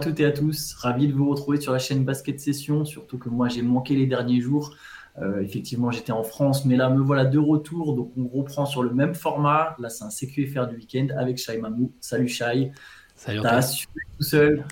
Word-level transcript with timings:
toutes 0.00 0.18
et 0.20 0.24
à 0.24 0.32
tous, 0.32 0.74
ravi 0.74 1.06
de 1.08 1.12
vous 1.12 1.30
retrouver 1.30 1.60
sur 1.60 1.72
la 1.72 1.78
chaîne 1.78 2.04
Basket 2.04 2.40
Session, 2.40 2.84
surtout 2.84 3.18
que 3.18 3.28
moi 3.28 3.48
j'ai 3.48 3.62
manqué 3.62 3.94
les 3.94 4.06
derniers 4.06 4.40
jours. 4.40 4.74
Euh, 5.20 5.40
effectivement, 5.42 5.90
j'étais 5.90 6.12
en 6.12 6.22
France, 6.22 6.64
mais 6.64 6.76
là 6.76 6.88
me 6.88 7.00
voilà 7.02 7.24
de 7.24 7.38
retour, 7.38 7.94
donc 7.94 8.12
on 8.16 8.26
reprend 8.28 8.64
sur 8.66 8.82
le 8.82 8.92
même 8.94 9.14
format. 9.14 9.76
Là, 9.78 9.88
c'est 9.90 10.04
un 10.04 10.10
CQFR 10.10 10.66
du 10.68 10.76
week-end 10.76 11.08
avec 11.18 11.36
Shai 11.38 11.58
Mamou. 11.58 11.92
Salut 12.00 12.28
Shai. 12.28 12.72
Salut 13.16 13.40
T'as 13.42 13.56
assuré 13.56 13.92
tout 14.18 14.24
seul. 14.24 14.64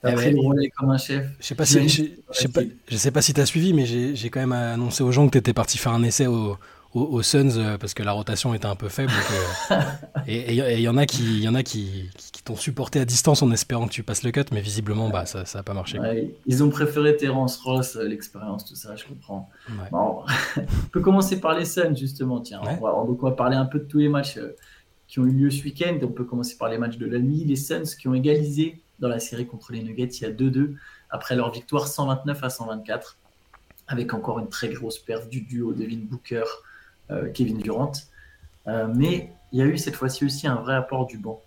T'as 0.00 0.12
Eh 0.12 0.14
pris 0.14 0.26
ouais. 0.26 0.32
le 0.32 0.40
relais 0.40 0.70
comme 0.70 0.90
un 0.90 0.96
chef. 0.96 1.26
Je 1.40 1.44
sais 1.46 1.54
pas 1.54 1.66
si, 1.66 1.86
je, 1.88 2.04
sais 2.32 2.48
pas, 2.48 2.62
je 2.88 2.96
sais 2.96 3.10
pas 3.10 3.20
si 3.20 3.34
t'as 3.34 3.44
suivi, 3.44 3.74
mais 3.74 3.84
j'ai 3.84 4.16
j'ai 4.16 4.30
quand 4.30 4.40
même 4.40 4.52
annoncé 4.52 5.02
aux 5.02 5.12
gens 5.12 5.26
que 5.26 5.32
t'étais 5.32 5.52
parti 5.52 5.76
faire 5.76 5.92
un 5.92 6.02
essai 6.02 6.26
au- 6.26 6.56
au- 6.94 7.02
aux 7.04 7.22
Suns 7.22 7.56
euh, 7.56 7.78
parce 7.78 7.94
que 7.94 8.02
la 8.02 8.12
rotation 8.12 8.52
était 8.54 8.66
un 8.66 8.74
peu 8.76 8.88
faible. 8.88 9.12
donc, 9.12 9.78
euh, 9.78 9.82
et 10.26 10.54
il 10.54 10.80
y 10.80 10.88
en 10.88 10.96
a 10.96 11.06
qui, 11.06 11.22
il 11.22 11.42
y 11.42 11.48
en 11.48 11.54
a 11.54 11.62
qui, 11.62 12.10
qui, 12.16 12.32
qui 12.32 12.42
t'ont 12.42 12.56
supporté 12.56 12.98
à 13.00 13.04
distance 13.04 13.42
en 13.42 13.50
espérant 13.52 13.86
que 13.86 13.92
tu 13.92 14.02
passes 14.02 14.22
le 14.22 14.30
cut, 14.32 14.44
mais 14.52 14.60
visiblement, 14.60 15.08
bah, 15.08 15.26
ça, 15.26 15.44
ça 15.44 15.60
a 15.60 15.62
pas 15.62 15.74
marché. 15.74 15.98
Ouais, 15.98 16.34
ils 16.46 16.62
ont 16.64 16.68
préféré 16.70 17.16
Terence 17.16 17.58
Ross, 17.58 17.96
euh, 17.96 18.04
l'expérience, 18.08 18.64
tout 18.64 18.74
ça, 18.74 18.96
je 18.96 19.04
comprends. 19.04 19.48
Ouais. 19.68 19.88
Bon, 19.92 20.24
on 20.56 20.86
peut 20.92 21.00
commencer 21.00 21.40
par 21.40 21.56
les 21.58 21.64
Suns, 21.64 21.94
justement. 21.96 22.40
Tiens, 22.40 22.60
Ouais. 22.62 22.76
on, 22.80 22.84
va, 22.84 22.92
donc 23.06 23.22
on 23.22 23.26
va 23.30 23.36
parler 23.36 23.56
un 23.56 23.66
peu 23.66 23.78
de 23.78 23.84
tous 23.84 23.98
les 23.98 24.08
matchs 24.08 24.38
qui 25.06 25.18
ont 25.20 25.24
eu 25.26 25.32
lieu 25.32 25.50
ce 25.50 25.62
week-end. 25.64 25.98
On 26.02 26.08
peut 26.08 26.24
commencer 26.24 26.56
par 26.56 26.68
les 26.68 26.78
matchs 26.78 26.96
de 26.98 27.06
la 27.06 27.18
nuit. 27.18 27.44
Les 27.44 27.56
Suns 27.56 27.82
qui 27.98 28.08
ont 28.08 28.14
égalisé 28.14 28.80
dans 29.00 29.08
la 29.08 29.18
série 29.18 29.46
contre 29.46 29.72
les 29.72 29.82
Nuggets 29.82 30.06
il 30.08 30.22
y 30.22 30.26
a 30.26 30.30
2-2 30.30 30.74
après 31.08 31.34
leur 31.34 31.50
victoire 31.50 31.86
129 31.88 32.44
à 32.44 32.50
124, 32.50 33.16
avec 33.88 34.12
encore 34.14 34.38
une 34.38 34.48
très 34.48 34.68
grosse 34.68 34.98
perf 34.98 35.28
du 35.28 35.40
duo 35.40 35.72
Devin 35.72 36.00
Booker, 36.04 36.44
Kevin 37.34 37.58
Durant. 37.58 37.92
Euh, 38.66 38.86
mais 38.94 39.30
il 39.52 39.58
y 39.58 39.62
a 39.62 39.66
eu 39.66 39.78
cette 39.78 39.96
fois-ci 39.96 40.24
aussi 40.24 40.46
un 40.46 40.56
vrai 40.56 40.74
apport 40.74 41.06
du 41.06 41.18
banc. 41.18 41.40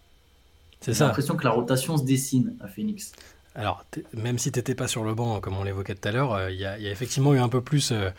C'est 0.82 0.92
J'ai 0.92 0.98
ça. 1.00 1.06
l'impression 1.08 1.36
que 1.36 1.44
la 1.44 1.52
rotation 1.52 1.98
se 1.98 2.04
dessine 2.04 2.56
à 2.62 2.68
Phoenix. 2.68 3.12
Alors, 3.56 3.86
même 4.14 4.40
si 4.40 4.52
t'étais 4.52 4.76
pas 4.76 4.88
sur 4.88 5.04
le 5.04 5.14
banc, 5.14 5.40
comme 5.40 5.56
on 5.56 5.64
l'évoquait 5.64 5.96
tout 5.96 6.08
à 6.08 6.12
l'heure, 6.12 6.34
euh, 6.34 6.52
il 6.52 6.60
y, 6.60 6.66
a- 6.66 6.78
il 6.78 6.84
y 6.84 6.88
a 6.88 6.92
effectivement 6.92 7.34
eu 7.34 7.40
un 7.40 7.50
peu 7.50 7.62
plus 7.62 7.92
euh, 7.92 8.10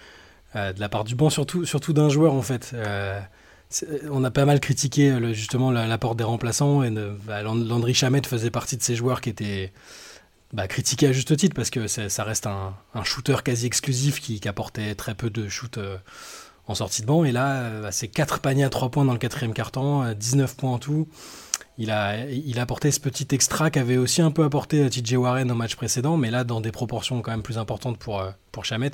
euh, 0.56 0.73
de 0.73 0.81
la 0.81 0.89
part 0.89 1.05
du 1.05 1.14
banc, 1.17 1.28
surtout, 1.28 1.64
surtout 1.64 1.92
d'un 1.92 2.09
joueur 2.09 2.33
en 2.34 2.42
fait. 2.42 2.70
Euh, 2.73 3.20
on 4.11 4.23
a 4.23 4.31
pas 4.31 4.45
mal 4.45 4.61
critiqué 4.61 5.11
euh, 5.11 5.19
le- 5.19 5.33
justement 5.33 5.73
la- 5.73 5.86
l'apport 5.89 6.14
des 6.14 6.23
remplaçants 6.25 6.84
et 6.84 6.91
de- 6.91 7.17
bah, 7.25 7.42
Land- 7.42 7.56
Landry 7.56 7.92
Chamet 7.95 8.23
faisait 8.25 8.51
partie 8.53 8.77
de 8.77 8.83
ces 8.83 8.95
joueurs 8.95 9.20
qui 9.20 9.31
étaient 9.31 9.73
bah, 10.53 10.69
critiqués 10.69 11.08
à 11.08 11.12
juste 11.12 11.36
titre 11.36 11.56
parce 11.56 11.70
que 11.70 11.89
ça 11.89 12.23
reste 12.25 12.47
un, 12.47 12.75
un 12.95 13.03
shooter 13.03 13.36
quasi 13.45 13.67
exclusif 13.67 14.20
qui, 14.20 14.39
qui 14.39 14.48
apportait 14.48 14.95
très 14.95 15.17
peu 15.17 15.29
de 15.31 15.48
shoot 15.48 15.79
euh, 15.79 15.97
en 16.67 16.75
sortie 16.75 17.03
de 17.03 17.07
banc. 17.07 17.25
Et 17.25 17.33
là, 17.33 17.62
euh, 17.62 17.83
bah, 17.83 17.93
c'est 17.93 18.09
4 18.09 18.41
paniers 18.41 18.65
à 18.65 18.70
3 18.70 18.91
points 18.91 19.05
dans 19.05 19.12
le 19.12 19.19
quatrième 19.19 19.53
euh, 19.53 20.15
19 20.15 20.57
points 20.57 20.73
en 20.73 20.79
tout. 20.79 21.09
Il 21.77 21.91
a, 21.91 22.27
il 22.31 22.59
a 22.61 22.62
apporté 22.62 22.91
ce 22.93 23.01
petit 23.01 23.27
extra 23.34 23.69
qu'avait 23.70 23.97
aussi 23.97 24.23
un 24.23 24.31
peu 24.31 24.45
apporté 24.45 24.89
TJ 24.89 25.15
Warren 25.15 25.51
au 25.51 25.55
match 25.57 25.75
précédent, 25.75 26.17
mais 26.17 26.31
là 26.31 26.45
dans 26.45 26.61
des 26.61 26.70
proportions 26.70 27.20
quand 27.20 27.33
même 27.33 27.42
plus 27.42 27.59
importantes 27.59 27.98
pour, 27.98 28.20
euh, 28.20 28.31
pour 28.53 28.65
Chamet. 28.65 28.92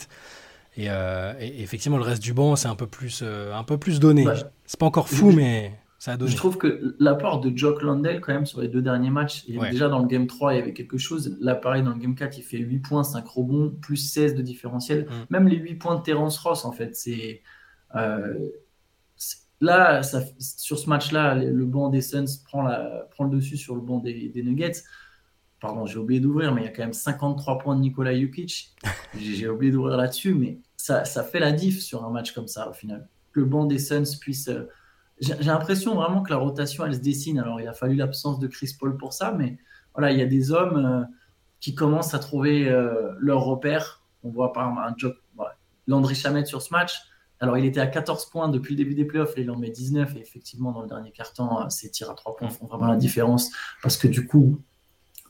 Et, 0.76 0.86
euh, 0.88 1.34
et 1.40 1.62
effectivement, 1.62 1.98
le 1.98 2.04
reste 2.04 2.22
du 2.22 2.32
banc, 2.32 2.56
c'est 2.56 2.68
un 2.68 2.76
peu 2.76 2.86
plus, 2.86 3.20
euh, 3.22 3.54
un 3.54 3.64
peu 3.64 3.76
plus 3.76 4.00
donné. 4.00 4.26
Ouais. 4.26 4.34
C'est 4.66 4.78
pas 4.80 4.86
encore 4.86 5.08
fou, 5.08 5.30
Je- 5.30 5.36
mais 5.36 5.72
ça 5.98 6.12
a 6.12 6.16
donné. 6.16 6.30
Je 6.30 6.36
trouve 6.36 6.56
que 6.56 6.94
l'apport 7.00 7.40
de 7.40 7.52
Jock 7.54 7.82
Landell, 7.82 8.20
quand 8.22 8.32
même, 8.32 8.46
sur 8.46 8.60
les 8.62 8.68
deux 8.68 8.80
derniers 8.80 9.10
matchs, 9.10 9.44
Ouais. 9.48 9.70
déjà 9.70 9.88
dans 9.88 9.98
le 9.98 10.06
Game 10.06 10.26
3, 10.26 10.54
il 10.54 10.56
y 10.56 10.62
avait 10.62 10.72
quelque 10.72 10.96
chose. 10.96 11.36
Là, 11.40 11.56
pareil, 11.56 11.82
dans 11.82 11.90
le 11.90 11.98
Game 11.98 12.14
4, 12.14 12.38
il 12.38 12.42
fait 12.42 12.56
8 12.58 12.78
points, 12.78 13.02
5 13.04 13.26
rebonds, 13.28 13.74
plus 13.82 13.96
16 13.96 14.34
de 14.36 14.42
différentiel. 14.42 15.02
Mm. 15.02 15.12
Même 15.30 15.48
les 15.48 15.56
8 15.56 15.74
points 15.74 15.96
de 15.96 16.02
Terence 16.02 16.38
Ross, 16.38 16.64
en 16.64 16.72
fait, 16.72 16.96
c'est. 16.96 17.42
Euh, 17.96 18.50
là, 19.60 20.02
ça- 20.02 20.22
sur 20.38 20.78
ce 20.78 20.88
match-là, 20.88 21.34
le 21.34 21.64
banc 21.66 21.88
des 21.88 22.00
Suns 22.00 22.24
prend, 22.44 22.62
la, 22.62 23.06
prend 23.10 23.24
le 23.24 23.30
dessus 23.30 23.56
sur 23.56 23.74
le 23.74 23.80
banc 23.80 23.98
des, 23.98 24.28
des 24.28 24.42
Nuggets. 24.42 24.82
Pardon, 25.60 25.86
j'ai 25.86 25.98
oublié 25.98 26.20
d'ouvrir, 26.20 26.54
mais 26.54 26.62
il 26.62 26.64
y 26.64 26.68
a 26.68 26.72
quand 26.72 26.82
même 26.82 26.92
53 26.94 27.58
points 27.58 27.76
de 27.76 27.80
Nikola 27.82 28.18
Jokic. 28.18 28.74
J'ai 29.18 29.48
oublié 29.48 29.72
d'ouvrir 29.72 29.96
là-dessus, 29.96 30.34
mais 30.34 30.60
ça, 30.76 31.04
ça 31.04 31.24
fait 31.24 31.40
la 31.40 31.52
diff 31.52 31.80
sur 31.80 32.04
un 32.04 32.10
match 32.10 32.32
comme 32.32 32.48
ça, 32.48 32.70
au 32.70 32.72
final. 32.72 33.08
Que 33.32 33.40
le 33.40 33.46
banc 33.46 33.66
des 33.66 33.78
Suns 33.78 34.04
puisse. 34.20 34.48
euh, 34.48 34.68
j'ai 35.20 35.34
j'ai 35.38 35.46
l'impression 35.48 35.94
vraiment 35.96 36.22
que 36.22 36.30
la 36.30 36.38
rotation, 36.38 36.86
elle 36.86 36.94
se 36.94 37.00
dessine. 37.00 37.38
Alors, 37.40 37.60
il 37.60 37.68
a 37.68 37.74
fallu 37.74 37.96
l'absence 37.96 38.38
de 38.40 38.46
Chris 38.48 38.74
Paul 38.78 38.96
pour 38.96 39.12
ça, 39.12 39.32
mais 39.32 39.58
voilà, 39.94 40.12
il 40.12 40.18
y 40.18 40.22
a 40.22 40.26
des 40.26 40.52
hommes 40.52 40.76
euh, 40.86 41.04
qui 41.60 41.74
commencent 41.74 42.14
à 42.14 42.18
trouver 42.20 42.68
euh, 42.70 43.12
leur 43.18 43.42
repère. 43.44 44.02
On 44.24 44.30
voit 44.30 44.52
par 44.52 44.68
exemple 44.68 44.82
un 44.86 44.94
job, 44.96 45.14
voilà, 45.36 45.56
Landry 45.86 46.14
Chamet 46.14 46.46
sur 46.46 46.62
ce 46.62 46.72
match. 46.72 46.94
Alors, 47.40 47.56
il 47.56 47.64
était 47.64 47.80
à 47.80 47.86
14 47.86 48.26
points 48.26 48.48
depuis 48.48 48.74
le 48.74 48.76
début 48.76 48.94
des 48.94 49.06
playoffs 49.06 49.32
et 49.36 49.40
il 49.40 49.50
en 49.50 49.56
met 49.56 49.70
19. 49.70 50.14
Et 50.16 50.20
effectivement, 50.20 50.72
dans 50.72 50.82
le 50.82 50.88
dernier 50.88 51.10
quart-temps, 51.10 51.64
euh, 51.64 51.68
ses 51.70 51.90
tirs 51.90 52.10
à 52.10 52.14
3 52.14 52.36
points 52.36 52.50
font 52.50 52.66
vraiment 52.66 52.86
la 52.86 52.96
différence 52.96 53.50
parce 53.82 53.96
que 53.96 54.06
du 54.06 54.26
coup, 54.26 54.60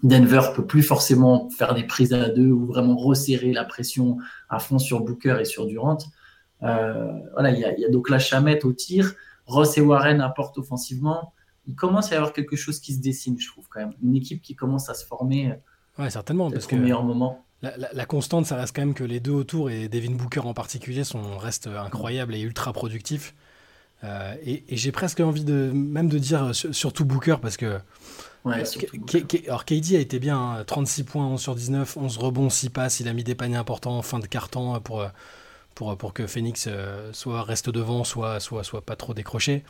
Denver 0.02 0.40
peut 0.54 0.66
plus 0.66 0.82
forcément 0.82 1.48
faire 1.50 1.74
des 1.74 1.84
prises 1.84 2.12
à 2.12 2.28
deux 2.28 2.50
ou 2.50 2.66
vraiment 2.66 2.96
resserrer 2.96 3.52
la 3.52 3.64
pression 3.64 4.18
à 4.48 4.58
fond 4.58 4.78
sur 4.78 5.00
Booker 5.00 5.36
et 5.40 5.44
sur 5.44 5.66
Durant. 5.66 5.98
Euh, 6.62 7.12
voilà, 7.34 7.50
il 7.52 7.60
y, 7.60 7.64
a, 7.64 7.72
il 7.74 7.80
y 7.80 7.84
a 7.84 7.90
donc 7.90 8.10
la 8.10 8.18
chamette 8.18 8.64
au 8.64 8.72
tir. 8.72 9.14
Ross 9.46 9.78
et 9.78 9.80
Warren 9.80 10.20
apportent 10.20 10.58
offensivement. 10.58 11.32
Il 11.66 11.74
commence 11.74 12.10
à 12.10 12.14
y 12.14 12.16
avoir 12.16 12.32
quelque 12.32 12.56
chose 12.56 12.80
qui 12.80 12.94
se 12.94 13.00
dessine, 13.00 13.38
je 13.38 13.46
trouve 13.48 13.68
quand 13.68 13.80
même. 13.80 13.92
Une 14.02 14.16
équipe 14.16 14.42
qui 14.42 14.56
commence 14.56 14.88
à 14.88 14.94
se 14.94 15.04
former 15.06 15.54
Ouais, 15.98 16.10
certainement, 16.10 16.50
parce 16.50 16.66
peut-être 16.66 16.70
que 16.70 16.76
au 16.76 16.82
meilleur 16.82 17.02
moment. 17.02 17.44
La, 17.62 17.76
la- 17.76 17.90
la 17.92 18.06
constante, 18.06 18.46
ça 18.46 18.56
reste 18.56 18.74
quand 18.74 18.82
même 18.82 18.94
que 18.94 19.04
les 19.04 19.20
deux 19.20 19.32
autour, 19.32 19.70
et 19.70 19.88
Devin 19.88 20.12
Booker 20.12 20.40
en 20.40 20.54
particulier, 20.54 21.04
sont, 21.04 21.36
restent 21.38 21.66
incroyables 21.68 22.34
et 22.34 22.40
ultra 22.40 22.72
productifs. 22.72 23.34
Euh, 24.04 24.34
et 24.44 24.64
et 24.68 24.76
j'ai 24.78 24.92
presque 24.92 25.20
envie 25.20 25.44
de 25.44 25.70
même 25.74 26.08
de 26.08 26.18
dire 26.18 26.44
euh, 26.44 26.52
sur- 26.54 26.74
surtout 26.74 27.04
Booker, 27.04 27.36
parce 27.42 27.56
que 27.58 27.80
Ouais, 28.44 28.62
K- 28.62 28.98
Booker. 28.98 29.44
Alors 29.48 29.64
KD 29.66 29.96
a 29.96 30.00
été 30.00 30.18
bien, 30.18 30.38
hein, 30.38 30.64
36 30.64 31.04
points, 31.04 31.26
11 31.26 31.40
sur 31.40 31.54
19, 31.54 31.96
11 31.98 32.16
rebonds, 32.18 32.50
6 32.50 32.70
passes, 32.70 33.00
il 33.00 33.08
a 33.08 33.12
mis 33.12 33.24
des 33.24 33.34
paniers 33.34 33.56
importants 33.56 33.98
en 33.98 34.02
fin 34.02 34.18
de 34.18 34.26
carton 34.26 34.80
pour, 34.80 35.02
euh, 35.02 35.08
pour, 35.74 35.96
pour 35.98 36.14
que 36.14 36.26
Phoenix 36.26 36.66
euh, 36.68 37.10
soit 37.12 37.42
reste 37.42 37.70
devant, 37.70 38.04
soit, 38.04 38.40
soit, 38.40 38.64
soit 38.64 38.82
pas 38.82 38.96
trop 38.96 39.14
décroché. 39.14 39.64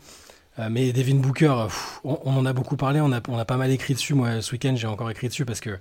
Euh, 0.59 0.69
mais 0.71 0.93
Devin 0.93 1.15
Booker, 1.17 1.47
euh, 1.57 1.65
pff, 1.65 2.01
on, 2.03 2.19
on 2.25 2.37
en 2.37 2.45
a 2.45 2.53
beaucoup 2.53 2.77
parlé, 2.77 3.01
on 3.01 3.11
a, 3.13 3.21
on 3.29 3.37
a 3.37 3.45
pas 3.45 3.57
mal 3.57 3.71
écrit 3.71 3.93
dessus, 3.95 4.13
moi 4.13 4.41
ce 4.41 4.51
week-end 4.53 4.75
j'ai 4.75 4.87
encore 4.87 5.09
écrit 5.11 5.27
dessus 5.29 5.45
parce 5.45 5.61
que 5.61 5.79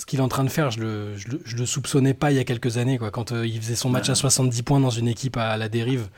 ce 0.00 0.06
qu'il 0.06 0.18
est 0.18 0.22
en 0.22 0.28
train 0.28 0.44
de 0.44 0.48
faire, 0.48 0.70
je 0.70 0.80
le, 0.80 1.16
je 1.18 1.28
le, 1.28 1.42
je 1.44 1.56
le 1.58 1.66
soupçonnais 1.66 2.14
pas 2.14 2.30
il 2.32 2.36
y 2.36 2.40
a 2.40 2.44
quelques 2.44 2.78
années, 2.78 2.96
quoi, 2.96 3.10
quand 3.10 3.32
euh, 3.32 3.46
il 3.46 3.60
faisait 3.60 3.76
son 3.76 3.90
match 3.90 4.08
à 4.08 4.14
70 4.14 4.62
points 4.62 4.80
dans 4.80 4.88
une 4.88 5.08
équipe 5.08 5.36
à 5.36 5.58
la 5.58 5.68
dérive. 5.68 6.08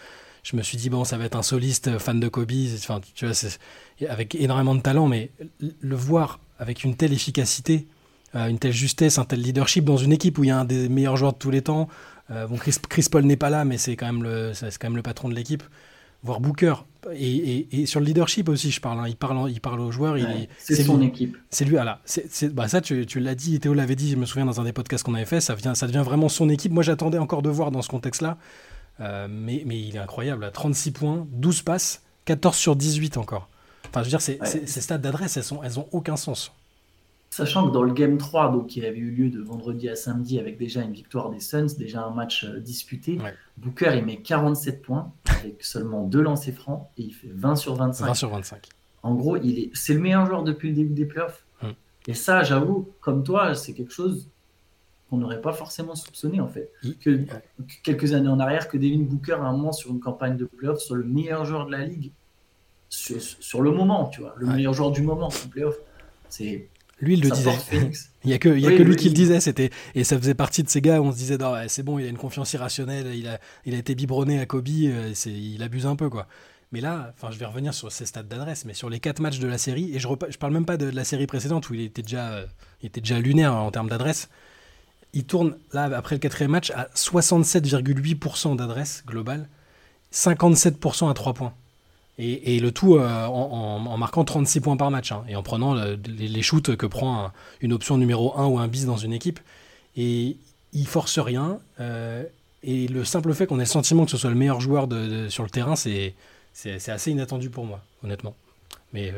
Je 0.44 0.56
me 0.56 0.62
suis 0.62 0.78
dit, 0.78 0.88
bon, 0.88 1.02
ça 1.02 1.18
va 1.18 1.24
être 1.24 1.34
un 1.34 1.42
soliste 1.42 1.88
euh, 1.88 1.98
fan 1.98 2.20
de 2.20 2.28
Kobe, 2.28 2.52
enfin, 2.76 3.00
tu 3.14 3.26
vois, 3.26 3.34
avec 4.08 4.36
énormément 4.36 4.76
de 4.76 4.80
talent, 4.80 5.08
mais 5.08 5.32
le 5.80 5.96
voir 5.96 6.38
avec 6.60 6.84
une 6.84 6.94
telle 6.94 7.12
efficacité, 7.12 7.88
euh, 8.36 8.46
une 8.46 8.60
telle 8.60 8.72
justesse, 8.72 9.18
un 9.18 9.24
tel 9.24 9.40
leadership 9.40 9.84
dans 9.84 9.96
une 9.96 10.12
équipe 10.12 10.38
où 10.38 10.44
il 10.44 10.48
y 10.48 10.50
a 10.50 10.58
un 10.58 10.64
des 10.64 10.88
meilleurs 10.88 11.16
joueurs 11.16 11.32
de 11.32 11.38
tous 11.38 11.50
les 11.50 11.62
temps. 11.62 11.88
euh, 12.30 12.46
bon, 12.46 12.56
Chris, 12.58 12.76
Chris 12.88 13.06
Paul 13.10 13.24
n'est 13.24 13.36
pas 13.36 13.50
là, 13.50 13.64
mais 13.64 13.78
c'est 13.78 13.96
quand 13.96 14.06
même 14.06 14.22
le, 14.22 14.52
c'est 14.54 14.78
quand 14.78 14.88
même 14.88 14.96
le 14.96 15.02
patron 15.02 15.28
de 15.28 15.34
l'équipe. 15.34 15.64
Voir 16.24 16.40
Booker 16.40 16.74
et, 17.12 17.36
et- 17.58 17.80
et 17.82 17.86
sur 17.86 17.98
le 17.98 18.06
leadership 18.06 18.48
aussi, 18.48 18.70
je 18.70 18.80
parle. 18.80 19.00
hein, 19.00 19.08
il 19.08 19.16
parle, 19.16 19.50
il 19.50 19.60
parle 19.60 19.80
aux 19.80 19.90
joueurs. 19.90 20.14
Ouais, 20.14 20.48
c'est 20.58 20.84
son 20.84 20.98
lui, 20.98 21.06
équipe. 21.06 21.36
c'est 21.50 21.64
lui. 21.64 21.72
Voilà. 21.72 22.00
C'est, 22.04 22.54
bah 22.54 22.68
ça, 22.68 22.80
tu, 22.80 23.06
tu 23.06 23.18
l'as 23.18 23.34
dit. 23.34 23.58
Théo 23.58 23.74
l'avait 23.74 23.96
dit. 23.96 24.10
Je 24.12 24.16
me 24.16 24.24
souviens 24.24 24.44
dans 24.46 24.60
un 24.60 24.64
des 24.64 24.72
podcasts 24.72 25.04
qu'on 25.04 25.14
avait 25.14 25.24
fait. 25.24 25.40
Ça 25.40 25.54
vient, 25.56 25.74
ça 25.74 25.86
devient 25.88 26.02
vraiment 26.04 26.28
son 26.28 26.48
équipe. 26.48 26.70
Moi, 26.70 26.84
j'attendais 26.84 27.18
encore 27.18 27.42
de 27.42 27.50
voir 27.50 27.72
dans 27.72 27.82
ce 27.82 27.88
contexte-là, 27.88 28.38
euh, 29.00 29.26
mais, 29.28 29.64
mais 29.66 29.80
il 29.80 29.96
est 29.96 29.98
incroyable. 29.98 30.42
là. 30.42 30.50
36 30.52 30.92
points, 30.92 31.26
12 31.32 31.62
passes, 31.62 32.02
14 32.24 32.56
sur 32.56 32.76
18 32.76 33.16
encore. 33.16 33.48
Enfin, 33.88 34.00
je 34.00 34.04
veux 34.04 34.10
dire, 34.10 34.20
c'est, 34.20 34.40
Ouais. 34.40 34.46
ces 34.66 34.80
stats 34.80 34.98
d'adresse, 34.98 35.36
elles, 35.36 35.42
sont, 35.42 35.60
elles 35.64 35.80
ont 35.80 35.88
aucun 35.90 36.16
sens. 36.16 36.52
Sachant 37.34 37.66
que 37.66 37.72
dans 37.72 37.82
le 37.82 37.94
Game 37.94 38.18
3, 38.18 38.52
donc, 38.52 38.66
qui 38.66 38.84
avait 38.84 38.98
eu 38.98 39.10
lieu 39.10 39.30
de 39.30 39.40
vendredi 39.40 39.88
à 39.88 39.96
samedi 39.96 40.38
avec 40.38 40.58
déjà 40.58 40.82
une 40.82 40.92
victoire 40.92 41.30
des 41.30 41.40
Suns, 41.40 41.68
déjà 41.78 42.04
un 42.04 42.10
match 42.10 42.44
euh, 42.44 42.60
disputé, 42.60 43.18
Ouais. 43.18 43.32
Booker 43.56 43.92
il 43.96 44.04
met 44.04 44.18
47 44.18 44.82
points 44.82 45.10
avec 45.40 45.64
seulement 45.64 46.04
deux 46.04 46.20
lancers 46.20 46.52
francs 46.54 46.88
et 46.98 47.04
il 47.04 47.12
fait 47.14 47.30
20 47.32 47.56
sur 47.56 47.74
25. 47.74 48.04
20 48.06 48.14
sur 48.14 48.28
25. 48.28 48.68
En 49.02 49.14
gros, 49.14 49.38
il 49.38 49.58
est, 49.58 49.70
c'est 49.72 49.94
le 49.94 50.00
meilleur 50.00 50.26
joueur 50.26 50.42
depuis 50.42 50.68
le 50.68 50.74
début 50.74 50.92
des 50.92 51.06
playoffs. 51.06 51.46
Mm. 51.62 51.68
Et 52.08 52.12
ça, 52.14 52.42
j'avoue, 52.42 52.90
comme 53.00 53.24
toi, 53.24 53.54
c'est 53.54 53.72
quelque 53.72 53.92
chose 53.94 54.28
qu'on 55.08 55.16
n'aurait 55.16 55.40
pas 55.40 55.52
forcément 55.54 55.94
soupçonné 55.94 56.38
en 56.40 56.48
fait. 56.48 56.70
Que, 57.00 57.16
que 57.16 57.32
quelques 57.82 58.12
années 58.12 58.28
en 58.28 58.40
arrière, 58.40 58.68
que 58.68 58.76
Devin 58.76 59.04
Booker, 59.04 59.32
à 59.40 59.44
un 59.46 59.52
moment 59.52 59.72
sur 59.72 59.90
une 59.90 60.00
campagne 60.00 60.36
de 60.36 60.44
playoffs, 60.44 60.80
soit 60.80 60.98
le 60.98 61.04
meilleur 61.04 61.46
joueur 61.46 61.64
de 61.64 61.72
la 61.72 61.84
ligue 61.86 62.12
sur, 62.90 63.18
sur 63.22 63.62
le 63.62 63.70
moment, 63.70 64.08
tu 64.08 64.20
vois, 64.20 64.34
le 64.36 64.46
Ouais. 64.48 64.56
meilleur 64.56 64.74
joueur 64.74 64.90
du 64.90 65.00
moment 65.00 65.28
en 65.28 65.48
playoffs. 65.50 65.78
C'est 66.28 66.68
Lui, 67.02 67.14
il 67.14 67.20
le 67.22 67.28
ça 67.28 67.34
disait. 67.34 67.58
Il 68.24 68.30
y 68.30 68.34
a 68.34 68.38
que, 68.38 68.48
il 68.48 68.60
y 68.60 68.68
a 68.68 68.70
Oui, 68.70 68.76
que 68.78 68.82
lui 68.84 68.90
oui, 68.92 68.96
qui 68.96 69.08
le 69.08 69.14
disait. 69.14 69.40
C'était 69.40 69.70
et 69.96 70.04
ça 70.04 70.16
faisait 70.16 70.34
partie 70.34 70.62
de 70.62 70.68
ces 70.68 70.80
gars 70.80 71.00
où 71.00 71.04
on 71.06 71.12
se 71.12 71.16
disait 71.16 71.36
non, 71.38 71.54
c'est 71.66 71.82
bon, 71.82 71.98
il 71.98 72.06
a 72.06 72.08
une 72.08 72.16
confiance 72.16 72.52
irrationnelle. 72.52 73.12
Il 73.14 73.26
a, 73.26 73.40
il 73.66 73.74
a 73.74 73.78
été 73.78 73.96
biberonné 73.96 74.38
à 74.38 74.46
Kobe. 74.46 74.68
euh, 74.68 75.10
c'est, 75.14 75.32
il 75.32 75.60
abuse 75.64 75.86
un 75.86 75.96
peu 75.96 76.08
quoi. 76.08 76.28
Mais 76.70 76.80
là, 76.80 77.12
enfin, 77.16 77.32
je 77.32 77.38
vais 77.38 77.44
revenir 77.46 77.74
sur 77.74 77.90
ses 77.92 78.06
stats 78.06 78.22
d'adresse, 78.22 78.64
mais 78.64 78.74
sur 78.74 78.88
les 78.88 79.00
quatre 79.00 79.20
matchs 79.20 79.40
de 79.40 79.48
la 79.48 79.58
série, 79.58 79.94
et 79.94 79.98
je, 79.98 80.08
je 80.30 80.38
parle 80.38 80.52
même 80.54 80.64
pas 80.64 80.76
de, 80.78 80.90
de 80.90 80.96
la 80.96 81.04
série 81.04 81.26
précédente 81.26 81.68
où 81.68 81.74
il 81.74 81.82
était 81.82 82.02
déjà, 82.02 82.32
euh, 82.32 82.46
il 82.82 82.86
était 82.86 83.00
déjà 83.02 83.18
lunaire 83.20 83.54
en 83.54 83.70
termes 83.72 83.88
d'adresse. 83.90 84.28
Il 85.12 85.24
tourne 85.24 85.56
là 85.72 85.84
après 85.96 86.14
le 86.16 86.20
quatrième 86.20 86.52
match 86.52 86.70
à 86.70 86.88
67,8% 86.94 88.56
d'adresse 88.56 89.02
globale, 89.06 89.48
57% 90.12 91.10
à 91.10 91.14
3 91.14 91.34
points. 91.34 91.54
Et, 92.18 92.60
le 92.60 92.70
tout 92.70 92.98
en, 92.98 93.96
marquant 93.96 94.24
36 94.24 94.60
points 94.60 94.76
par 94.76 94.90
match 94.90 95.10
hein, 95.12 95.24
et 95.28 95.34
en 95.34 95.42
prenant 95.42 95.74
les, 95.74 96.42
shoots 96.42 96.76
que 96.76 96.86
prend 96.86 97.32
une 97.60 97.72
option 97.72 97.96
numéro 97.96 98.38
1 98.38 98.46
ou 98.46 98.58
un 98.58 98.68
bis 98.68 98.86
dans 98.86 98.98
une 98.98 99.12
équipe. 99.12 99.40
Et 99.96 100.36
il 100.72 100.86
force 100.86 101.18
rien. 101.18 101.58
et 102.62 102.86
le 102.88 103.04
simple 103.04 103.32
fait 103.32 103.46
qu'on 103.46 103.56
ait 103.56 103.60
le 103.60 103.66
sentiment 103.66 104.04
que 104.04 104.10
ce 104.10 104.18
soit 104.18 104.30
le 104.30 104.36
meilleur 104.36 104.60
joueur 104.60 104.88
sur 105.30 105.42
le 105.42 105.50
terrain, 105.50 105.74
c'est 105.74 106.14
assez 106.86 107.10
inattendu 107.10 107.50
pour 107.50 107.64
moi, 107.64 107.80
honnêtement. 108.04 108.36
Mais 108.92 109.12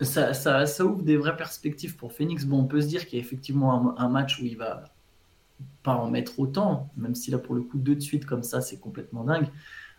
ça, 0.00 0.34
ça, 0.34 0.84
ouvre 0.84 1.02
des 1.02 1.16
vraies 1.16 1.36
perspectives 1.36 1.96
pour 1.96 2.12
Phoenix. 2.12 2.44
Bon, 2.44 2.60
on 2.60 2.64
peut 2.64 2.80
se 2.80 2.86
dire 2.86 3.06
qu'il 3.06 3.18
y 3.18 3.22
a 3.22 3.24
effectivement 3.24 3.98
un, 3.98 4.08
match 4.08 4.40
où 4.40 4.44
il 4.44 4.56
va 4.56 4.84
pas 5.82 5.94
en 5.94 6.10
mettre 6.10 6.38
autant, 6.40 6.90
même 6.96 7.14
si 7.14 7.30
là, 7.30 7.38
pour 7.38 7.54
le 7.54 7.62
coup, 7.62 7.78
deux 7.78 7.94
de 7.94 8.00
suite 8.00 8.26
comme 8.26 8.42
ça, 8.42 8.60
c'est 8.60 8.78
complètement 8.78 9.24
dingue. 9.24 9.46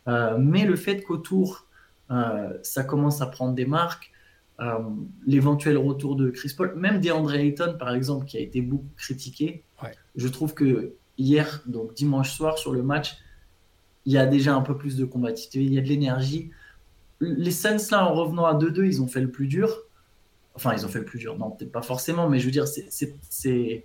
Euh, 0.07 0.38
mais 0.38 0.66
le 0.66 0.75
fait 0.75 1.01
qu'autour, 1.01 1.64
euh, 1.64 1.64
ça 2.09 2.83
commence 2.83 3.21
à 3.21 3.27
prendre 3.27 3.53
des 3.53 3.65
marques, 3.65 4.11
euh, 4.61 4.79
l'éventuel 5.27 5.77
retour 5.77 6.15
de 6.15 6.29
Chris 6.29 6.53
Paul, 6.55 6.75
même 6.75 7.01
DeAndre 7.01 7.33
Ayton, 7.33 7.75
par 7.77 7.93
exemple, 7.93 8.25
qui 8.25 8.37
a 8.37 8.39
été 8.39 8.61
beaucoup 8.61 8.87
critiqué, 8.95 9.63
je 10.15 10.27
trouve 10.29 10.53
que 10.53 10.93
hier, 11.17 11.61
donc 11.65 11.93
dimanche 11.93 12.31
soir, 12.31 12.57
sur 12.57 12.71
le 12.71 12.81
match, 12.81 13.17
il 14.05 14.13
y 14.13 14.17
a 14.17 14.25
déjà 14.25 14.55
un 14.55 14.61
peu 14.61 14.77
plus 14.77 14.95
de 14.95 15.03
combativité, 15.03 15.61
il 15.61 15.73
y 15.73 15.77
a 15.77 15.81
de 15.81 15.87
l'énergie. 15.87 16.51
Les 17.19 17.51
Suns, 17.51 17.77
là, 17.91 18.05
en 18.05 18.13
revenant 18.13 18.45
à 18.45 18.53
2-2, 18.53 18.85
ils 18.85 19.01
ont 19.01 19.07
fait 19.07 19.19
le 19.19 19.29
plus 19.29 19.47
dur. 19.47 19.81
Enfin, 20.53 20.73
ils 20.73 20.85
ont 20.85 20.89
fait 20.89 20.99
le 20.99 21.05
plus 21.05 21.19
dur. 21.19 21.37
Non, 21.37 21.51
peut-être 21.51 21.71
pas 21.71 21.81
forcément, 21.81 22.29
mais 22.29 22.39
je 22.39 22.45
veux 22.45 22.51
dire, 22.51 22.65
c'est 22.67 23.83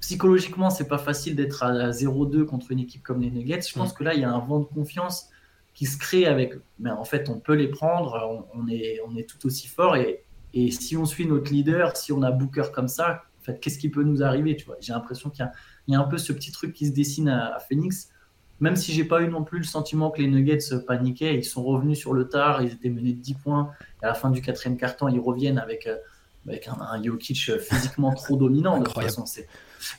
psychologiquement, 0.00 0.70
c'est 0.70 0.88
pas 0.88 0.98
facile 0.98 1.36
d'être 1.36 1.62
à 1.62 1.90
0-2 1.90 2.44
contre 2.44 2.70
une 2.70 2.78
équipe 2.78 3.02
comme 3.02 3.20
les 3.20 3.30
Nuggets. 3.30 3.62
Je 3.62 3.74
pense 3.74 3.92
mm. 3.92 3.96
que 3.96 4.04
là, 4.04 4.14
il 4.14 4.20
y 4.20 4.24
a 4.24 4.30
un 4.30 4.38
vent 4.38 4.60
de 4.60 4.64
confiance 4.64 5.28
qui 5.76 5.84
se 5.84 5.98
crée 5.98 6.26
avec. 6.26 6.54
Mais 6.80 6.90
en 6.90 7.04
fait, 7.04 7.28
on 7.28 7.38
peut 7.38 7.54
les 7.54 7.68
prendre. 7.68 8.42
On, 8.54 8.66
est, 8.66 8.98
on 9.06 9.14
est 9.14 9.28
tout 9.28 9.46
aussi 9.46 9.68
fort. 9.68 9.94
Et, 9.96 10.24
et, 10.54 10.70
si 10.70 10.96
on 10.96 11.04
suit 11.04 11.26
notre 11.26 11.52
leader, 11.52 11.96
si 11.96 12.12
on 12.12 12.22
a 12.22 12.30
Booker 12.30 12.64
comme 12.74 12.88
ça, 12.88 13.24
en 13.40 13.44
fait, 13.44 13.60
qu'est-ce 13.60 13.78
qui 13.78 13.90
peut 13.90 14.02
nous 14.02 14.22
arriver 14.22 14.56
Tu 14.56 14.64
vois? 14.64 14.76
J'ai 14.80 14.94
l'impression 14.94 15.28
qu'il 15.28 15.48
y, 15.88 15.94
a 15.94 16.00
un 16.00 16.04
peu 16.04 16.16
ce 16.16 16.32
petit 16.32 16.50
truc 16.50 16.72
qui 16.72 16.86
se 16.86 16.92
dessine 16.92 17.28
à, 17.28 17.58
Phoenix. 17.68 18.08
Même 18.58 18.74
si 18.74 18.92
j'ai 18.92 19.04
pas 19.04 19.20
eu 19.20 19.28
non 19.28 19.44
plus 19.44 19.58
le 19.58 19.64
sentiment 19.64 20.10
que 20.10 20.22
les 20.22 20.28
Nuggets 20.28 20.80
paniquaient, 20.86 21.36
ils 21.36 21.44
sont 21.44 21.62
revenus 21.62 21.98
sur 21.98 22.14
le 22.14 22.26
tard, 22.26 22.62
ils 22.62 22.72
étaient 22.72 22.88
menés 22.88 23.12
de 23.12 23.20
10 23.20 23.34
points. 23.34 23.70
Et 24.02 24.06
à 24.06 24.08
la 24.08 24.14
fin 24.14 24.30
du 24.30 24.40
quatrième 24.40 24.78
quart-temps, 24.78 25.08
ils 25.08 25.20
reviennent 25.20 25.58
avec, 25.58 25.86
euh, 25.86 25.98
avec 26.48 26.66
un, 26.68 26.78
un, 26.80 27.02
Jokic 27.02 27.58
physiquement 27.58 28.14
trop 28.14 28.38
dominant. 28.38 28.78
De 28.78 28.84
toute 28.84 28.94
façon, 28.94 29.26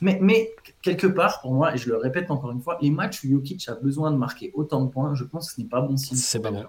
mais, 0.00 0.18
mais, 0.20 0.50
quelque 0.82 1.06
part, 1.06 1.40
pour 1.40 1.52
moi, 1.52 1.74
et 1.74 1.78
je 1.78 1.88
le 1.88 1.96
répète 1.96 2.30
encore 2.30 2.50
une 2.50 2.60
fois, 2.60 2.78
les 2.80 2.90
matchs 2.90 3.24
où 3.24 3.30
Jokic 3.30 3.68
a 3.68 3.74
besoin 3.74 4.10
de 4.10 4.16
marquer 4.16 4.50
autant 4.54 4.82
de 4.82 4.90
points, 4.90 5.14
je 5.14 5.24
pense 5.24 5.48
que 5.48 5.56
ce 5.56 5.60
n'est 5.60 5.68
pas 5.68 5.80
bon 5.80 5.96
signe. 5.96 6.16
C'est 6.16 6.40
pas 6.40 6.50
bon. 6.50 6.64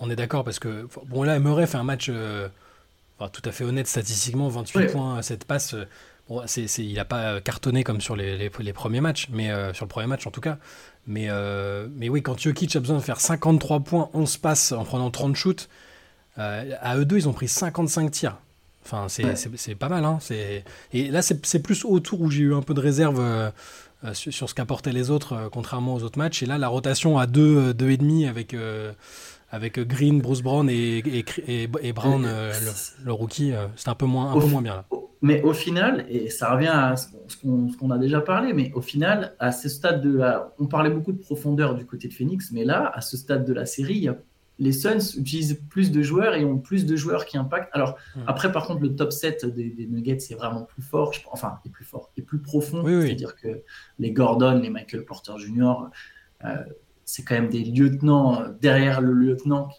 On 0.00 0.10
est 0.10 0.16
d'accord 0.16 0.44
parce 0.44 0.58
que, 0.58 0.86
bon, 1.06 1.22
là, 1.22 1.38
Murray 1.38 1.66
fait 1.66 1.78
un 1.78 1.84
match 1.84 2.08
euh, 2.10 2.48
tout 3.32 3.42
à 3.44 3.52
fait 3.52 3.64
honnête 3.64 3.86
statistiquement, 3.86 4.48
28 4.48 4.92
points, 4.92 5.22
cette 5.22 5.44
passe. 5.44 5.74
Euh, 5.74 5.84
bon, 6.28 6.42
il 6.56 6.94
n'a 6.94 7.04
pas 7.04 7.40
cartonné 7.40 7.84
comme 7.84 8.00
sur 8.00 8.16
les, 8.16 8.36
les, 8.36 8.72
premiers 8.72 9.00
matchs, 9.00 9.28
mais 9.30 9.50
sur 9.72 9.84
le 9.86 9.88
premier 9.88 10.06
match 10.06 10.26
en 10.26 10.30
tout 10.30 10.40
cas. 10.40 10.58
Mais, 11.06 11.28
mais 11.96 12.08
oui, 12.08 12.22
quand 12.22 12.38
Jokic 12.38 12.76
a 12.76 12.80
besoin 12.80 12.98
de 12.98 13.02
faire 13.02 13.20
53 13.20 13.80
points, 13.80 14.10
11 14.12 14.36
passes 14.38 14.72
en 14.72 14.84
prenant 14.84 15.10
30 15.10 15.36
shoots, 15.36 15.68
euh, 16.38 16.72
à 16.80 16.96
eux 16.96 17.04
deux, 17.04 17.16
ils 17.16 17.28
ont 17.28 17.32
pris 17.32 17.48
55 17.48 18.10
tirs. 18.10 18.38
Enfin, 18.90 19.06
c'est 19.08 19.74
pas 19.74 19.88
mal. 19.88 20.04
Hein. 20.04 20.18
Et 20.92 21.10
là, 21.10 21.22
c'est 21.22 21.62
plus 21.62 21.84
autour 21.84 22.22
où 22.22 22.30
j'ai 22.30 22.44
eu 22.44 22.54
un 22.54 22.62
peu 22.62 22.74
de 22.74 22.80
réserve 22.80 23.20
euh, 23.20 23.50
euh, 24.04 24.14
sur, 24.14 24.48
ce 24.48 24.54
qu'apportaient 24.54 24.92
les 24.92 25.10
autres, 25.10 25.48
contrairement 25.52 25.94
aux 25.94 26.02
autres 26.02 26.18
matchs. 26.18 26.42
Et 26.42 26.46
là, 26.46 26.56
la 26.56 26.68
rotation 26.68 27.18
à 27.18 27.26
2 27.26 27.74
deux, 27.74 27.90
et 27.90 27.96
demi 27.96 28.26
avec, 28.26 28.56
avec 29.50 29.78
Green, 29.80 30.20
Bruce 30.20 30.42
Brown 30.42 30.68
et, 30.70 31.02
et, 31.46 31.92
Brown, 31.92 32.26
le, 33.04 33.12
rookie, 33.12 33.52
c'est 33.76 33.88
un 33.88 33.94
peu 33.94 34.06
moins, 34.06 34.32
un 34.32 34.40
peu 34.40 34.46
moins 34.46 34.62
bien. 34.62 34.76
Là. 34.76 34.84
Mais 35.20 35.42
au 35.42 35.52
final, 35.52 36.06
et 36.08 36.30
ça 36.30 36.54
revient 36.54 36.68
à 36.68 36.94
ce 36.96 37.36
qu'on 37.36 37.90
a 37.90 37.98
déjà 37.98 38.20
parlé, 38.20 38.52
mais 38.52 38.70
au 38.74 38.80
final, 38.80 39.34
à 39.40 39.50
ce 39.50 39.68
stade 39.68 40.00
de 40.00 40.16
la... 40.16 40.54
On 40.58 40.66
parlait 40.66 40.90
beaucoup 40.90 41.12
de 41.12 41.18
profondeur 41.18 41.74
du 41.74 41.84
côté 41.84 42.06
de 42.06 42.14
Phoenix, 42.14 42.52
mais 42.52 42.64
là, 42.64 42.90
à 42.94 43.00
ce 43.00 43.16
stade 43.16 43.44
de 43.44 43.52
la 43.52 43.66
série, 43.66 43.96
il 43.96 44.04
y 44.04 44.08
a 44.08 44.16
les 44.58 44.72
Suns 44.72 45.16
utilisent 45.16 45.60
plus 45.70 45.90
de 45.90 46.02
joueurs 46.02 46.34
et 46.34 46.44
ont 46.44 46.58
plus 46.58 46.84
de 46.84 46.96
joueurs 46.96 47.26
qui 47.26 47.38
impactent. 47.38 47.70
Alors, 47.72 47.96
hmm. 48.16 48.22
après, 48.26 48.50
par 48.50 48.66
contre, 48.66 48.82
le 48.82 48.94
top 48.94 49.12
7 49.12 49.46
des, 49.46 49.86
Nuggets, 49.88 50.18
c'est 50.18 50.34
vraiment 50.34 50.62
plus 50.62 50.82
fort. 50.82 51.12
enfin, 51.30 51.58
est 51.64 51.70
plus 51.70 51.84
fort, 51.84 52.10
est 52.16 52.22
plus 52.22 52.40
profond. 52.40 52.84
C'est-à-dire 52.84 53.36
que 53.36 53.62
les 53.98 54.10
Gordon, 54.10 54.58
les 54.60 54.70
Michael 54.70 55.04
Porter 55.04 55.34
Jr., 55.38 55.74
euh, 56.44 56.56
c'est 57.04 57.22
quand 57.22 57.34
même 57.34 57.48
des 57.48 57.64
lieutenants 57.64 58.40
euh, 58.40 58.48
derrière 58.60 59.00
le 59.00 59.12
lieutenant 59.12 59.70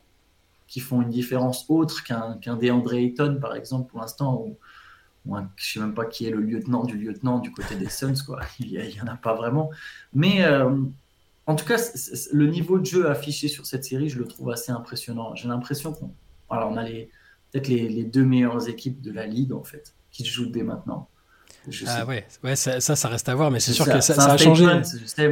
qui, 0.68 0.80
font 0.80 1.02
une 1.02 1.10
différence 1.10 1.66
autre 1.70 2.04
qu'un 2.04 2.38
qu'un 2.38 2.56
DeAndre 2.56 2.94
Ayton, 2.94 3.38
par 3.42 3.56
exemple, 3.56 3.90
pour 3.90 4.00
l'instant, 4.00 4.42
ou, 4.46 4.58
je 5.26 5.31
ne 5.31 5.46
sais 5.58 5.80
même 5.80 5.94
pas 5.94 6.06
qui 6.06 6.26
est 6.26 6.31
le 6.31 6.42
lieutenant 6.42 6.86
du 6.86 6.98
lieutenant 6.98 7.40
du 7.40 7.52
côté 7.52 7.76
des 7.76 7.90
Suns. 7.90 8.24
Quoi. 8.26 8.40
Il 8.60 8.72
n'y 8.72 9.02
en 9.02 9.08
a 9.08 9.18
pas 9.18 9.34
vraiment. 9.34 9.70
Mais. 10.14 10.44
Euh, 10.46 10.70
en 11.50 11.56
tout 11.56 11.66
cas, 11.66 11.78
le 12.31 12.46
niveau 12.46 12.78
de 12.78 12.86
jeu 12.86 13.10
affiché 13.10 13.48
sur 13.48 13.66
cette 13.66 13.84
série, 13.84 14.07
je 14.07 14.19
le 14.19 14.25
trouve 14.28 14.51
assez 14.51 14.72
impressionnant. 14.72 15.34
J'ai 15.34 15.48
l'impression 15.48 15.94
qu'on 15.94 16.12
on 16.51 16.78
a 16.78 16.84
peut-être 16.84 17.68
les, 17.68 18.04
deux 18.04 18.24
meilleures 18.24 18.69
équipes 18.69 19.01
de 19.01 19.12
la 19.12 19.25
ligue, 19.25 19.51
en 19.51 19.63
fait, 19.63 19.96
qui 20.12 20.24
jouent 20.24 20.51
dès 20.51 20.62
maintenant. 20.62 21.10
ah 21.88 22.06
ouais, 22.06 22.28
ouais 22.44 22.56
ça, 22.56 22.80
ça, 22.80 23.07
reste 23.07 23.30
à 23.30 23.34
voir, 23.34 23.50
mais 23.50 23.60
c'est 23.60 23.74
sûr 23.74 23.86
que 23.86 24.00
ça, 24.00 24.31
a 24.31 24.38
changé. 24.38 24.68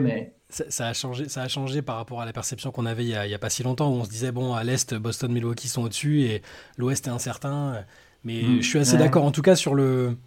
mais... 0.01 0.33
Ça, 0.49 0.87
a 0.87 0.93
changé, 0.93 1.29
ça 1.29 1.43
a 1.43 1.47
changé 1.47 1.83
par 1.83 1.97
rapport 1.97 2.19
à 2.19 2.25
la 2.25 2.33
perception 2.33 2.71
qu'on 2.71 2.87
avait 2.87 3.05
il 3.05 3.09
n'y 3.09 3.33
a, 3.35 3.39
pas 3.39 3.51
si 3.51 3.61
longtemps, 3.61 3.91
où 3.91 3.97
on 3.97 4.03
se 4.03 4.09
disait, 4.09 4.31
bon, 4.31 4.55
à 4.55 4.63
l'Est, 4.63 4.95
Boston, 4.95 5.31
Milwaukee 5.31 5.67
sont 5.67 5.83
au-dessus, 5.83 6.21
et 6.21 6.41
l'Ouest 6.77 7.05
est 7.05 7.11
incertain. 7.11 7.85
Mais 8.23 8.41
mm. 8.41 8.61
je 8.63 8.67
suis 8.67 8.79
assez 8.79 8.97
d'accord, 8.97 9.23
en 9.23 9.31
tout 9.31 9.43
cas, 9.43 9.55
sur 9.55 9.75
le... 9.75 10.17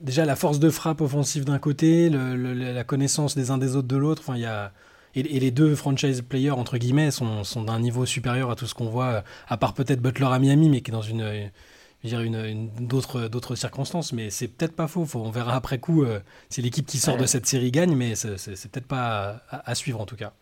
Déjà, 0.00 0.24
la 0.24 0.34
force 0.34 0.60
de 0.60 0.70
frappe 0.70 1.02
offensive 1.02 1.44
d'un 1.44 1.58
côté, 1.58 2.08
la 2.08 2.84
connaissance 2.84 3.34
des 3.34 3.50
uns 3.50 3.58
des 3.58 3.76
autres 3.76 3.88
de 3.88 3.98
l'autre, 3.98 4.22
enfin, 4.24 4.36
il 4.36 4.40
y 4.40 4.46
a 4.46 4.72
et, 5.14 5.22
les 5.22 5.50
deux 5.50 5.74
franchise 5.74 6.22
players, 6.22 6.50
entre 6.50 6.78
guillemets, 6.78 7.10
sont, 7.10 7.44
sont 7.44 7.62
d'un 7.62 7.78
niveau 7.78 8.06
supérieur 8.06 8.50
à 8.50 8.56
tout 8.56 8.66
ce 8.66 8.74
qu'on 8.74 8.88
voit, 8.88 9.24
à 9.48 9.56
part 9.56 9.74
peut-être 9.74 10.00
Butler 10.00 10.26
à 10.26 10.38
Miami, 10.38 10.68
mais 10.68 10.80
qui 10.80 10.90
est 10.90 10.92
dans 10.92 11.02
une, 11.02 11.50
une, 12.02 12.34
une 12.34 12.68
d'autres, 12.86 13.28
d'autres 13.28 13.54
circonstances. 13.54 14.12
Mais 14.12 14.30
c'est 14.30 14.48
peut-être 14.48 14.74
pas 14.74 14.88
faux. 14.88 15.06
on 15.14 15.30
verra 15.30 15.54
après 15.54 15.78
coup 15.78 16.04
euh, 16.04 16.20
si 16.48 16.62
l'équipe 16.62 16.86
qui 16.86 16.98
sort 16.98 17.16
de 17.16 17.26
cette 17.26 17.46
série 17.46 17.70
gagne, 17.70 17.94
mais 17.96 18.14
c'est, 18.14 18.36
peut-être 18.70 18.86
pas 18.86 19.42
à, 19.50 19.74
suivre 19.74 20.00
en 20.00 20.06
tout 20.06 20.16
cas. 20.16 20.32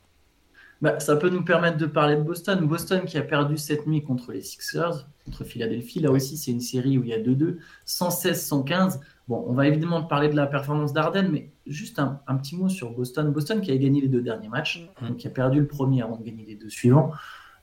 Bah, 0.81 0.99
ça 0.99 1.15
peut 1.15 1.31
nous 1.31 1.45
permettre 1.45 1.77
de 1.77 1.87
parler 1.87 2.17
de 2.17 2.23
Boston. 2.23 2.67
Boston 2.67 3.05
qui 3.05 3.17
a 3.17 3.23
perdu 3.23 3.57
cette 3.57 3.87
nuit 3.87 4.03
contre 4.03 4.33
les 4.33 4.43
Sixers, 4.43 5.07
contre 5.25 5.45
Philadelphie. 5.45 6.01
Là 6.01 6.11
aussi, 6.11 6.37
c'est 6.37 6.51
une 6.51 6.61
série 6.61 6.99
où 6.99 7.05
il 7.05 7.11
y 7.11 7.13
a 7.13 7.21
2-2, 7.21 7.59
116-115. 7.87 8.99
Bon, 9.33 9.47
on 9.49 9.55
va 9.55 9.67
évidemment 9.67 10.03
parler 10.03 10.29
de 10.29 10.37
la 10.37 10.47
performance 10.47 10.93
d'Arden, 10.93 11.31
mais 11.33 11.51
juste 11.67 11.99
un, 11.99 12.21
petit 12.37 12.55
mot 12.55 12.69
sur 12.69 12.91
Boston. 12.91 13.33
Boston 13.33 13.63
qui 13.63 13.71
a 13.71 13.77
gagné 13.79 14.03
les 14.03 14.09
deux 14.09 14.21
derniers 14.21 14.51
matchs, 14.51 14.87
donc 15.01 15.17
qui 15.17 15.27
a 15.27 15.31
perdu 15.31 15.61
le 15.61 15.67
premier 15.67 16.03
avant 16.03 16.19
de 16.19 16.23
gagner 16.23 16.45
les 16.45 16.55
deux 16.55 16.69
suivants. 16.69 17.13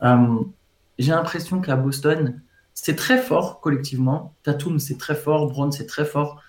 Euh, 0.02 0.40
j'ai 0.98 1.12
l'impression 1.12 1.62
qu'à 1.62 1.76
Boston, 1.76 2.42
c'est 2.74 2.96
très 2.96 3.20
fort 3.20 3.62
collectivement. 3.62 4.34
Tatum, 4.42 4.80
c'est 4.80 4.98
très 4.98 5.14
fort. 5.14 5.48
Brown, 5.48 5.72
c'est 5.72 5.86
très 5.86 6.06
fort. 6.06 6.42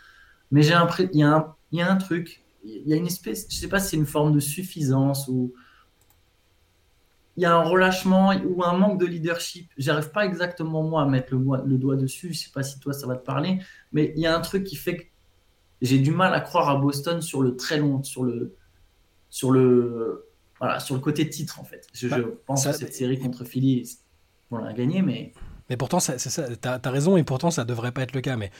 Mais 0.53 0.63
j'ai 0.63 0.73
il 1.13 1.21
y, 1.21 1.23
a 1.23 1.55
y 1.73 1.83
a 1.83 1.93
un 1.93 1.97
truc, 1.97 2.43
il 2.65 2.89
y 2.89 2.95
a 2.95 2.97
une 2.97 3.07
espèce, 3.07 3.47
je 3.51 3.57
sais 3.57 3.69
pas 3.69 3.79
si 3.79 3.91
c'est 3.91 3.97
une 3.99 4.07
forme 4.07 4.33
de 4.33 4.41
suffisance 4.41 5.29
ou 5.29 5.53
il 7.37 7.43
y 7.43 7.47
a 7.47 7.55
un 7.55 7.63
relâchement 7.63 8.33
ou 8.47 8.65
un 8.65 8.73
manque 8.73 8.99
de 8.99 9.05
leadership. 9.05 9.71
J'arrive 9.77 10.13
pas 10.13 10.25
exactement 10.25 10.83
moi 10.83 11.03
à 11.03 11.07
mettre 11.07 11.35
le, 11.35 11.45
le 11.67 11.77
doigt 11.77 11.97
dessus. 11.97 12.33
Je 12.33 12.39
sais 12.39 12.51
pas 12.51 12.63
si 12.63 12.81
toi 12.81 12.95
ça 12.95 13.07
va 13.07 13.17
te 13.17 13.25
parler, 13.27 13.59
mais 13.93 14.15
il 14.17 14.23
y 14.23 14.27
a 14.27 14.35
un 14.35 14.41
truc 14.41 14.65
qui 14.65 14.77
fait 14.77 14.97
que 14.97 15.10
j'ai 15.83 15.99
du 15.99 16.11
mal 16.11 16.35
à 16.35 16.41
croire 16.41 16.69
à 16.69 16.77
Boston 16.77 17.23
sur 17.23 17.43
le 17.43 17.57
très 17.57 17.79
long, 17.79 18.03
sur 18.03 18.25
le, 18.25 18.57
sur 19.31 19.51
le, 19.51 20.27
voilà, 20.59 20.81
sur 20.81 20.95
le 20.95 21.01
côté 21.01 21.29
titre 21.29 21.61
en 21.61 21.65
fait. 21.65 21.87
Je, 21.93 22.09
bah, 22.09 22.19
pense 22.47 22.67
que 22.67 22.73
cette 22.73 22.95
série 22.95 23.19
contre 23.19 23.45
Philly, 23.45 23.99
on 24.51 24.59
l'a 24.59 24.73
gagné, 24.73 25.03
mais. 25.03 25.33
Mais 25.69 25.77
pourtant, 25.77 26.01
c'est 26.01 26.19
ça, 26.19 26.49
tu 26.57 26.69
as, 26.69 26.91
raison, 26.91 27.17
et 27.17 27.23
pourtant, 27.23 27.53
ça 27.53 27.65
devrait 27.65 27.93
pas 27.93 28.03
être 28.03 28.13
le 28.13 28.21
cas. 28.21 28.37
Mais 28.37 28.51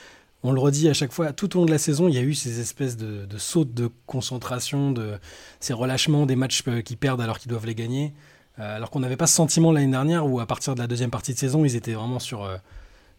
on 0.43 0.53
le 0.53 0.61
redit 0.61 0.87
à 0.87 0.93
chaque 0.93 1.11
fois, 1.11 1.33
tout 1.33 1.57
au 1.57 1.59
long 1.59 1.65
de 1.65 1.71
la 1.71 1.77
saison, 1.77 2.07
il 2.07 2.15
y 2.15 2.17
a 2.17 2.21
eu 2.21 2.33
ces 2.33 2.61
espèces 2.61 2.95
de, 2.95 3.25
de 3.25 3.37
sautes 3.37 3.73
de 3.73 3.89
concentration, 4.05 4.91
de 4.91 5.19
ces 5.59 5.73
relâchements 5.73 6.25
des 6.25 6.37
matchs 6.37 6.63
euh, 6.69 6.81
qui 6.81 6.95
perdent 6.95 7.19
alors 7.19 7.37
qu'ils 7.37 7.49
doivent 7.49 7.65
les 7.65 7.75
gagner. 7.75 8.13
Euh, 8.59 8.77
alors 8.77 8.89
qu'on 8.91 9.01
n'avait 9.01 9.17
pas 9.17 9.27
ce 9.27 9.35
sentiment 9.35 9.73
l'année 9.73 9.91
dernière 9.91 10.25
où, 10.25 10.39
à 10.39 10.45
partir 10.45 10.73
de 10.73 10.79
la 10.79 10.87
deuxième 10.87 11.11
partie 11.11 11.33
de 11.33 11.37
saison, 11.37 11.65
ils 11.65 11.75
étaient 11.75 11.93
vraiment 11.93 12.19
sur. 12.19 12.43
Euh, 12.43 12.57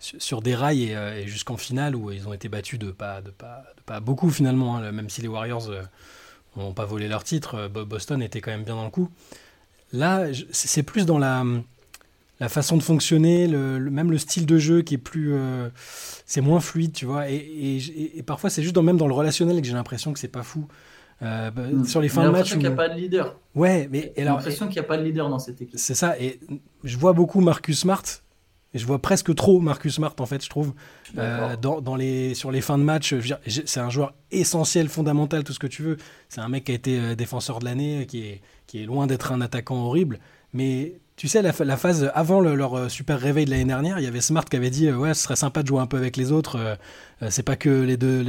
sur 0.03 0.43
des 0.43 0.55
rails 0.55 0.95
euh, 0.95 1.21
et, 1.21 1.27
jusqu'en 1.27 1.57
finale 1.57 1.95
où 1.95 2.11
ils 2.11 2.27
ont 2.27 2.33
été 2.33 2.49
battus 2.49 2.79
de 2.79 2.91
pas, 2.91 3.21
de 3.23 3.31
pas, 3.31 3.65
de 3.77 3.83
pas 3.83 4.01
beaucoup 4.01 4.31
finalement, 4.31 4.77
hein, 4.77 4.93
même 4.93 5.09
si 5.09 5.23
les 5.23 5.29
Warriors 5.29 5.71
n'ont 6.57 6.71
euh, 6.71 6.73
pas 6.73 6.85
volé 6.85 7.09
leur 7.09 7.25
titre, 7.25 7.55
euh, 7.55 7.85
Boston 7.85 8.21
était 8.23 8.41
quand 8.41 8.51
même 8.51 8.65
bien 8.65 8.75
dans 8.75 8.85
le 8.85 8.91
coup. 8.91 9.09
Là, 9.93 10.27
c'est 10.51 10.83
plus 10.83 11.05
dans 11.05 11.19
la, 11.19 11.45
la 12.41 12.49
façon 12.49 12.79
de 12.79 12.83
fonctionner, 12.83 13.47
le, 13.47 13.79
même 13.79 14.11
le 14.11 14.19
style 14.19 14.47
de 14.47 14.57
jeu 14.57 14.81
qui 14.81 14.95
est 14.95 14.99
plus. 14.99 15.35
c'est 16.25 16.41
moins 16.41 16.61
fluide, 16.61 16.95
tu 16.95 17.05
vois. 17.05 17.29
Et, 17.29 17.79
et, 18.17 18.23
parfois, 18.23 18.49
c'est 18.49 18.63
juste 18.63 18.75
dans, 18.75 18.83
même 18.83 18.97
dans 18.97 19.07
le 19.07 19.13
relationnel 19.13 19.61
que 19.61 19.67
j'ai 19.67 19.75
l'impression 19.75 20.15
que 20.15 20.19
c'est 20.19 20.29
pas 20.29 20.43
fou. 20.43 20.67
bah, 21.21 21.51
hmm. 21.51 21.85
Sur 21.85 22.01
les 22.01 22.09
fins 22.09 22.25
de 22.25 22.31
match. 22.31 22.53
qu'il 22.53 22.61
n'y 22.61 22.67
a 22.67 22.71
pas 22.71 22.89
de 22.89 22.99
leader. 22.99 23.37
Ouais, 23.55 23.87
mais. 23.93 24.15
J'ai 24.17 24.25
l'impression 24.25 24.65
qu'il 24.67 24.77
n'y 24.77 24.87
a 24.87 24.89
pas 24.89 24.97
de 24.97 25.03
leader 25.03 25.29
dans 25.29 25.39
cette 25.39 25.61
équipe. 25.61 25.79
C'est 25.79 25.95
ça, 25.95 26.19
et 26.19 26.41
je 26.85 26.97
vois 26.97 27.13
beaucoup 27.13 27.43
Marcus 27.43 27.81
Smart 27.81 28.03
et 28.75 28.79
je 28.79 28.87
vois 28.87 29.01
presque 29.01 29.35
trop 29.35 29.61
Marcus 29.61 29.95
Smart, 29.97 30.15
en 30.19 30.27
fait, 30.27 30.43
je 30.43 30.49
trouve, 30.49 30.73
euh, 31.19 31.57
dans, 31.57 31.95
les, 31.95 32.35
sur 32.35 32.51
les 32.51 32.63
fins 32.63 32.79
de 32.79 32.83
match. 32.83 33.15
C'est 33.47 33.81
un 33.81 33.91
joueur 33.91 34.15
essentiel, 34.31 34.89
fondamental, 34.89 35.45
tout 35.45 35.53
ce 35.53 35.59
que 35.59 35.67
tu 35.67 35.83
veux. 35.83 35.99
C'est 36.31 36.41
un 36.41 36.49
mec 36.49 36.65
qui 36.65 36.73
a 36.73 36.75
été 36.75 36.99
euh, 36.99 37.15
défenseur 37.15 37.59
de 37.59 37.67
l'année, 37.67 38.07
qui 38.07 38.21
est, 38.21 38.41
qui 38.67 38.83
est 38.83 38.87
loin 38.87 39.07
d'être 39.07 39.31
un 39.33 39.43
attaquant 39.43 39.77
horrible. 39.77 40.21
Mais 40.55 40.95
tu 41.17 41.29
sais, 41.29 41.43
la, 41.43 41.53
la 41.61 41.77
phase 41.77 42.11
avant 42.15 42.41
leur 42.41 42.75
euh, 42.75 42.89
super 42.89 43.21
réveil 43.21 43.45
de 43.45 43.51
l'année 43.51 43.67
dernière, 43.67 43.99
il 43.99 44.05
y 44.05 44.09
avait 44.09 44.23
Smart 44.23 44.45
qui 44.45 44.57
avait 44.57 44.71
dit 44.71 44.91
Ouais, 44.91 45.13
ce 45.13 45.25
serait 45.25 45.37
sympa 45.37 45.63
de 45.63 45.69
jouer 45.69 45.81
un 45.81 45.87
peu 45.87 45.99
avec 45.99 46.17
les 46.17 46.33
autres. 46.33 46.79
c'est 47.29 47.43
pas 47.43 47.57
que 47.57 47.69
les 47.69 47.99
deux, 47.99 48.25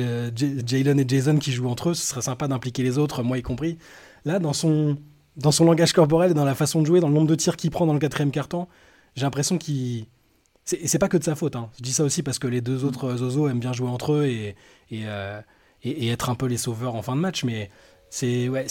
Jalen 0.65 0.99
et 0.99 1.05
Jason 1.07 1.37
qui 1.37 1.53
jouent 1.53 1.69
entre 1.69 1.91
eux, 1.91 1.93
ce 1.93 2.05
serait 2.05 2.21
sympa 2.21 2.49
d'impliquer 2.49 2.83
les 2.83 2.97
autres, 2.97 3.23
moi 3.23 3.37
y 3.37 3.41
compris. 3.41 3.77
Là, 4.25 4.39
dans 4.39 4.53
son, 4.53 4.97
dans 5.37 5.51
son 5.51 5.63
langage 5.63 5.93
corporel 5.93 6.31
et 6.31 6.33
dans 6.33 6.45
la 6.45 6.55
façon 6.55 6.81
de 6.81 6.85
jouer, 6.85 6.99
dans 6.99 7.07
le 7.07 7.13
nombre 7.13 7.27
de 7.27 7.35
tirs 7.35 7.55
qu'il 7.55 7.71
prend 7.71 7.85
dans 7.85 7.93
le 7.93 7.99
quatrième 7.99 8.31
carton, 8.31 8.67
j'ai 9.15 9.23
l'impression 9.23 9.57
qu'il 9.57 10.07
c'est 10.65 10.99
pas 10.99 11.09
que 11.09 11.17
de 11.17 11.23
sa 11.23 11.35
faute. 11.35 11.55
Hein. 11.55 11.69
Je 11.77 11.83
dis 11.83 11.93
ça 11.93 12.03
aussi 12.03 12.23
parce 12.23 12.39
que 12.39 12.47
les 12.47 12.61
deux 12.61 12.85
autres 12.85 13.05
euh, 13.05 13.17
Zozo 13.17 13.47
aiment 13.47 13.59
bien 13.59 13.73
jouer 13.73 13.89
entre 13.89 14.13
eux 14.13 14.25
et, 14.25 14.55
euh, 14.93 15.41
et, 15.83 16.05
et, 16.05 16.09
être 16.09 16.29
un 16.29 16.35
peu 16.35 16.45
les 16.45 16.57
sauveurs 16.57 16.95
en 16.95 17.01
fin 17.01 17.15
de 17.15 17.21
match. 17.21 17.43
Mais 17.43 17.69
c'est 18.09 18.47
ouais, 18.47 18.65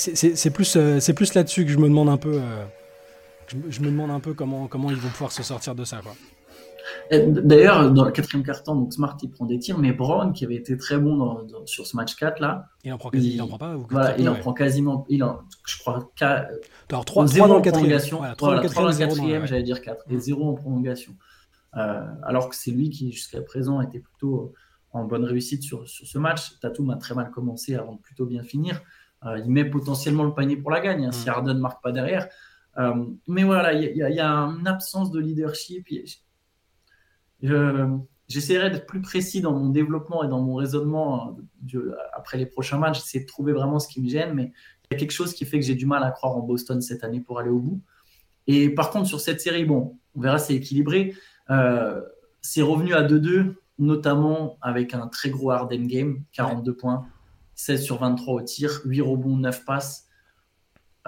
plus, 0.55 0.77
euh, 0.77 1.01
c'est 1.01 1.15
plus 1.15 1.35
là-dessus 1.35 1.65
que 1.65 1.71
je 1.71 1.79
me 1.79 1.89
demande 1.89 2.09
un 2.09 2.17
peu. 2.17 2.41
je, 3.49 3.81
me 3.81 3.87
demande 3.87 4.11
un 4.11 4.21
peu 4.21 4.33
comment, 4.33 4.69
comment 4.69 4.91
ils 4.91 4.97
vont 4.97 5.11
pouvoir 5.11 5.33
se 5.33 5.43
sortir 5.43 5.75
de 5.75 5.85
ça. 5.85 6.01
Quoi. 6.03 6.15
D'ailleurs, 7.11 7.91
dans 7.93 8.05
le 8.05 8.11
quatrième 8.11 8.45
quart-temps, 8.45 8.75
donc 8.75 8.93
Smart 8.93 9.17
il 9.23 9.31
prend 9.31 9.45
des 9.45 9.59
tirs, 9.59 9.79
mais 9.79 9.93
Brown, 9.93 10.33
qui 10.33 10.45
avait 10.45 10.57
été 10.57 10.77
très 10.77 10.99
bon 10.99 11.17
dans, 11.17 11.67
sur 11.67 11.87
ce 11.87 11.97
match 11.97 12.17
4 12.17 12.41
là, 12.41 12.67
il 12.85 12.93
en 12.93 12.99
prend, 12.99 13.11
quasi, 13.11 13.35
il, 13.35 13.43
en 13.43 13.47
prend 13.47 13.59
pas 13.59 13.77
Voilà, 13.91 14.19
il 14.19 14.29
en 14.29 14.35
prend 14.35 14.53
quasiment, 14.53 15.07
il 15.09 15.23
en, 15.23 15.41
je 15.67 15.79
crois, 15.79 16.11
4, 16.17 16.49
Alors, 16.91 17.05
3, 17.05 17.27
3 17.27 17.49
dans 17.49 17.57
le 17.57 17.63
quatrième, 17.63 18.01
voilà, 18.11 18.35
3 18.35 18.49
dans 18.57 18.89
le 18.89 18.97
quatrième, 18.97 19.47
j'allais 19.47 19.63
dire 19.63 19.81
4, 19.81 20.05
et 20.11 20.19
0 20.19 20.49
en 20.49 20.55
prolongation. 20.55 21.13
Euh, 21.77 22.07
alors 22.23 22.49
que 22.49 22.57
c'est 22.57 22.71
lui 22.71 22.91
qui, 22.91 23.13
jusqu'à 23.13 23.41
présent, 23.43 23.81
était 23.81 24.01
plutôt 24.01 24.53
en 24.93 25.05
bonne 25.05 25.25
réussite 25.25 25.63
sur, 25.63 25.89
ce 25.89 26.19
match. 26.19 26.59
Tatum 26.61 26.91
a 26.91 26.97
très 26.97 27.15
mal 27.15 27.31
commencé 27.31 27.75
avant 27.75 27.95
de 27.95 28.01
plutôt 28.01 28.27
bien 28.27 28.43
finir. 28.43 28.83
Euh, 29.25 29.39
il 29.39 29.51
met 29.51 29.65
potentiellement 29.65 30.25
le 30.25 30.35
panier 30.35 30.57
pour 30.57 30.71
la 30.71 30.81
gagne 30.81 31.07
hein, 31.07 31.13
si 31.13 31.27
mm. 31.27 31.31
Harden 31.31 31.55
ne 31.55 31.61
marque 31.61 31.83
pas 31.83 31.93
derrière. 31.93 32.29
Euh, 32.79 33.07
mais 33.27 33.45
voilà, 33.45 33.73
il 33.73 33.97
y, 33.97 34.21
a 34.21 34.29
une 34.29 34.67
absence 34.67 35.11
de 35.11 35.21
leadership. 35.21 35.87
J'essaierai 38.29 38.71
d'être 38.71 38.87
plus 38.87 39.03
précis 39.03 39.41
dans 39.41 39.53
mon 39.53 39.69
développement 39.69 40.25
et 40.25 40.29
dans 40.29 40.41
mon 40.41 40.55
raisonnement 40.55 41.37
après 42.15 42.39
les 42.39 42.47
prochains 42.47 42.79
matchs. 42.79 43.01
J'essaie 43.01 43.21
de 43.21 43.27
trouver 43.27 43.53
vraiment 43.53 43.79
ce 43.79 43.89
qui 43.89 44.01
me 44.01 44.09
gêne, 44.09 44.33
mais 44.35 44.53
il 44.85 44.95
y 44.95 44.97
a 44.97 44.99
quelque 44.99 45.11
chose 45.11 45.35
qui 45.35 45.45
fait 45.45 45.61
que 45.61 45.67
j'ai 45.67 45.75
du 45.75 45.87
mal 45.87 46.03
à 46.03 46.11
croire 46.11 46.37
en 46.37 46.41
Boston 46.41 46.81
cette 46.81 47.05
année 47.05 47.21
pour 47.21 47.39
aller 47.39 47.51
au 47.51 47.59
bout. 47.59 47.81
Et 48.47 48.71
par 48.71 48.91
contre, 48.91 49.07
sur 49.07 49.21
cette 49.21 49.41
série, 49.41 49.65
bon, 49.65 49.99
on 50.15 50.21
verra, 50.21 50.39
c'est 50.39 50.55
équilibré. 50.55 51.15
Euh, 51.53 52.01
c'est 52.41 52.63
revenu 52.63 52.95
à 52.95 53.03
2-2, 53.03 53.55
notamment 53.79 54.59
avec 54.61 54.95
un 54.95 55.07
très 55.09 55.31
gros 55.31 55.51
Harden 55.51 55.87
game, 55.87 56.23
42 56.33 56.75
points, 56.75 57.07
16 57.55 57.83
sur 57.83 57.99
23 57.99 58.35
au 58.35 58.43
tir, 58.43 58.81
8 58.85 59.01
rebonds, 59.03 59.37
9 59.37 59.65
passes. 59.65 60.09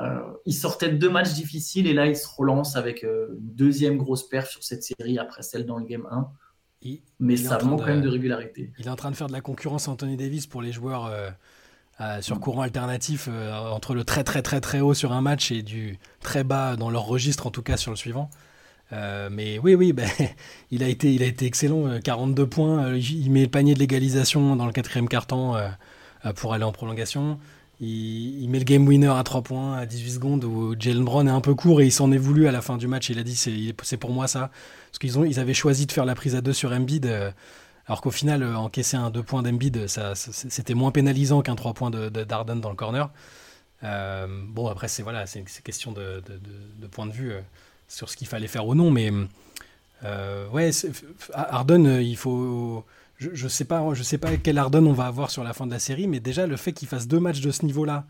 Euh, 0.01 0.21
il 0.45 0.53
sortait 0.53 0.89
de 0.89 0.97
deux 0.97 1.11
matchs 1.11 1.35
difficiles 1.35 1.87
et 1.87 1.93
là 1.93 2.07
il 2.07 2.17
se 2.17 2.27
relance 2.27 2.75
avec 2.75 3.05
euh, 3.05 3.29
une 3.39 3.55
deuxième 3.55 3.97
grosse 3.97 4.29
perf 4.29 4.51
sur 4.51 4.65
cette 4.65 4.83
série 4.83 5.19
après 5.19 5.43
celle 5.43 5.67
dans 5.67 5.79
le 5.79 5.85
game 5.85 6.09
1. 6.11 6.29
mais 7.21 7.37
ça 7.37 7.59
manque 7.63 7.81
quand 7.81 7.87
même 7.87 8.03
de 8.03 8.09
régularité. 8.09 8.73
Il 8.79 8.89
est 8.89 8.91
en 8.91 8.97
train 8.97 9.13
de 9.13 9.17
faire 9.17 9.29
de 9.29 9.33
la 9.33 9.41
concurrence 9.41 9.87
à 9.87 9.93
Anthony 9.93 10.17
Davis 10.17 10.49
pour 10.49 10.63
les 10.63 10.73
joueurs 10.73 11.13
sur 12.23 12.41
courant 12.41 12.63
alternatif 12.63 13.29
entre 13.29 13.95
le 13.95 14.03
très 14.03 14.25
très 14.25 14.43
très 14.43 14.61
très 14.61 14.81
haut 14.81 14.95
sur 14.95 15.13
un 15.13 15.21
match 15.21 15.53
et 15.53 15.63
du 15.63 16.01
très 16.21 16.43
bas 16.43 16.75
dans 16.75 16.91
leur 16.91 17.05
registre 17.05 17.47
en 17.47 17.51
tout 17.51 17.63
cas 17.63 17.77
sur 17.77 17.93
le 17.93 17.97
suivant. 17.97 18.31
Euh, 18.93 19.29
mais 19.31 19.59
oui, 19.59 19.75
oui, 19.75 19.93
ben, 19.93 20.09
il, 20.71 20.83
a 20.83 20.88
été, 20.88 21.12
il 21.14 21.23
a 21.23 21.26
été 21.26 21.47
excellent. 21.47 22.00
42 22.00 22.43
euh, 22.43 22.47
points. 22.47 22.85
Euh, 22.85 22.99
il 22.99 23.31
met 23.31 23.43
le 23.43 23.49
panier 23.49 23.75
de 23.75 23.79
l'égalisation 23.79 24.57
dans 24.57 24.67
le 24.67 24.73
quatrième 24.73 25.09
quart-temps 25.09 25.57
pour 26.37 26.55
aller 26.55 26.64
en 26.64 26.73
prolongation. 26.73 27.38
Il, 27.81 28.49
met 28.49 28.59
le 28.59 28.64
game 28.64 28.87
winner 28.87 29.09
à 29.09 29.23
3 29.23 29.43
points 29.43 29.76
à 29.76 29.85
18 29.85 30.11
secondes 30.12 30.45
où 30.45 30.75
Jalen 30.79 31.05
Brown 31.05 31.26
est 31.29 31.31
un 31.31 31.41
peu 31.41 31.55
court 31.55 31.81
et 31.81 31.87
il 31.87 31.93
s'en 31.93 32.12
est 32.12 32.19
voulu 32.19 32.47
à 32.47 32.53
la 32.53 32.62
fin 32.62 32.76
du 32.76 32.87
match. 32.87 33.11
Il 33.11 33.19
a 33.19 33.23
dit 33.23 33.37
c'est 33.37 33.97
pour 33.97 34.11
moi 34.11 34.26
ça. 34.29 34.50
Parce 34.91 34.99
qu'ils 34.99 35.41
avaient 35.41 35.55
choisi 35.55 35.87
de 35.87 35.93
faire 35.93 36.05
la 36.05 36.14
prise 36.14 36.35
à 36.37 36.41
2 36.41 36.53
sur 36.53 36.73
Embiid. 36.73 37.07
alors 37.87 38.00
qu'au 38.00 38.12
final, 38.12 38.45
encaisser 38.57 38.97
un 38.97 39.11
2 39.11 39.23
points 39.23 39.43
d'Embiid, 39.43 39.87
c'était 40.14 40.75
moins 40.75 40.93
pénalisant 40.93 41.43
qu'un 41.43 41.57
3 41.57 41.75
points 41.75 41.91
de, 41.91 42.09
Darden 42.09 42.61
dans 42.61 42.71
le 42.71 42.76
corner. 42.76 43.11
bon, 43.83 44.69
après, 44.69 44.88
c'est 44.88 45.03
voilà, 45.03 45.26
c'est 45.26 45.45
question 45.62 45.93
de, 45.93 46.23
point 46.91 47.07
de 47.07 47.12
vue 47.12 47.35
sur 47.88 48.09
ce 48.09 48.17
qu'il 48.17 48.26
fallait 48.26 48.49
faire 48.49 48.67
ou 48.67 48.75
non, 48.75 48.91
mais 48.91 49.11
euh, 50.05 50.49
ouais, 50.49 50.71
Harden, 51.33 51.87
euh, 51.87 52.03
il 52.03 52.17
faut. 52.17 52.85
Je, 53.17 53.31
je, 53.33 53.49
sais 53.49 53.64
pas, 53.64 53.83
je 53.95 54.03
sais 54.03 54.19
pas 54.19 54.37
quel 54.37 54.59
Harden 54.59 54.87
on 54.87 54.93
va 54.93 55.07
avoir 55.07 55.31
sur 55.31 55.45
la 55.45 55.53
fin 55.53 55.67
de 55.67 55.71
la 55.71 55.79
série, 55.79 56.07
mais 56.09 56.21
déjà 56.21 56.47
le 56.47 56.57
fait 56.57 56.73
qu'il 56.73 56.88
fasse 56.88 57.07
deux 57.07 57.21
matchs 57.21 57.41
de 57.41 57.50
ce 57.50 57.64
niveau-là 57.64 58.05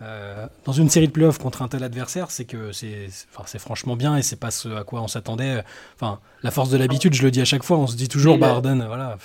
euh, 0.00 0.46
dans 0.64 0.72
une 0.72 0.88
série 0.88 1.08
de 1.08 1.12
playoffs 1.12 1.38
contre 1.38 1.62
un 1.62 1.68
tel 1.68 1.82
adversaire, 1.82 2.30
c'est 2.30 2.44
que 2.44 2.70
c'est, 2.72 3.08
enfin, 3.34 3.58
franchement 3.58 3.96
bien 3.96 4.16
et 4.16 4.22
c'est 4.22 4.38
pas 4.38 4.52
ce 4.52 4.68
à 4.68 4.84
quoi 4.84 5.02
on 5.02 5.08
s'attendait. 5.08 5.64
Enfin, 5.96 6.20
la 6.42 6.50
force 6.50 6.70
de 6.70 6.76
l'habitude, 6.76 7.14
je 7.14 7.22
le 7.22 7.30
dis 7.30 7.40
à 7.40 7.44
chaque 7.44 7.64
fois, 7.64 7.78
on 7.78 7.86
se 7.86 7.96
dit 7.96 8.08
toujours, 8.08 8.38
bah, 8.38 8.50
Harden, 8.50 8.86
voilà. 8.86 9.18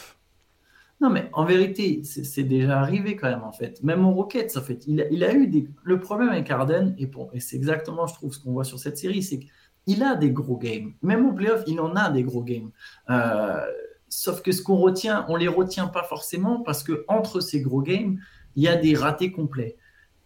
Non, 0.99 1.09
mais 1.09 1.29
en 1.33 1.45
vérité, 1.45 2.01
c'est 2.03 2.43
déjà 2.43 2.79
arrivé 2.79 3.15
quand 3.15 3.29
même, 3.29 3.43
en 3.43 3.51
fait. 3.51 3.83
Même 3.83 4.05
au 4.05 4.13
Rockets, 4.13 4.55
en 4.55 4.61
fait, 4.61 4.83
il 4.87 5.01
a, 5.01 5.07
il 5.09 5.23
a 5.23 5.33
eu 5.33 5.47
des... 5.47 5.67
Le 5.83 5.99
problème 5.99 6.29
avec 6.29 6.49
Harden, 6.49 6.95
et, 6.97 7.11
et 7.33 7.39
c'est 7.39 7.57
exactement, 7.57 8.07
je 8.07 8.13
trouve, 8.13 8.33
ce 8.33 8.39
qu'on 8.39 8.53
voit 8.53 8.63
sur 8.63 8.79
cette 8.79 8.97
série, 8.97 9.21
c'est 9.21 9.39
que 9.39 9.45
il 9.87 10.03
a 10.03 10.15
des 10.15 10.31
gros 10.31 10.57
games. 10.57 10.93
Même 11.01 11.25
au 11.25 11.33
playoff, 11.33 11.63
il 11.67 11.79
en 11.79 11.95
a 11.95 12.09
des 12.09 12.23
gros 12.23 12.43
games. 12.43 12.71
Euh, 13.09 13.65
sauf 14.09 14.41
que 14.41 14.51
ce 14.51 14.61
qu'on 14.61 14.77
retient, 14.77 15.25
on 15.29 15.35
les 15.35 15.47
retient 15.47 15.87
pas 15.87 16.03
forcément 16.03 16.61
parce 16.61 16.83
que 16.83 17.03
entre 17.07 17.39
ces 17.39 17.61
gros 17.61 17.81
games, 17.81 18.19
il 18.55 18.63
y 18.63 18.67
a 18.67 18.75
des 18.75 18.95
ratés 18.95 19.31
complets. 19.31 19.77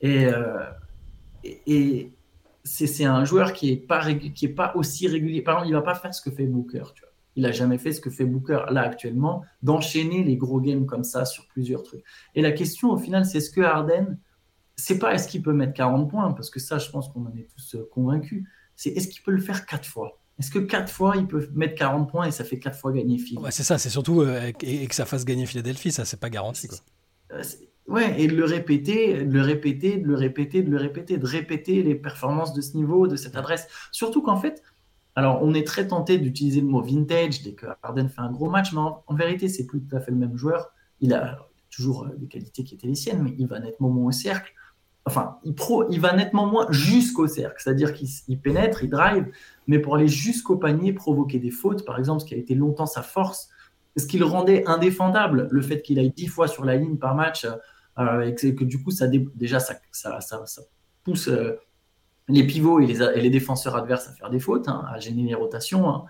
Et, 0.01 0.25
euh, 0.25 0.65
c'est 2.63 3.05
un 3.05 3.23
joueur 3.23 3.53
qui 3.53 3.71
est 3.71 3.77
pas 3.77 4.05
qui 4.13 4.45
est 4.45 4.49
pas 4.49 4.73
aussi 4.75 5.07
régulier. 5.07 5.41
Par 5.41 5.55
exemple, 5.55 5.69
il 5.69 5.73
va 5.73 5.81
pas 5.81 5.95
faire 5.95 6.13
ce 6.13 6.21
que 6.21 6.29
fait 6.29 6.45
Booker. 6.45 6.83
Il 7.37 7.45
a 7.45 7.51
jamais 7.51 7.77
fait 7.77 7.93
ce 7.93 8.01
que 8.01 8.09
fait 8.09 8.25
Booker 8.25 8.65
là 8.71 8.81
actuellement, 8.81 9.45
d'enchaîner 9.63 10.23
les 10.23 10.35
gros 10.35 10.59
games 10.59 10.85
comme 10.85 11.03
ça 11.05 11.23
sur 11.23 11.47
plusieurs 11.47 11.83
trucs. 11.83 12.03
Et 12.35 12.41
la 12.41 12.51
question 12.51 12.91
au 12.91 12.97
final, 12.97 13.25
c'est 13.25 13.39
ce 13.39 13.49
que 13.49 13.61
Harden, 13.61 14.17
c'est 14.75 14.99
pas 14.99 15.13
est-ce 15.13 15.27
qu'il 15.27 15.41
peut 15.41 15.53
mettre 15.53 15.73
40 15.73 16.09
points? 16.09 16.33
Parce 16.33 16.49
que 16.49 16.59
ça, 16.59 16.77
je 16.77 16.89
pense 16.89 17.07
qu'on 17.09 17.25
en 17.25 17.35
est 17.35 17.47
tous 17.55 17.75
euh, 17.75 17.87
convaincus 17.91 18.43
c'est 18.77 18.91
est-ce 18.91 19.09
qu'il 19.09 19.21
peut 19.23 19.31
le 19.31 19.41
faire 19.41 19.65
quatre 19.65 19.85
fois? 19.85 20.21
Est-ce 20.39 20.51
que 20.51 20.59
quatre 20.59 20.91
fois, 20.91 21.15
il 21.17 21.25
peut 21.25 21.49
mettre 21.55 21.75
40 21.75 22.09
points 22.09 22.27
et 22.27 22.31
ça 22.31 22.43
fait 22.43 22.59
quatre 22.59 22.77
fois 22.77 22.93
gagner 22.93 23.17
Phil? 23.17 23.39
C'est 23.49 23.63
ça, 23.63 23.79
c'est 23.79 23.89
surtout 23.89 24.21
euh, 24.21 24.51
et, 24.61 24.87
que 24.87 24.95
ça 24.95 25.05
fasse 25.05 25.25
gagner 25.25 25.47
Philadelphie, 25.47 25.91
ça, 25.91 26.05
c'est 26.05 26.19
pas 26.19 26.29
garanti. 26.29 26.67
Quoi. 26.67 26.77
Euh, 27.33 27.43
ouais, 27.87 28.21
et 28.21 28.27
de 28.27 28.35
le 28.35 28.45
répéter, 28.45 29.23
de 29.23 29.33
le 29.33 29.41
répéter, 29.41 29.97
de 29.97 30.07
le 30.07 30.15
répéter, 30.15 30.61
de 30.61 30.69
le 30.69 30.77
répéter, 30.77 31.17
de 31.17 31.25
répéter 31.25 31.81
les 31.81 31.95
performances 31.95 32.53
de 32.53 32.61
ce 32.61 32.77
niveau, 32.77 33.07
de 33.07 33.15
cette 33.15 33.35
adresse. 33.35 33.67
Surtout 33.91 34.21
qu'en 34.21 34.37
fait, 34.37 34.61
alors 35.15 35.39
on 35.41 35.55
est 35.55 35.65
très 35.65 35.87
tenté 35.87 36.19
d'utiliser 36.19 36.61
le 36.61 36.67
mot 36.67 36.83
vintage 36.83 37.41
dès 37.41 37.53
que 37.53 37.65
Harden 37.81 38.07
fait 38.07 38.21
un 38.21 38.31
gros 38.31 38.51
match, 38.51 38.73
mais 38.73 38.79
en, 38.79 39.15
vérité, 39.15 39.49
c'est 39.49 39.65
plus 39.65 39.81
tout 39.81 39.95
à 39.95 39.99
fait 39.99 40.11
le 40.11 40.17
même 40.17 40.37
joueur. 40.37 40.69
Il 41.01 41.15
a 41.15 41.47
toujours 41.71 42.03
euh, 42.03 42.15
des 42.15 42.27
qualités 42.27 42.63
qui 42.63 42.75
étaient 42.75 42.87
les 42.87 42.95
siennes, 42.95 43.23
mais 43.23 43.33
il 43.39 43.47
va 43.47 43.59
nettement 43.59 43.89
moins 43.89 44.09
au 44.09 44.11
cercle 44.11 44.53
enfin, 45.07 45.37
il, 45.45 45.55
pro, 45.55 45.89
il 45.89 46.01
va 46.01 46.13
nettement 46.13 46.45
moins 46.45 46.67
jusqu'au 46.69 47.27
cercle, 47.27 47.55
c'est-à-dire 47.57 47.93
qu'il 47.93 48.39
pénètre, 48.39 48.83
il 48.83 48.89
drive, 48.89 49.25
mais 49.65 49.79
pour 49.79 49.95
aller 49.95 50.07
jusqu'au 50.07 50.57
panier, 50.57 50.91
provoquer 50.91 51.39
des 51.39 51.49
fautes, 51.49 51.85
par 51.85 51.97
exemple, 51.97 52.21
ce 52.21 52.25
qui 52.25 52.33
a 52.33 52.37
été 52.37 52.55
longtemps 52.55 52.85
sa 52.85 53.01
force, 53.01 53.49
ce 53.95 54.05
qui 54.05 54.17
le 54.19 54.25
rendait 54.25 54.67
indéfendable, 54.67 55.47
le 55.49 55.61
fait 55.61 55.81
qu'il 55.81 55.97
aille 55.97 56.11
dix 56.11 56.27
fois 56.27 56.47
sur 56.47 56.65
la 56.65 56.75
ligne 56.75 56.97
par 56.97 57.15
match, 57.15 57.47
euh, 57.97 58.21
et 58.21 58.35
que, 58.35 58.63
du 58.63 58.83
coup, 58.83 58.91
ça 58.91 59.07
déjà, 59.07 59.59
ça, 59.59 59.79
pousse 61.03 61.29
euh, 61.29 61.53
les 62.27 62.45
pivots 62.45 62.81
et 62.81 62.87
les, 62.87 63.29
défenseurs 63.29 63.77
adverses 63.77 64.09
à 64.09 64.11
faire 64.11 64.29
des 64.29 64.39
fautes, 64.39 64.67
hein, 64.67 64.83
à 64.93 64.99
gêner 64.99 65.23
les 65.23 65.35
rotations. 65.35 65.89
Hein. 65.89 66.05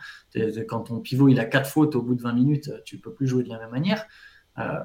Quand 0.68 0.82
ton 0.82 1.00
pivot 1.00 1.30
il 1.30 1.40
a 1.40 1.46
quatre 1.46 1.70
fautes 1.70 1.96
au 1.96 2.02
bout 2.02 2.16
de 2.16 2.22
20 2.24 2.34
minutes, 2.34 2.72
tu 2.84 2.98
peux 2.98 3.14
plus 3.14 3.28
jouer 3.28 3.44
de 3.44 3.50
la 3.50 3.60
même 3.60 3.70
manière. 3.70 4.06
Euh, 4.58 4.80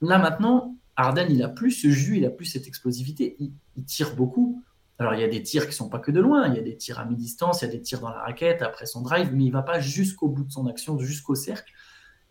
là 0.00 0.18
maintenant, 0.18 0.76
Arden, 0.96 1.26
il 1.30 1.42
a 1.42 1.48
plus 1.48 1.72
ce 1.72 1.88
jus, 1.88 2.18
il 2.18 2.26
a 2.26 2.30
plus 2.30 2.44
cette 2.44 2.66
explosivité. 2.66 3.36
Il, 3.40 3.84
tire 3.84 4.14
beaucoup. 4.14 4.62
Alors, 4.98 5.14
il 5.14 5.20
y 5.20 5.24
a 5.24 5.28
des 5.28 5.42
tirs 5.42 5.66
qui 5.68 5.74
sont 5.74 5.88
pas 5.88 5.98
que 5.98 6.12
de 6.12 6.20
loin. 6.20 6.46
Il 6.48 6.54
y 6.54 6.58
a 6.58 6.62
des 6.62 6.76
tirs 6.76 7.00
à 7.00 7.04
mi-distance, 7.04 7.62
il 7.62 7.66
y 7.66 7.68
a 7.68 7.72
des 7.72 7.80
tirs 7.80 8.00
dans 8.00 8.10
la 8.10 8.20
raquette 8.20 8.62
après 8.62 8.86
son 8.86 9.02
drive, 9.02 9.30
mais 9.32 9.44
il 9.44 9.50
va 9.50 9.62
pas 9.62 9.80
jusqu'au 9.80 10.28
bout 10.28 10.44
de 10.44 10.52
son 10.52 10.66
action, 10.66 10.98
jusqu'au 10.98 11.34
cercle. 11.34 11.72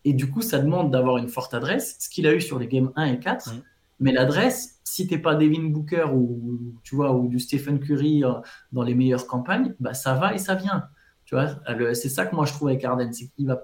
Et 0.05 0.13
du 0.13 0.29
coup, 0.29 0.41
ça 0.41 0.59
demande 0.59 0.91
d'avoir 0.91 1.17
une 1.17 1.29
forte 1.29 1.53
adresse, 1.53 1.97
ce 1.99 2.09
qu'il 2.09 2.27
a 2.27 2.33
eu 2.33 2.41
sur 2.41 2.59
les 2.59 2.67
games 2.67 2.91
1 2.95 3.05
et 3.05 3.19
4. 3.19 3.53
Mais 3.99 4.11
l'adresse, 4.11 4.79
si 4.83 5.07
t'es 5.07 5.17
pas 5.17 5.35
Devin 5.35 5.69
Booker 5.69 6.07
ou, 6.13 6.75
tu 6.83 6.95
vois, 6.95 7.13
ou 7.13 7.27
du 7.27 7.39
Stephen 7.39 7.79
Curry 7.79 8.23
euh, 8.23 8.33
dans 8.71 8.83
les 8.83 8.95
meilleures 8.95 9.27
campagnes, 9.27 9.75
bah, 9.79 9.93
ça 9.93 10.13
va 10.13 10.33
et 10.33 10.37
ça 10.37 10.55
vient. 10.55 10.87
Tu 11.25 11.35
vois, 11.35 11.55
c'est 11.93 12.09
ça 12.09 12.25
que 12.25 12.35
moi 12.35 12.45
je 12.45 12.53
trouve 12.53 12.67
avec 12.67 12.83
Arden, 12.83 13.11
c'est 13.13 13.27
qu'il 13.29 13.47
va 13.47 13.63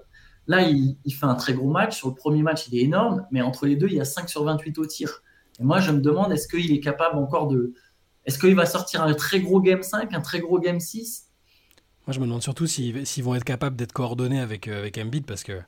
Là, 0.50 0.62
il, 0.62 0.96
fait 1.14 1.26
un 1.26 1.36
très 1.36 1.54
gros 1.54 1.70
match. 1.70 1.96
Sur 1.96 2.08
le 2.08 2.14
premier 2.14 2.42
match, 2.42 2.66
il 2.66 2.76
est 2.76 2.82
énorme, 2.82 3.24
mais 3.30 3.40
entre 3.40 3.66
les 3.66 3.76
deux, 3.76 3.86
il 3.86 3.94
y 3.94 4.00
a 4.00 4.04
5 4.04 4.28
sur 4.28 4.42
28 4.42 4.78
au 4.78 4.84
tir. 4.84 5.22
Et 5.60 5.62
moi, 5.62 5.78
je 5.78 5.92
me 5.92 6.00
demande, 6.00 6.32
est-ce 6.32 6.48
qu'il 6.48 6.72
est 6.72 6.80
capable 6.80 7.18
encore 7.18 7.46
de. 7.46 7.72
Est-ce 8.24 8.36
qu'il 8.36 8.56
va 8.56 8.66
sortir 8.66 9.00
un 9.04 9.14
très 9.14 9.38
gros 9.38 9.60
game 9.60 9.84
5, 9.84 10.12
un 10.12 10.20
très 10.20 10.40
gros 10.40 10.58
game 10.58 10.80
6 10.80 11.28
Moi, 12.04 12.14
je 12.14 12.18
me 12.18 12.24
demande 12.24 12.42
surtout 12.42 12.66
s'ils 12.66 13.22
vont 13.22 13.36
être 13.36 13.44
capables 13.44 13.76
d'être 13.76 13.92
coordonnés 13.92 14.40
avec, 14.40 14.66
euh, 14.66 14.80
avec 14.80 15.24
parce 15.24 15.44
que, 15.44 15.60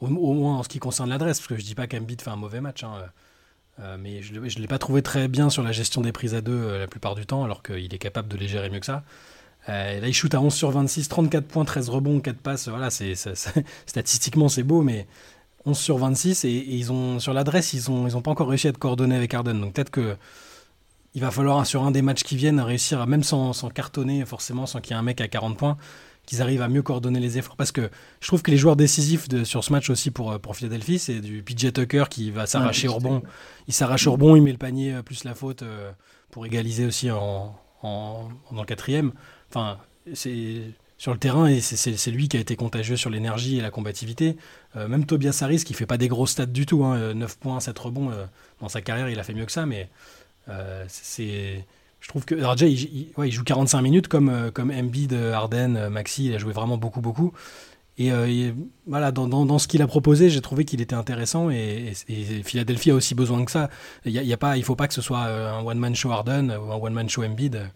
au, 0.00 0.08
moins 0.08 0.58
en 0.58 0.62
ce 0.64 0.68
qui 0.68 0.80
concerne 0.80 1.10
l'adresse, 1.10 1.38
parce 1.38 1.46
que 1.46 1.56
je 1.56 1.64
dis 1.64 1.76
pas 1.76 1.86
qu'Embiid 1.86 2.20
fait 2.20 2.30
un 2.30 2.34
mauvais 2.34 2.60
match, 2.60 2.82
hein, 2.82 3.04
euh, 3.78 3.96
mais 4.00 4.20
je 4.20 4.34
ne 4.34 4.60
l'ai 4.60 4.66
pas 4.66 4.78
trouvé 4.80 5.00
très 5.02 5.28
bien 5.28 5.48
sur 5.48 5.62
la 5.62 5.70
gestion 5.70 6.00
des 6.00 6.10
prises 6.10 6.34
à 6.34 6.40
deux 6.40 6.52
euh, 6.52 6.80
la 6.80 6.88
plupart 6.88 7.14
du 7.14 7.24
temps, 7.24 7.44
alors 7.44 7.62
qu'il 7.62 7.94
est 7.94 7.98
capable 7.98 8.26
de 8.26 8.36
les 8.36 8.48
gérer 8.48 8.68
mieux 8.68 8.80
que 8.80 8.86
ça. 8.86 9.04
Là, 9.68 10.06
il 10.06 10.14
shoot 10.14 10.34
à 10.34 10.40
11 10.40 10.52
sur 10.52 10.70
26, 10.70 11.08
34 11.08 11.46
points, 11.46 11.64
13 11.64 11.88
rebonds, 11.88 12.20
4 12.20 12.36
passes. 12.36 12.68
Voilà, 12.68 12.90
c'est, 12.90 13.14
statistiquement, 13.86 14.48
c'est 14.48 14.62
beau, 14.62 14.82
mais 14.82 15.06
11 15.66 15.78
sur 15.78 15.98
26 15.98 16.44
et, 16.44 16.50
ils 16.50 16.92
ont 16.92 17.18
sur 17.18 17.32
l'adresse 17.32 17.72
ils 17.72 17.90
ont 17.90 18.06
ils 18.06 18.16
ont 18.16 18.22
pas 18.22 18.30
encore 18.30 18.48
réussi 18.48 18.66
à 18.66 18.70
être 18.70 18.78
coordonnés 18.78 19.16
avec 19.16 19.32
Arden 19.32 19.54
donc 19.54 19.74
peut-être 19.74 19.90
que 19.90 20.16
il 21.14 21.20
va 21.20 21.30
falloir 21.30 21.64
sur 21.64 21.84
un 21.84 21.92
des 21.92 22.02
matchs 22.02 22.24
qui 22.24 22.36
viennent 22.36 22.60
réussir 22.60 23.00
à 23.00 23.06
même 23.06 23.22
sans, 23.22 23.52
sans 23.52 23.70
cartonner 23.70 24.24
forcément 24.24 24.66
sans 24.66 24.80
qu'il 24.80 24.92
y 24.92 24.94
ait 24.94 24.98
un 24.98 25.02
mec 25.02 25.20
à 25.20 25.28
40 25.28 25.56
points 25.56 25.76
qu'ils 26.26 26.42
arrivent 26.42 26.62
à 26.62 26.68
mieux 26.68 26.80
coordonner 26.80 27.20
les 27.20 27.36
efforts. 27.36 27.54
Parce 27.54 27.70
que 27.70 27.90
je 28.20 28.26
trouve 28.26 28.40
que 28.40 28.50
les 28.50 28.56
joueurs 28.56 28.76
décisifs 28.76 29.28
de, 29.28 29.44
sur 29.44 29.62
ce 29.62 29.70
match 29.70 29.90
aussi 29.90 30.10
pour, 30.10 30.40
pour 30.40 30.56
Philadelphie 30.56 30.98
c'est 30.98 31.20
du 31.20 31.42
PJ 31.42 31.72
Tucker 31.72 32.04
qui 32.10 32.30
va 32.30 32.46
s'arracher 32.46 32.88
au 32.88 32.94
rebond. 32.94 33.22
il 33.68 33.74
s'arrache 33.74 34.06
au 34.06 34.12
rebond 34.12 34.34
il 34.34 34.42
met 34.42 34.52
le 34.52 34.58
panier 34.58 34.94
euh, 34.94 35.02
plus 35.02 35.24
la 35.24 35.34
faute 35.34 35.62
euh, 35.62 35.92
pour 36.30 36.46
égaliser 36.46 36.84
aussi 36.84 37.10
en, 37.10 37.56
en, 37.82 38.28
dans 38.50 38.62
le 38.62 38.66
quatrième 38.66 39.12
enfin 39.54 39.78
c'est 40.14 40.62
sur 40.98 41.12
le 41.12 41.18
terrain 41.18 41.46
et 41.46 41.60
c'est 41.60 42.10
lui 42.10 42.28
qui 42.28 42.36
a 42.36 42.40
été 42.40 42.56
contagieux 42.56 42.96
sur 42.96 43.10
l'énergie 43.10 43.58
et 43.58 43.60
la 43.60 43.70
combativité. 43.70 44.36
Euh, 44.76 44.88
même 44.88 45.06
Tobias 45.06 45.38
Harris 45.42 45.64
qui 45.64 45.74
fait 45.74 45.86
pas 45.86 45.98
des 45.98 46.08
gros 46.08 46.26
stats 46.26 46.46
du 46.46 46.66
tout, 46.66 46.82
9 46.82 47.12
hein, 47.12 47.36
points, 47.40 47.60
7 47.60 47.78
rebonds 47.78 48.10
euh, 48.10 48.24
dans 48.60 48.68
sa 48.68 48.80
carrière, 48.80 49.08
il 49.08 49.18
a 49.18 49.22
fait 49.24 49.34
mieux 49.34 49.44
que 49.44 49.52
ça, 49.52 49.66
mais 49.66 49.88
euh, 50.48 50.84
c'est 50.88 51.66
je 52.00 52.08
trouve 52.08 52.24
que 52.24 52.34
RJ 52.34 52.62
il, 52.62 53.12
il, 53.16 53.32
joue 53.32 53.44
45 53.44 53.80
minutes 53.80 54.08
comme 54.08 54.50
comme 54.52 54.70
Embiid, 54.70 55.14
Harden, 55.14 55.88
Maxi, 55.88 56.26
il 56.26 56.34
a 56.34 56.38
joué 56.38 56.52
vraiment 56.52 56.76
beaucoup 56.76 57.00
beaucoup. 57.00 57.32
Et, 57.96 58.10
voilà, 58.86 59.12
dans, 59.12 59.28
dans, 59.28 59.58
ce 59.58 59.68
qu'il 59.68 59.80
a 59.80 59.86
proposé, 59.86 60.28
j'ai 60.28 60.40
trouvé 60.40 60.64
qu'il 60.64 60.80
était 60.80 60.96
intéressant 60.96 61.48
et, 61.50 61.92
Philadelphie 62.44 62.90
a 62.90 62.94
aussi 62.94 63.14
besoin 63.14 63.44
que 63.44 63.50
ça. 63.50 63.70
Il 64.04 64.12
y, 64.12 64.32
a, 64.32 64.36
pas, 64.36 64.56
il 64.56 64.64
faut 64.64 64.74
pas 64.74 64.88
que 64.88 64.94
ce 64.94 65.02
soit 65.02 65.20
un 65.20 65.64
one-man 65.64 65.94
show 65.94 66.10
Harden 66.10 66.50
ou 66.50 66.72
un 66.72 66.76
one-man 66.76 67.08
show 67.08 67.22
Embiid. 67.22 67.70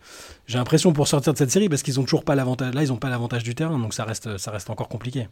J'ai 0.46 0.58
l'impression 0.58 0.92
pour 0.92 1.06
sortir 1.06 1.32
de 1.32 1.38
cette 1.38 1.50
série, 1.50 1.68
parce 1.68 1.82
qu'ils 1.82 2.00
ont 2.00 2.04
toujours 2.04 2.24
pas 2.24 2.34
l'avantage, 2.34 2.74
là 2.74 2.82
ils 2.82 2.92
ont 2.92 2.96
pas 2.96 3.10
l'avantage 3.10 3.44
du 3.44 3.54
terrain, 3.54 3.78
donc 3.78 3.94
ça 3.94 4.04
reste, 4.04 4.38
ça 4.38 4.50
reste 4.50 4.70
encore 4.70 4.88
compliqué. 4.88 5.28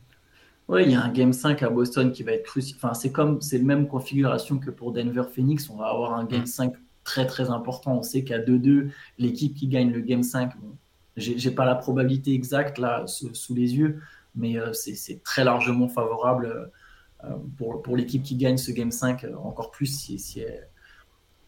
Oui, 0.68 0.82
il 0.84 0.92
y 0.92 0.94
a 0.94 1.02
un 1.02 1.12
Game 1.12 1.32
5 1.32 1.62
à 1.62 1.70
Boston 1.70 2.10
qui 2.10 2.24
va 2.24 2.32
être 2.32 2.44
crucial. 2.44 2.76
Enfin, 2.76 2.94
c'est 2.94 3.12
comme, 3.12 3.40
c'est 3.40 3.58
la 3.58 3.64
même 3.64 3.86
configuration 3.86 4.58
que 4.58 4.70
pour 4.70 4.92
Denver 4.92 5.22
Phoenix. 5.32 5.70
On 5.70 5.76
va 5.76 5.86
avoir 5.86 6.14
un 6.14 6.24
Game 6.24 6.46
5 6.46 6.72
mm. 6.72 6.76
très 7.04 7.26
très 7.26 7.50
important. 7.50 7.98
On 7.98 8.02
sait 8.02 8.24
qu'à 8.24 8.38
2-2, 8.38 8.90
l'équipe 9.18 9.54
qui 9.54 9.68
gagne 9.68 9.92
le 9.92 10.00
Game 10.00 10.24
5, 10.24 10.56
bon, 10.58 10.76
j'ai 11.16 11.50
pas 11.50 11.64
la 11.64 11.76
probabilité 11.76 12.34
exacte 12.34 12.78
là 12.78 13.04
sous 13.06 13.54
les 13.54 13.76
yeux, 13.76 14.00
mais 14.36 14.58
euh, 14.58 14.72
c'est 14.72 15.22
très 15.22 15.44
largement 15.44 15.88
favorable 15.88 16.70
euh, 17.24 17.28
pour, 17.56 17.82
pour 17.82 17.96
l'équipe 17.96 18.22
qui 18.22 18.36
gagne 18.36 18.56
ce 18.58 18.70
Game 18.70 18.90
5, 18.90 19.24
euh, 19.24 19.34
encore 19.36 19.70
plus 19.70 19.86
si, 19.86 20.18
si 20.18 20.40
elle, 20.40 20.68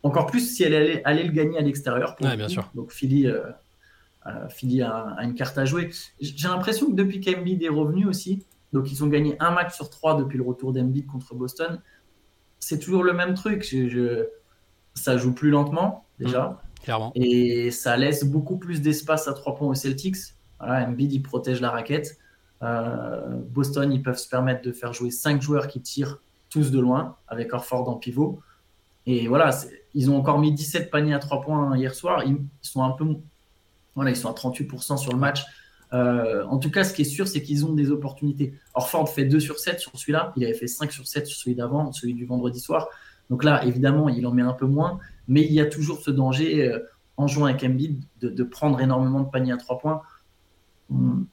encore 0.03 0.27
plus 0.27 0.41
si 0.41 0.65
elle 0.65 0.75
allait, 0.75 1.03
allait 1.05 1.25
le 1.25 1.33
gagner 1.33 1.59
à 1.59 1.63
l'extérieur. 1.63 2.17
Ouais, 2.21 2.37
bien 2.37 2.49
sûr. 2.49 2.71
Donc 2.75 2.93
Philly, 2.93 3.29
Philly 4.51 4.83
a, 4.83 5.17
une 5.23 5.35
carte 5.35 5.59
à 5.59 5.65
jouer. 5.65 5.91
J'ai 6.21 6.49
l'impression 6.49 6.87
que 6.87 6.95
depuis 6.95 7.21
qu'Embiid 7.21 7.63
est 7.63 7.69
revenu 7.69 8.07
aussi, 8.07 8.45
donc 8.73 8.91
ils 8.93 9.03
ont 9.05 9.09
gagné 9.09 9.37
un 9.41 9.51
match 9.51 9.75
sur 9.75 9.91
trois 9.91 10.17
depuis 10.17 10.39
le 10.39 10.45
retour 10.45 10.73
d'Embiid 10.73 11.07
contre 11.07 11.35
Boston, 11.35 11.81
c'est 12.61 12.79
toujours 12.79 13.03
le 13.03 13.13
même 13.13 13.35
truc. 13.35 13.67
Je, 13.71 14.29
ça 14.95 15.17
joue 15.17 15.33
plus 15.33 15.51
lentement 15.51 16.07
déjà. 16.19 16.49
Mmh, 16.49 16.83
clairement. 16.85 17.13
Et 17.15 17.71
ça 17.71 17.97
laisse 17.97 18.25
beaucoup 18.25 18.57
plus 18.57 18.81
d'espace 18.81 19.29
à 19.29 19.33
trois 19.33 19.55
points 19.55 19.69
aux 19.69 19.75
Celtics. 19.75 20.17
Voilà, 20.59 20.87
Embiid, 20.87 21.13
il 21.13 21.23
protège 21.23 21.61
la 21.61 21.71
raquette. 21.71 22.19
Euh, 22.63 23.41
Boston, 23.51 23.93
ils 23.93 24.03
peuvent 24.03 24.19
se 24.19 24.29
permettre 24.29 24.63
de 24.63 24.73
faire 24.73 24.93
jouer 24.93 25.11
5 25.11 25.41
joueurs 25.41 25.69
qui 25.69 25.81
tirent 25.81 26.19
tous 26.51 26.71
de 26.71 26.81
loin, 26.81 27.17
avec 27.29 27.53
Orford 27.53 27.89
en 27.89 27.97
pivot. 27.97 28.41
Et 29.07 29.27
voilà, 29.29 29.51
ils 29.95 30.11
ont 30.11 30.19
encore 30.19 30.39
mis 30.39 30.53
17 30.53 30.91
paniers 30.91 31.15
à 31.15 31.19
3 31.19 31.41
points 31.41 31.77
hier 31.77 31.95
soir. 31.95 32.25
Ils, 32.25 32.39
sont 32.63 32.83
un 32.83 32.91
peu. 32.91 33.07
Voilà, 33.95 34.11
ils 34.11 34.17
sont 34.17 34.29
à 34.29 34.35
38% 34.35 34.97
sur 34.97 35.13
le 35.13 35.19
match. 35.19 35.45
Euh, 35.95 36.45
en 36.45 36.59
tout 36.59 36.71
cas, 36.71 36.85
ce 36.85 36.93
qui 36.93 37.03
est 37.03 37.07
sûr, 37.07 37.27
c'est 37.27 37.43
qu'ils 37.43 37.65
ont 37.65 37.73
des 37.73 37.91
opportunités. 37.91 38.55
Orford 38.75 39.09
fait 39.09 39.25
2 39.25 39.41
sur 39.41 39.59
7 39.59 39.81
sur 39.81 39.93
celui-là. 39.99 40.33
Il 40.37 40.45
avait 40.45 40.55
fait 40.55 40.67
5 40.67 40.93
sur 40.93 41.07
7 41.07 41.27
sur 41.27 41.39
celui 41.39 41.57
d'avant, 41.57 41.93
celui 41.93 42.15
du 42.15 42.27
vendredi 42.27 42.61
soir. 42.61 42.89
Donc 43.31 43.45
là, 43.45 43.65
évidemment, 43.65 44.09
il 44.09 44.27
en 44.27 44.33
met 44.33 44.43
un 44.43 44.53
peu 44.53 44.67
moins. 44.67 44.99
Mais 45.27 45.43
il 45.43 45.53
y 45.53 45.61
a 45.61 45.67
toujours 45.67 46.01
ce 46.01 46.11
danger, 46.11 46.69
euh, 46.69 46.81
en 47.17 47.27
jouant 47.27 47.47
avec 47.47 47.63
Embiid, 47.65 48.03
de, 48.21 48.45
prendre 48.45 48.81
énormément 48.81 49.21
de 49.21 49.31
paniers 49.31 49.53
à 49.53 49.57
3 49.57 49.79
points. 49.79 50.03
Hum, 50.91 51.27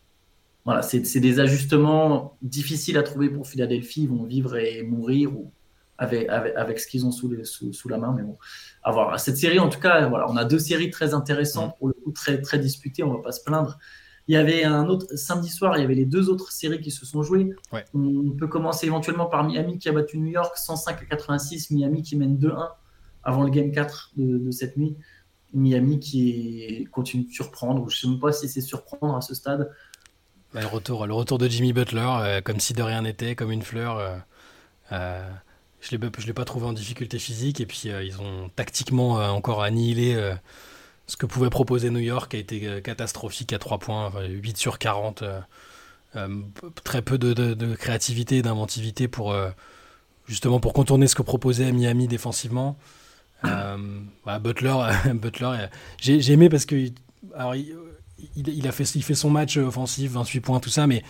voilà, 0.65 0.81
c'est 0.81 1.19
des 1.19 1.39
ajustements 1.39 2.37
difficiles 2.41 2.97
à 2.97 3.03
trouver 3.03 3.29
pour 3.29 3.47
Philadelphie. 3.47 4.03
Ils 4.03 4.09
vont 4.09 4.23
vivre 4.23 4.57
et 4.57 4.81
mourir 4.81 5.31
ou 5.31 5.51
avec, 5.97 6.27
avec, 6.27 6.79
ce 6.79 6.87
qu'ils 6.87 7.05
ont 7.05 7.11
sous, 7.11 7.31
sous, 7.71 7.89
la 7.89 7.97
main. 7.97 8.13
Mais 8.17 8.23
bon, 8.23 8.37
à 8.83 8.91
voir. 8.91 9.19
Cette 9.19 9.37
série, 9.37 9.59
en 9.59 9.69
tout 9.69 9.79
cas, 9.79 10.07
voilà, 10.07 10.29
on 10.29 10.35
a 10.35 10.43
deux 10.43 10.59
séries 10.59 10.89
très 10.89 11.13
intéressantes, 11.13 11.77
pour 11.77 11.87
le 11.87 11.93
coup, 11.93 12.11
très, 12.11 12.41
très 12.41 12.59
disputées. 12.59 13.03
On 13.03 13.11
ne 13.11 13.17
va 13.17 13.23
pas 13.23 13.31
se 13.31 13.43
plaindre. 13.43 13.77
Il 14.27 14.33
y 14.33 14.37
avait 14.37 14.63
un 14.63 14.87
autre 14.87 15.15
samedi 15.15 15.49
soir, 15.49 15.77
il 15.77 15.81
y 15.81 15.83
avait 15.83 15.93
les 15.93 16.05
deux 16.05 16.29
autres 16.29 16.51
séries 16.51 16.81
qui 16.81 16.89
se 16.89 17.05
sont 17.05 17.21
jouées. 17.21 17.53
On 17.93 18.31
peut 18.31 18.47
commencer 18.47 18.87
éventuellement 18.87 19.27
par 19.27 19.43
Miami 19.43 19.77
qui 19.77 19.87
a 19.87 19.91
battu 19.91 20.17
New 20.17 20.31
York 20.31 20.57
105 20.57 20.99
à 20.99 21.05
86. 21.05 21.69
Miami 21.69 22.01
qui 22.01 22.15
mène 22.15 22.37
2-1 22.37 22.69
avant 23.23 23.43
le 23.43 23.51
game 23.51 23.71
4 23.71 24.13
de, 24.17 24.51
cette 24.51 24.77
nuit. 24.77 24.97
Miami 25.53 25.99
qui 25.99 26.87
continue 26.91 27.25
de 27.25 27.31
surprendre, 27.31 27.87
je 27.87 27.95
ne 27.95 27.99
sais 27.99 28.07
même 28.07 28.19
pas 28.19 28.31
si 28.31 28.49
c'est 28.49 28.61
surprendre 28.61 29.15
à 29.15 29.21
ce 29.21 29.35
stade. 29.35 29.71
Bah, 30.55 30.61
le, 30.61 30.67
retour, 30.67 31.05
le 31.05 31.13
retour 31.13 31.37
de 31.37 31.49
Jimmy 31.49 31.73
Butler, 31.73 32.07
euh, 32.07 32.39
comme 32.39 32.61
si 32.61 32.71
de 32.71 32.81
rien 32.81 33.01
n'était, 33.01 33.35
comme 33.35 33.51
une 33.51 33.61
fleur. 33.61 33.97
Euh, 33.97 34.15
euh, 34.93 35.29
je 35.81 35.93
ne 35.97 36.25
l'ai 36.25 36.33
pas 36.33 36.45
trouvé 36.45 36.65
en 36.65 36.71
difficulté 36.71 37.19
physique. 37.19 37.59
Et 37.59 37.65
puis, 37.65 37.89
ils 37.89 38.21
ont 38.21 38.49
tactiquement 38.55 39.15
encore 39.35 39.61
annihilé 39.61 40.17
ce 41.05 41.15
que 41.15 41.27
pouvait 41.27 41.51
proposer 41.51 41.91
New 41.91 41.99
York, 41.99 42.31
qui 42.31 42.37
a 42.37 42.39
été 42.39 42.81
catastrophique 42.81 43.53
à 43.53 43.59
3 43.59 43.77
points, 43.77 44.11
8 44.27 44.57
sur 44.57 44.79
40. 44.79 45.23
très 46.83 47.03
peu 47.03 47.19
de, 47.19 47.75
créativité 47.75 48.37
et 48.37 48.41
d'inventivité 48.41 49.07
pour, 49.07 49.35
justement 50.25 50.59
pour 50.59 50.73
contourner 50.73 51.05
ce 51.05 51.13
que 51.13 51.21
proposait 51.21 51.71
Miami 51.71 52.07
défensivement. 52.07 52.75
Butler, 53.43 54.75
Butler 55.13 55.67
j'ai 55.99 56.31
aimé 56.31 56.49
parce 56.49 56.65
que 56.65 56.89
a 58.67 58.71
fait, 58.71 58.95
il 58.95 59.03
fait 59.03 59.15
son 59.15 59.29
match 59.29 59.57
offensif, 59.57 60.11
28 60.11 60.39
points, 60.41 60.59
tout 60.59 60.69
ça, 60.69 60.87
mais 60.87 61.03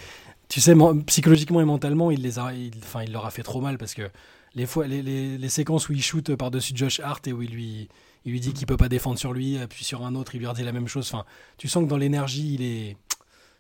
tu 0.48 0.62
sais, 0.62 0.74
psychologiquement 1.08 1.62
et 1.62 1.66
mentalement, 1.66 2.12
il, 2.12 2.22
les 2.22 2.40
a, 2.40 2.52
enfin, 2.84 3.04
il 3.04 3.12
leur 3.12 3.26
a 3.26 3.32
fait 3.32 3.44
trop 3.44 3.62
mal 3.62 3.78
parce 3.78 3.94
que 3.94 4.10
les, 4.54 4.66
fois, 4.66 4.88
les, 4.88 5.50
séquences 5.50 5.90
où 5.90 5.94
il 5.94 6.02
shoot 6.02 6.36
par-dessus 6.36 6.74
Josh 6.76 7.00
Hart 7.00 7.28
et 7.28 7.34
où 7.34 7.42
il 7.42 7.52
lui, 7.52 7.90
il 8.26 8.32
lui 8.32 8.40
dit 8.40 8.54
qu'il 8.54 8.68
peut 8.68 8.78
pas 8.78 8.90
défendre 8.90 9.18
sur 9.18 9.34
lui, 9.34 9.58
puis 9.70 9.84
sur 9.84 10.06
un 10.06 10.16
autre, 10.16 10.36
il 10.36 10.40
lui 10.40 10.48
redit 10.48 10.64
la 10.64 10.72
même 10.72 10.88
chose. 10.88 11.10
Enfin, 11.12 11.26
tu 11.58 11.68
sens 11.68 11.84
que 11.84 11.90
dans 11.90 11.98
l'énergie, 11.98 12.54
il 12.54 12.62
est 12.62 12.98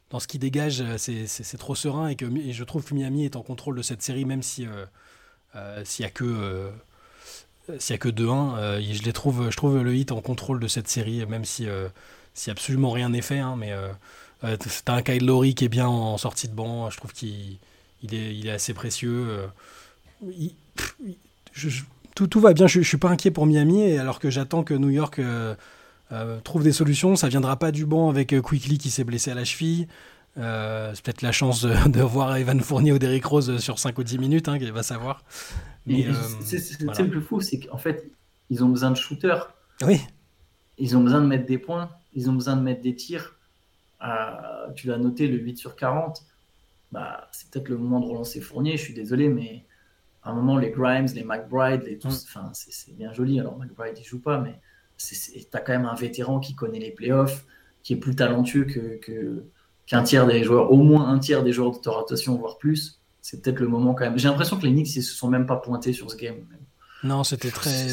dans 0.09 0.19
ce 0.19 0.27
qu'il 0.27 0.39
dégage, 0.39 0.83
c'est 0.97 1.57
trop 1.57 1.75
serein 1.75 2.07
et 2.07 2.15
que 2.15 2.25
je 2.51 2.63
trouve 2.63 2.83
que 2.85 2.93
Miami 2.93 3.25
est 3.25 3.35
en 3.35 3.41
contrôle 3.41 3.75
de 3.75 3.81
cette 3.81 4.01
série, 4.01 4.25
même 4.25 4.43
si 4.43 4.65
euh, 4.65 4.85
euh, 5.55 5.81
s'il 5.83 6.03
y 6.03 6.07
a 6.07 6.11
que 6.11 6.23
euh, 6.23 6.71
s'il 7.79 7.93
y 7.93 7.95
a 7.95 7.97
que 7.97 8.09
2-1, 8.09 8.81
je 8.93 9.03
les 9.03 9.13
trouve, 9.13 9.49
je 9.49 9.57
trouve 9.57 9.81
le 9.81 9.95
hit 9.95 10.11
en 10.11 10.21
contrôle 10.21 10.59
de 10.59 10.67
cette 10.67 10.87
série, 10.87 11.25
même 11.25 11.45
si 11.45 11.67
si 12.35 12.51
absolument 12.51 12.91
rien 12.91 13.09
n'est 13.09 13.23
fait. 13.23 13.39
Hein, 13.39 13.55
mais 13.57 13.71
euh, 13.71 13.87
euh 14.43 14.57
t'as 14.83 14.93
un 14.93 15.01
Kyle 15.01 15.25
Lowry 15.25 15.55
qui 15.55 15.65
est 15.65 15.69
bien 15.69 15.87
en 15.87 16.17
sortie 16.17 16.47
de 16.47 16.53
banc. 16.53 16.91
Je 16.91 16.97
trouve 16.97 17.13
qu'il 17.13 17.57
il 18.03 18.13
est, 18.13 18.35
il 18.35 18.47
est, 18.47 18.51
assez 18.51 18.75
précieux. 18.75 19.25
Euh, 19.29 19.47
tout, 22.13 22.27
tout, 22.27 22.39
va 22.39 22.53
bien. 22.53 22.67
Je, 22.67 22.79
ne 22.79 22.83
suis 22.83 22.97
pas 22.97 23.09
inquiet 23.09 23.31
pour 23.31 23.47
Miami, 23.47 23.97
alors 23.97 24.19
que 24.19 24.29
j'attends 24.29 24.63
que 24.63 24.73
New 24.73 24.89
York 24.89 25.19
euh, 25.19 25.55
trouve 26.43 26.63
des 26.63 26.73
solutions. 26.73 27.15
Ça 27.15 27.29
viendra 27.29 27.57
pas 27.57 27.71
du 27.71 27.85
banc 27.85 28.09
avec 28.09 28.39
Quickly 28.39 28.77
qui 28.77 28.91
s'est 28.91 29.05
blessé 29.05 29.31
à 29.31 29.35
la 29.35 29.45
cheville. 29.45 29.87
c'est 30.35 31.01
peut-être 31.01 31.21
la 31.21 31.31
chance 31.31 31.61
de, 31.87 32.01
voir 32.01 32.35
Evan 32.35 32.59
Fournier 32.59 32.91
ou 32.91 32.99
Derrick 32.99 33.25
Rose 33.25 33.57
sur 33.59 33.79
5 33.79 33.97
ou 33.97 34.03
10 34.03 34.19
minutes, 34.19 34.49
hein, 34.49 34.59
qu'il 34.59 34.71
va 34.73 34.83
savoir. 34.83 35.23
c'est 35.87 36.81
le 36.81 37.09
plus 37.09 37.21
fou, 37.21 37.39
c'est 37.39 37.59
qu'en 37.59 37.77
fait, 37.77 38.11
ils 38.49 38.63
ont 38.63 38.69
besoin 38.69 38.91
de 38.91 38.97
shooters. 38.97 39.53
Oui. 39.81 40.01
Ils 40.77 40.97
ont 40.97 41.01
besoin 41.01 41.21
de 41.21 41.27
mettre 41.27 41.45
des 41.45 41.57
points 41.57 41.89
ils 42.15 42.29
ont 42.29 42.33
besoin 42.33 42.55
de 42.55 42.61
mettre 42.61 42.81
des 42.81 42.95
tirs. 42.95 43.37
Euh, 44.03 44.71
tu 44.75 44.87
l'as 44.87 44.97
noté, 44.97 45.27
le 45.27 45.37
8 45.37 45.57
sur 45.57 45.75
40. 45.75 46.23
Bah, 46.91 47.27
c'est 47.31 47.49
peut-être 47.49 47.69
le 47.69 47.77
moment 47.77 47.99
de 47.99 48.05
relancer 48.05 48.41
Fournier, 48.41 48.77
je 48.77 48.83
suis 48.83 48.93
désolé, 48.93 49.27
mais 49.29 49.65
à 50.23 50.31
un 50.31 50.33
moment, 50.33 50.57
les 50.57 50.71
Grimes, 50.71 51.07
les 51.13 51.23
McBride, 51.23 51.83
les 51.83 51.97
tous, 51.97 52.23
mm. 52.23 52.27
enfin, 52.27 52.49
c'est 52.53 52.95
bien 52.95 53.13
joli. 53.13 53.39
Alors, 53.39 53.57
McBride, 53.57 53.97
il 53.99 54.03
joue 54.03 54.21
pas, 54.21 54.39
mais 54.39 54.59
tu 54.97 55.45
as 55.53 55.59
quand 55.59 55.73
même 55.73 55.85
un 55.85 55.95
vétéran 55.95 56.39
qui 56.39 56.55
connaît 56.55 56.79
les 56.79 56.91
playoffs, 56.91 57.45
qui 57.83 57.93
est 57.93 57.97
plus 57.97 58.15
talentueux 58.15 58.63
que, 58.65 59.43
qu'un 59.85 60.03
tiers 60.03 60.25
des 60.25 60.43
joueurs, 60.43 60.71
au 60.71 60.77
moins 60.77 61.09
un 61.09 61.19
tiers 61.19 61.43
des 61.43 61.51
joueurs 61.51 61.79
de 61.79 61.89
rotation, 61.89 62.35
voire 62.37 62.57
plus. 62.57 62.99
C'est 63.21 63.41
peut-être 63.41 63.59
le 63.59 63.67
moment 63.67 63.93
quand 63.93 64.05
même. 64.05 64.17
J'ai 64.17 64.27
l'impression 64.27 64.57
que 64.57 64.65
les 64.65 64.71
Knicks, 64.71 64.95
ils 64.95 65.03
se 65.03 65.15
sont 65.15 65.27
même 65.27 65.47
pas 65.47 65.57
pointés 65.57 65.93
sur 65.93 66.09
ce 66.11 66.15
game. 66.15 66.45
Non, 67.03 67.23
c'était 67.23 67.49
très 67.49 67.87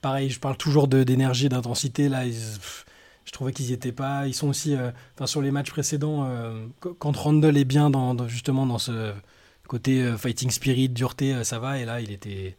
pareil, 0.00 0.30
je 0.30 0.40
parle 0.40 0.56
toujours 0.56 0.88
d'énergie, 0.88 1.48
d'intensité. 1.48 2.08
Là, 2.08 2.22
je 3.24 3.32
trouvais 3.32 3.52
qu'ils 3.52 3.66
n'y 3.66 3.72
étaient 3.72 3.92
pas. 3.92 4.26
Ils 4.26 4.34
sont 4.34 4.48
aussi, 4.48 4.74
euh, 4.74 4.90
enfin, 5.14 5.26
sur 5.26 5.42
les 5.42 5.50
matchs 5.50 5.70
précédents, 5.70 6.26
euh, 6.28 6.66
quand 6.80 7.16
Randall 7.16 7.56
est 7.56 7.64
bien 7.64 7.90
dans, 7.90 8.28
justement 8.28 8.66
dans 8.66 8.78
ce 8.78 9.12
côté 9.68 10.02
euh, 10.02 10.16
fighting 10.16 10.50
spirit, 10.50 10.88
dureté, 10.88 11.44
ça 11.44 11.58
va. 11.58 11.78
Et 11.78 11.84
là, 11.84 12.00
il 12.00 12.10
était 12.10 12.56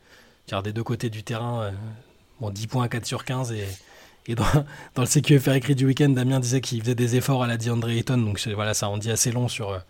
des 0.63 0.73
deux 0.73 0.83
côtés 0.83 1.09
du 1.09 1.23
terrain. 1.23 1.71
bon, 2.39 2.49
10 2.49 2.67
points, 2.67 2.87
4 2.87 3.05
sur 3.05 3.25
15 3.25 3.53
et 4.27 4.35
dans 4.35 4.45
le 4.97 5.05
CQFR 5.05 5.53
écrit 5.53 5.75
du 5.75 5.85
week-end, 5.85 6.09
Damien 6.09 6.39
disait 6.39 6.61
qu'il 6.61 6.81
faisait 6.81 6.95
des 6.95 7.15
efforts 7.15 7.43
à 7.43 7.47
la 7.47 7.57
DeAndre 7.57 7.89
Ayton. 7.89 8.17
Donc 8.17 8.39
voilà, 8.53 8.73
ça 8.73 8.89
en 8.89 8.97
dit 8.97 9.09
assez 9.11 9.31
long 9.31 9.47
sur, 9.47 9.81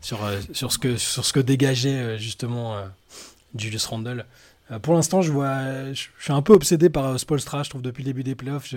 sur, 0.00 0.18
sur, 0.52 0.72
ce, 0.72 0.78
que, 0.78 0.96
sur 0.96 1.24
ce 1.24 1.32
que 1.32 1.40
dégageait 1.40 2.18
justement 2.18 2.76
Julius 3.54 3.86
Randle. 3.86 4.26
Euh, 4.72 4.78
pour 4.78 4.94
l'instant, 4.94 5.22
je 5.22 5.30
vois, 5.30 5.92
je, 5.92 6.08
suis 6.18 6.32
un 6.32 6.42
peu 6.42 6.52
obsédé 6.52 6.88
par 6.88 7.06
euh, 7.06 7.18
Spolstra. 7.18 7.62
Je 7.62 7.70
trouve 7.70 7.82
depuis 7.82 8.02
le 8.02 8.06
début 8.06 8.22
des 8.24 8.34
playoffs, 8.34 8.74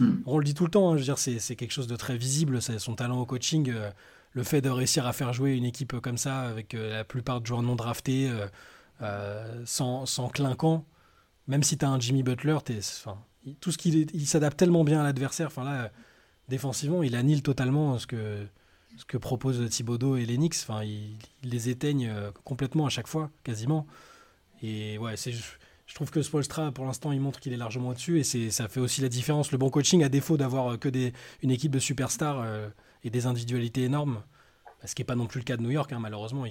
hmm. 0.00 0.22
on 0.26 0.38
le 0.38 0.44
dit 0.44 0.54
tout 0.54 0.64
le 0.64 0.70
temps. 0.70 0.90
Hein, 0.90 0.92
je 0.94 1.00
veux 1.00 1.04
dire, 1.04 1.18
c'est 1.18 1.56
quelque 1.56 1.72
chose 1.72 1.86
de 1.86 1.96
très 1.96 2.16
visible. 2.16 2.60
Son 2.62 2.94
talent 2.94 3.20
au 3.20 3.26
coaching, 3.26 3.70
euh, 3.70 3.90
le 4.32 4.42
fait 4.42 4.60
de 4.60 4.70
réussir 4.70 5.06
à 5.06 5.12
faire 5.12 5.32
jouer 5.32 5.54
une 5.56 5.64
équipe 5.64 6.00
comme 6.00 6.18
ça 6.18 6.40
avec 6.40 6.74
la 6.74 7.04
plupart 7.04 7.40
de 7.40 7.46
joueurs 7.46 7.62
non 7.62 7.76
draftés, 7.76 8.30
sans, 9.64 10.06
sans, 10.06 10.28
clinquant. 10.28 10.84
Même 11.46 11.62
si 11.62 11.78
tu 11.78 11.84
as 11.84 11.88
un 11.88 11.98
Jimmy 11.98 12.22
Butler, 12.22 12.58
es, 12.68 12.80
tout 13.60 13.72
ce 13.72 13.78
qu'il 13.78 14.06
il 14.14 14.26
s'adapte 14.26 14.58
tellement 14.58 14.84
bien 14.84 15.00
à 15.00 15.02
l'adversaire. 15.02 15.46
Enfin 15.46 15.64
là, 15.64 15.90
défensivement, 16.48 17.02
il 17.02 17.16
annule 17.16 17.42
totalement 17.42 17.98
ce 17.98 18.06
que 18.06 18.46
ce 18.96 19.04
que 19.06 19.16
proposent 19.16 19.66
Thibodeau 19.70 20.16
et 20.16 20.26
Lennox. 20.26 20.66
Enfin, 20.68 20.84
ils 20.84 21.16
les 21.42 21.70
éteignent 21.70 22.12
complètement 22.44 22.86
à 22.86 22.90
chaque 22.90 23.08
fois, 23.08 23.30
quasiment. 23.44 23.86
Et 24.62 24.98
ouais, 24.98 25.16
c'est, 25.16 25.32
je 25.88 25.94
trouve 25.94 26.10
que 26.10 26.22
Spolstra, 26.22 26.70
pour 26.70 26.84
l'instant, 26.84 27.12
il 27.12 27.20
montre 27.20 27.40
qu'il 27.40 27.52
est 27.52 27.56
largement 27.56 27.88
au-dessus 27.88 28.20
et 28.20 28.24
c'est, 28.24 28.50
ça 28.50 28.68
fait 28.68 28.80
aussi 28.80 29.00
la 29.00 29.08
différence. 29.08 29.50
Le 29.52 29.58
bon 29.58 29.70
coaching, 29.70 30.04
à 30.04 30.08
défaut 30.08 30.36
d'avoir 30.36 30.72
euh, 30.72 30.76
que 30.76 30.88
des, 30.88 31.12
une 31.42 31.50
équipe 31.50 31.72
de 31.72 31.78
superstars 31.78 32.42
euh, 32.44 32.68
et 33.04 33.10
des 33.10 33.26
individualités 33.26 33.84
énormes, 33.84 34.20
ce 34.84 34.94
qui 34.94 35.00
n'est 35.00 35.06
pas 35.06 35.16
non 35.16 35.26
plus 35.26 35.40
le 35.40 35.44
cas 35.44 35.56
de 35.56 35.62
New 35.62 35.70
York, 35.70 35.92
hein, 35.92 35.98
malheureusement, 35.98 36.44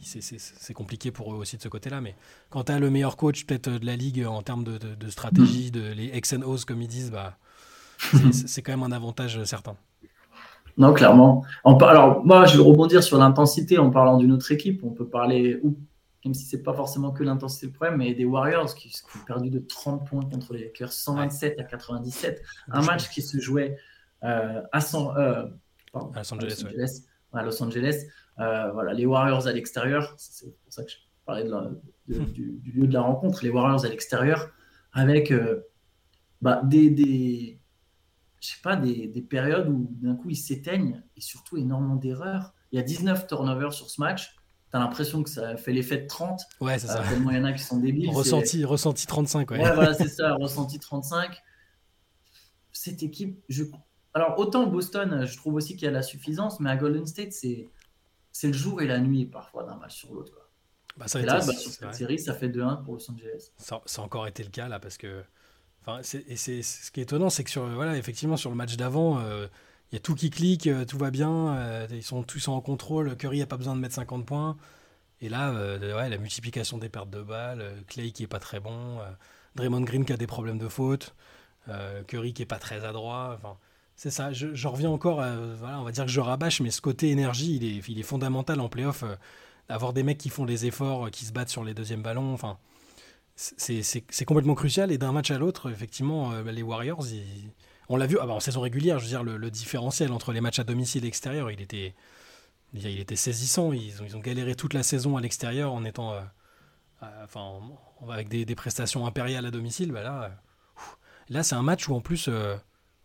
c'est, 0.00 0.74
compliqué 0.74 1.10
pour 1.12 1.32
eux 1.32 1.36
aussi 1.36 1.56
de 1.56 1.62
ce 1.62 1.68
côté-là. 1.68 2.00
Mais 2.00 2.16
quand 2.48 2.64
tu 2.64 2.72
as 2.72 2.78
le 2.78 2.90
meilleur 2.90 3.16
coach 3.16 3.44
peut-être 3.44 3.70
de 3.70 3.86
la 3.86 3.96
ligue 3.96 4.24
en 4.26 4.42
termes 4.42 4.64
de, 4.64 4.78
de, 4.78 5.10
stratégie, 5.10 5.70
de 5.70 5.92
les 5.92 6.06
X 6.06 6.32
and 6.32 6.42
O's 6.42 6.64
comme 6.64 6.82
ils 6.82 6.88
disent, 6.88 7.12
bah, 7.12 7.36
c'est, 8.32 8.62
quand 8.62 8.72
même 8.72 8.82
un 8.82 8.92
avantage 8.92 9.44
certain. 9.44 9.76
Non, 10.78 10.94
clairement. 10.94 11.44
Alors, 11.64 12.24
moi, 12.24 12.46
je 12.46 12.56
vais 12.56 12.64
rebondir 12.64 13.02
sur 13.02 13.18
l'intensité 13.18 13.78
en 13.78 13.90
parlant 13.90 14.16
d'une 14.16 14.32
autre 14.32 14.50
équipe. 14.50 14.82
On 14.82 14.90
peut 14.90 15.06
parler 15.06 15.60
même 16.24 16.34
si 16.34 16.44
c'est 16.44 16.62
pas 16.62 16.74
forcément 16.74 17.12
que 17.12 17.24
l'intensité 17.24 17.66
le 17.66 17.72
problème, 17.72 17.98
mais 17.98 18.14
des 18.14 18.24
Warriors 18.24 18.74
qui, 18.74 18.92
ont 19.14 19.24
perdu 19.24 19.50
de 19.50 19.58
30 19.58 20.06
points 20.06 20.24
contre 20.24 20.52
les 20.52 20.64
Lakers, 20.64 20.92
127 20.92 21.58
à 21.58 21.64
97. 21.64 22.42
Un 22.68 22.82
match 22.82 23.08
qui 23.10 23.22
se 23.22 23.38
jouait 23.38 23.78
euh, 24.22 24.62
à, 24.70 24.78
euh, 24.78 25.46
Los 25.94 26.34
Angeles. 26.34 27.04
Los 27.32 27.62
Angeles. 27.62 28.06
Euh, 28.38 28.70
voilà, 28.72 28.92
les 28.92 29.06
Warriors 29.06 29.46
à 29.46 29.52
l'extérieur, 29.52 30.14
c'est 30.18 30.46
pour 30.46 30.72
ça 30.72 30.84
que 30.84 30.90
je 30.90 30.96
parlais 31.24 31.44
du, 32.06 32.60
lieu 32.74 32.86
de 32.86 32.92
la 32.92 33.00
rencontre, 33.00 33.42
les 33.42 33.50
Warriors 33.50 33.84
à 33.84 33.88
l'extérieur, 33.88 34.50
avec 34.92 35.32
bah, 36.42 36.60
des, 36.64 36.90
des, 36.90 37.60
je 38.40 38.48
sais 38.48 38.62
pas, 38.62 38.76
des, 38.76 39.08
des 39.08 39.22
périodes 39.22 39.68
où 39.68 39.88
d'un 40.02 40.16
coup 40.16 40.30
ils 40.30 40.36
s'éteignent 40.36 41.02
et 41.16 41.20
surtout 41.20 41.56
énormément 41.56 41.96
d'erreurs. 41.96 42.52
Il 42.72 42.76
y 42.76 42.78
a 42.78 42.82
19 42.82 43.26
turnovers 43.26 43.72
sur 43.72 43.90
ce 43.90 44.00
match 44.00 44.36
tu 44.70 44.76
as 44.76 44.80
l'impression 44.80 45.22
que 45.22 45.30
ça 45.30 45.56
fait 45.56 45.72
l'effet 45.72 45.98
de 45.98 46.06
30. 46.06 46.40
Ouais, 46.60 46.78
c'est 46.78 46.86
ça. 46.86 47.02
Euh, 47.02 47.16
il 47.18 47.36
y 47.36 47.38
en 47.38 47.44
a 47.44 47.52
qui 47.52 47.62
sont 47.62 47.78
débiles. 47.78 48.10
Ressenti, 48.10 48.64
ressenti 48.64 49.06
35, 49.06 49.50
ouais. 49.50 49.60
Ouais, 49.60 49.74
voilà, 49.74 49.94
c'est 49.94 50.08
ça, 50.08 50.34
ressenti 50.34 50.78
35. 50.78 51.36
Cette 52.72 53.02
équipe, 53.02 53.42
je... 53.48 53.64
alors 54.14 54.38
autant 54.38 54.66
Boston, 54.66 55.26
je 55.26 55.36
trouve 55.36 55.54
aussi 55.54 55.74
qu'il 55.74 55.84
y 55.84 55.88
a 55.88 55.90
la 55.90 56.02
suffisance, 56.02 56.60
mais 56.60 56.70
à 56.70 56.76
Golden 56.76 57.04
State, 57.04 57.32
c'est, 57.32 57.68
c'est 58.30 58.46
le 58.46 58.52
jour 58.52 58.80
et 58.80 58.86
la 58.86 59.00
nuit 59.00 59.26
parfois 59.26 59.64
d'un 59.64 59.76
match 59.76 59.96
sur 59.96 60.14
l'autre. 60.14 60.32
Bah, 60.96 61.08
ça 61.08 61.20
et 61.20 61.24
là, 61.24 61.34
bah, 61.44 61.52
sur 61.52 61.72
cette 61.72 61.94
série, 61.94 62.18
ça 62.18 62.34
fait 62.34 62.48
2-1 62.48 62.84
pour 62.84 62.94
Los 62.94 63.10
Angeles. 63.10 63.50
Ça, 63.58 63.80
ça, 63.84 64.02
a 64.02 64.04
encore 64.04 64.26
été 64.26 64.42
le 64.42 64.50
cas 64.50 64.68
là, 64.68 64.78
parce 64.78 64.98
que. 64.98 65.22
Enfin, 65.82 66.00
et 66.28 66.36
c'est, 66.36 66.62
ce 66.62 66.90
qui 66.90 67.00
est 67.00 67.04
étonnant, 67.04 67.30
c'est 67.30 67.42
que 67.42 67.50
sur, 67.50 67.66
voilà, 67.66 67.96
effectivement, 67.96 68.36
sur 68.36 68.50
le 68.50 68.56
match 68.56 68.76
d'avant, 68.76 69.18
euh, 69.18 69.46
il 69.90 69.96
y 69.96 69.98
a 69.98 70.00
tout 70.00 70.14
qui 70.14 70.30
clique, 70.30 70.66
euh, 70.66 70.84
tout 70.84 70.98
va 70.98 71.10
bien, 71.10 71.56
euh, 71.56 71.86
ils 71.90 72.02
sont 72.02 72.22
tous 72.22 72.46
en 72.48 72.60
contrôle, 72.60 73.16
Curry 73.16 73.40
n'a 73.40 73.46
pas 73.46 73.56
besoin 73.56 73.74
de 73.74 73.80
mettre 73.80 73.94
50 73.96 74.24
points. 74.24 74.56
Et 75.20 75.28
là, 75.28 75.50
euh, 75.50 75.96
ouais, 75.96 76.08
la 76.08 76.18
multiplication 76.18 76.78
des 76.78 76.88
pertes 76.88 77.10
de 77.10 77.22
balles, 77.22 77.74
Clay 77.88 78.12
qui 78.12 78.22
est 78.22 78.28
pas 78.28 78.38
très 78.38 78.60
bon, 78.60 78.98
Draymond 79.56 79.82
Green 79.82 80.04
qui 80.04 80.12
a 80.12 80.16
des 80.16 80.26
problèmes 80.26 80.58
de 80.58 80.68
faute, 80.68 81.14
Curry 82.06 82.32
qui 82.32 82.42
est 82.42 82.46
pas 82.46 82.58
très 82.58 82.84
adroit. 82.84 83.38
C'est 83.96 84.10
ça, 84.10 84.32
je, 84.32 84.68
reviens 84.68 84.90
encore, 84.90 85.16
voilà, 85.16 85.78
on 85.80 85.84
va 85.84 85.92
dire 85.92 86.06
que 86.06 86.10
je 86.10 86.20
rabâche, 86.20 86.60
mais 86.60 86.70
ce 86.70 86.80
côté 86.80 87.10
énergie, 87.10 87.56
il 87.56 87.98
est, 87.98 88.02
fondamental 88.02 88.60
en 88.60 88.68
playoff. 88.70 89.04
avoir 89.68 89.92
des 89.92 90.02
mecs 90.02 90.18
qui 90.18 90.30
font 90.30 90.46
les 90.46 90.66
efforts, 90.66 91.10
qui 91.10 91.26
se 91.26 91.32
battent 91.32 91.50
sur 91.50 91.64
les 91.64 91.74
deuxièmes 91.74 92.02
ballons, 92.02 92.32
enfin, 92.32 92.58
c'est 93.36 94.24
complètement 94.24 94.54
crucial. 94.54 94.90
Et 94.90 94.98
d'un 94.98 95.12
match 95.12 95.30
à 95.30 95.38
l'autre, 95.38 95.70
effectivement, 95.70 96.32
les 96.42 96.62
Warriors, 96.62 97.06
ils 97.08 97.50
on 97.90 97.96
l'a 97.96 98.06
vu 98.06 98.16
ah 98.20 98.26
bah, 98.26 98.32
en 98.32 98.40
saison 98.40 98.60
régulière, 98.60 99.00
je 99.00 99.04
veux 99.04 99.10
dire, 99.10 99.24
le, 99.24 99.50
différentiel 99.50 100.12
entre 100.12 100.32
les 100.32 100.40
matchs 100.40 100.60
à 100.60 100.64
domicile 100.64 101.04
et 101.04 101.08
extérieur, 101.08 101.50
il 101.50 101.60
était, 101.60 101.94
il 102.72 103.00
était 103.00 103.16
saisissant. 103.16 103.72
Ils 103.72 104.00
ont, 104.00 104.04
ils 104.06 104.16
ont 104.16 104.20
galéré 104.20 104.54
toute 104.54 104.74
la 104.74 104.84
saison 104.84 105.16
à 105.16 105.20
l'extérieur 105.20 105.72
en 105.72 105.84
étant. 105.84 106.12
Euh, 106.12 106.20
euh, 107.02 107.24
enfin, 107.24 107.60
avec 108.08 108.28
des, 108.28 108.54
prestations 108.54 109.06
impériales 109.06 109.44
à 109.44 109.50
domicile. 109.50 109.90
Bah 109.90 110.04
là, 110.04 110.22
euh, 110.22 110.82
là 111.30 111.42
c'est 111.42 111.56
un 111.56 111.62
match 111.62 111.88
où 111.88 111.94
en 111.94 112.00
plus. 112.00 112.30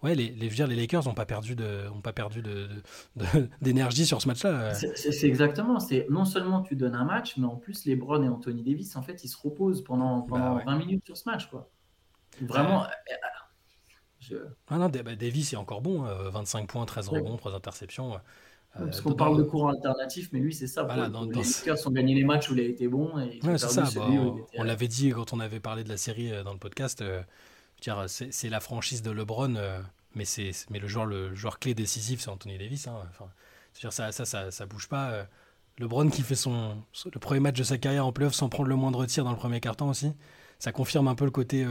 Ouais, 0.03 0.13
les, 0.13 0.29
les, 0.29 0.49
les 0.49 0.75
Lakers 0.75 1.05
n'ont 1.05 1.15
pas 1.15 1.25
perdu 1.25 1.55
de, 1.55 1.89
ont 1.91 2.01
pas 2.01 2.13
perdu 2.13 2.43
d'énergie 3.61 4.03
de, 4.03 4.07
sur 4.07 4.21
ce 4.21 4.27
match-là. 4.27 4.75
C'est 4.75 5.23
exactement. 5.23 5.79
C'est 5.79 6.05
non 6.11 6.25
seulement 6.25 6.61
tu 6.61 6.75
donnes 6.75 6.93
un 6.93 7.05
match, 7.05 7.37
mais 7.37 7.47
en 7.47 7.55
plus 7.55 7.85
les 7.85 7.95
LeBron 7.95 8.21
et 8.21 8.27
Anthony 8.27 8.61
Davis, 8.61 8.95
en 8.97 9.01
fait, 9.01 9.23
ils 9.23 9.29
se 9.29 9.37
reposent 9.41 9.83
pendant, 9.83 10.21
pendant 10.21 10.57
20 10.57 10.63
bah 10.63 10.75
minutes 10.75 11.05
sur 11.05 11.17
ce 11.17 11.27
match, 11.27 11.49
quoi. 11.49 11.71
Vraiment, 12.41 12.85
ah 14.69 14.77
non, 14.77 14.89
bah, 14.89 15.15
Davis 15.15 15.53
est 15.53 15.57
encore 15.57 15.81
bon, 15.81 16.03
25 16.03 16.59
euh, 16.59 16.65
points, 16.65 16.85
13 16.85 17.09
rebonds, 17.09 17.37
3 17.37 17.55
interceptions. 17.55 18.15
Euh, 18.15 18.19
parce 18.85 19.01
qu'on 19.01 19.13
parle 19.13 19.37
de 19.37 19.43
courant 19.43 19.69
alternatif, 19.69 20.29
mais 20.33 20.39
lui, 20.39 20.53
c'est 20.53 20.67
ça. 20.67 20.83
les 20.83 21.41
Lakers 21.41 21.87
ont 21.87 21.91
gagné 21.91 22.13
les 22.13 22.23
matchs 22.23 22.49
où 22.49 22.53
il 22.53 22.59
a 22.59 22.63
été 22.63 22.87
bon. 22.87 23.17
Et 23.19 23.39
ça. 23.57 23.83
Bah, 23.95 24.07
on, 24.57 24.63
l'avait 24.63 24.87
dit 24.87 25.11
quand 25.11 25.33
on 25.33 25.39
avait 25.39 25.59
parlé 25.59 25.83
de 25.83 25.89
la 25.89 25.97
série 25.97 26.31
euh, 26.31 26.43
dans 26.43 26.53
le 26.53 26.59
podcast. 26.59 27.03
c'est 28.07 28.49
la 28.49 28.59
franchise 28.59 29.01
de 29.01 29.11
LeBron, 29.11 29.55
mais, 30.15 30.25
mais 30.69 30.79
le, 30.79 30.87
joueur, 30.87 31.05
le 31.05 31.33
joueur 31.35 31.59
clé 31.59 31.73
décisif, 31.73 32.21
c'est 32.21 32.29
Anthony 32.29 32.57
Davis. 32.57 32.87
Hein, 32.87 32.95
enfin, 33.09 33.29
ça, 33.73 34.11
ça, 34.11 34.25
ça, 34.25 34.51
ça, 34.51 34.65
bouge 34.65 34.89
pas. 34.89 35.25
LeBron 35.77 36.09
qui 36.09 36.21
fait 36.21 36.35
son, 36.35 36.77
le 37.11 37.19
premier 37.19 37.39
match 37.39 37.57
de 37.57 37.63
sa 37.63 37.77
carrière 37.77 38.05
en 38.05 38.11
playoff 38.11 38.33
sans 38.33 38.49
prendre 38.49 38.69
le 38.69 38.75
moindre 38.75 39.05
tir 39.05 39.23
dans 39.23 39.31
le 39.31 39.37
premier 39.37 39.59
carton 39.59 39.89
aussi. 39.89 40.13
Ça 40.59 40.71
confirme 40.71 41.07
un 41.07 41.15
peu 41.15 41.25
le 41.25 41.31
côté 41.31 41.65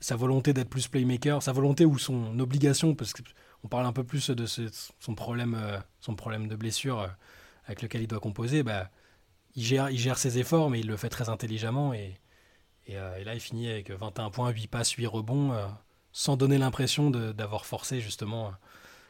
sa 0.00 0.16
volonté 0.16 0.52
d'être 0.52 0.68
plus 0.68 0.88
playmaker, 0.88 1.42
sa 1.42 1.52
volonté 1.52 1.84
ou 1.84 1.98
son 1.98 2.38
obligation, 2.38 2.94
parce 2.94 3.12
qu'on 3.12 3.68
parle 3.68 3.86
un 3.86 3.92
peu 3.92 4.04
plus 4.04 4.30
de 4.30 4.46
son, 4.46 5.14
problème, 5.14 5.56
euh, 5.60 5.78
son 6.00 6.14
problème 6.14 6.48
de 6.48 6.56
blessure 6.56 7.00
euh, 7.00 7.08
avec 7.66 7.82
lequel 7.82 8.02
il 8.02 8.06
doit 8.06 8.20
composer, 8.20 8.62
bah, 8.62 8.90
il, 9.56 9.64
gère, 9.64 10.18
ses 10.18 10.38
efforts, 10.38 10.70
mais 10.70 10.80
il 10.80 10.86
le 10.86 10.96
fait 10.96 11.08
très 11.08 11.28
intelligemment. 11.28 11.92
Et, 11.92 12.14
euh, 12.90 13.24
là, 13.24 13.34
il 13.34 13.40
finit 13.40 13.68
avec 13.68 13.90
21 13.90 14.30
points, 14.30 14.50
8 14.50 14.68
passes, 14.68 14.92
8 14.92 15.06
rebonds, 15.06 15.52
sans 16.12 16.36
donner 16.36 16.58
l'impression 16.58 17.10
d'avoir 17.10 17.66
forcé, 17.66 18.00
justement. 18.00 18.52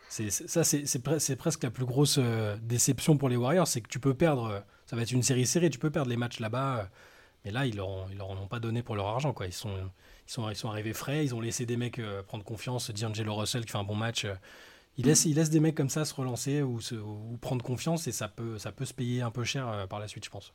Ça, 0.09 0.64
c'est, 0.64 1.37
presque 1.37 1.62
la 1.62 1.70
plus 1.70 1.85
grosse 1.85 2.18
déception 2.62 3.18
pour 3.18 3.29
les 3.29 3.37
Warriors, 3.37 3.68
c'est 3.68 3.83
que 3.83 3.88
tu 3.88 4.01
peux 4.01 4.14
perdre, 4.14 4.64
ça 4.87 4.96
va 4.96 5.03
être 5.03 5.12
une 5.12 5.22
série 5.22 5.46
serrée, 5.46 5.70
tu 5.70 5.79
peux 5.79 5.90
perdre 5.90 6.09
les 6.09 6.16
matchs 6.16 6.40
là-bas, 6.40 6.88
mais 7.44 7.53
là, 7.53 7.66
ils 7.66 7.77
leur, 7.77 8.11
ils 8.11 8.16
leur 8.16 8.31
en 8.31 8.38
ont 8.38 8.48
pas 8.48 8.59
donné 8.59 8.83
pour 8.83 8.96
leur 8.96 9.07
argent. 9.07 9.33
Quoi. 9.33 9.46
Ils 9.46 9.53
sont 9.53 9.90
ils 10.28 10.32
sont, 10.32 10.50
ils 10.50 10.56
sont 10.56 10.68
arrivés 10.68 10.92
frais, 10.92 11.24
ils 11.24 11.34
ont 11.34 11.40
laissé 11.40 11.64
des 11.64 11.78
mecs 11.78 11.98
euh, 11.98 12.22
prendre 12.22 12.44
confiance. 12.44 12.90
D'Angelo 12.90 13.34
Russell 13.34 13.64
qui 13.64 13.72
fait 13.72 13.78
un 13.78 13.84
bon 13.84 13.94
match. 13.94 14.26
Euh, 14.26 14.34
il 14.98 15.06
laisse, 15.06 15.24
il 15.24 15.36
laisse 15.36 15.48
des 15.48 15.60
mecs 15.60 15.74
comme 15.74 15.88
ça 15.88 16.04
se 16.04 16.14
relancer 16.14 16.60
ou, 16.60 16.80
se, 16.80 16.96
ou 16.96 17.38
prendre 17.40 17.64
confiance 17.64 18.06
et 18.08 18.12
ça 18.12 18.28
peut, 18.28 18.58
ça 18.58 18.70
peut 18.70 18.84
se 18.84 18.92
payer 18.92 19.22
un 19.22 19.30
peu 19.30 19.44
cher 19.44 19.66
euh, 19.68 19.86
par 19.86 20.00
la 20.00 20.06
suite, 20.06 20.24
je 20.24 20.30
pense. 20.30 20.52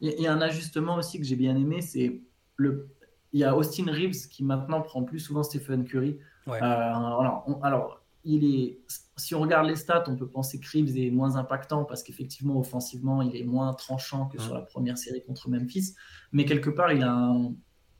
Il 0.00 0.20
y 0.20 0.26
a 0.26 0.32
un 0.32 0.40
ajustement 0.40 0.96
aussi 0.96 1.18
que 1.18 1.24
j'ai 1.24 1.36
bien 1.36 1.56
aimé, 1.56 1.80
c'est 1.80 2.20
le. 2.56 2.88
Il 3.32 3.40
y 3.40 3.44
a 3.44 3.56
Austin 3.56 3.86
Reeves 3.86 4.28
qui 4.28 4.44
maintenant 4.44 4.82
prend 4.82 5.02
plus 5.02 5.18
souvent 5.18 5.42
Stephen 5.42 5.84
Curry. 5.84 6.18
alors, 6.46 7.44
alors, 7.62 8.00
il 8.22 8.44
est, 8.44 8.78
si 9.16 9.34
on 9.34 9.40
regarde 9.40 9.66
les 9.66 9.74
stats, 9.74 10.04
on 10.06 10.16
peut 10.16 10.28
penser 10.28 10.60
que 10.60 10.66
Reeves 10.70 10.96
est 10.96 11.10
moins 11.10 11.36
impactant 11.36 11.84
parce 11.84 12.02
qu'effectivement, 12.02 12.58
offensivement, 12.58 13.20
il 13.22 13.34
est 13.36 13.44
moins 13.44 13.72
tranchant 13.74 14.26
que 14.26 14.40
sur 14.40 14.54
la 14.54 14.60
première 14.62 14.96
série 14.96 15.24
contre 15.24 15.48
Memphis. 15.48 15.94
Mais 16.32 16.44
quelque 16.44 16.70
part, 16.70 16.92
il 16.92 17.02
a 17.02 17.12
un, 17.12 17.54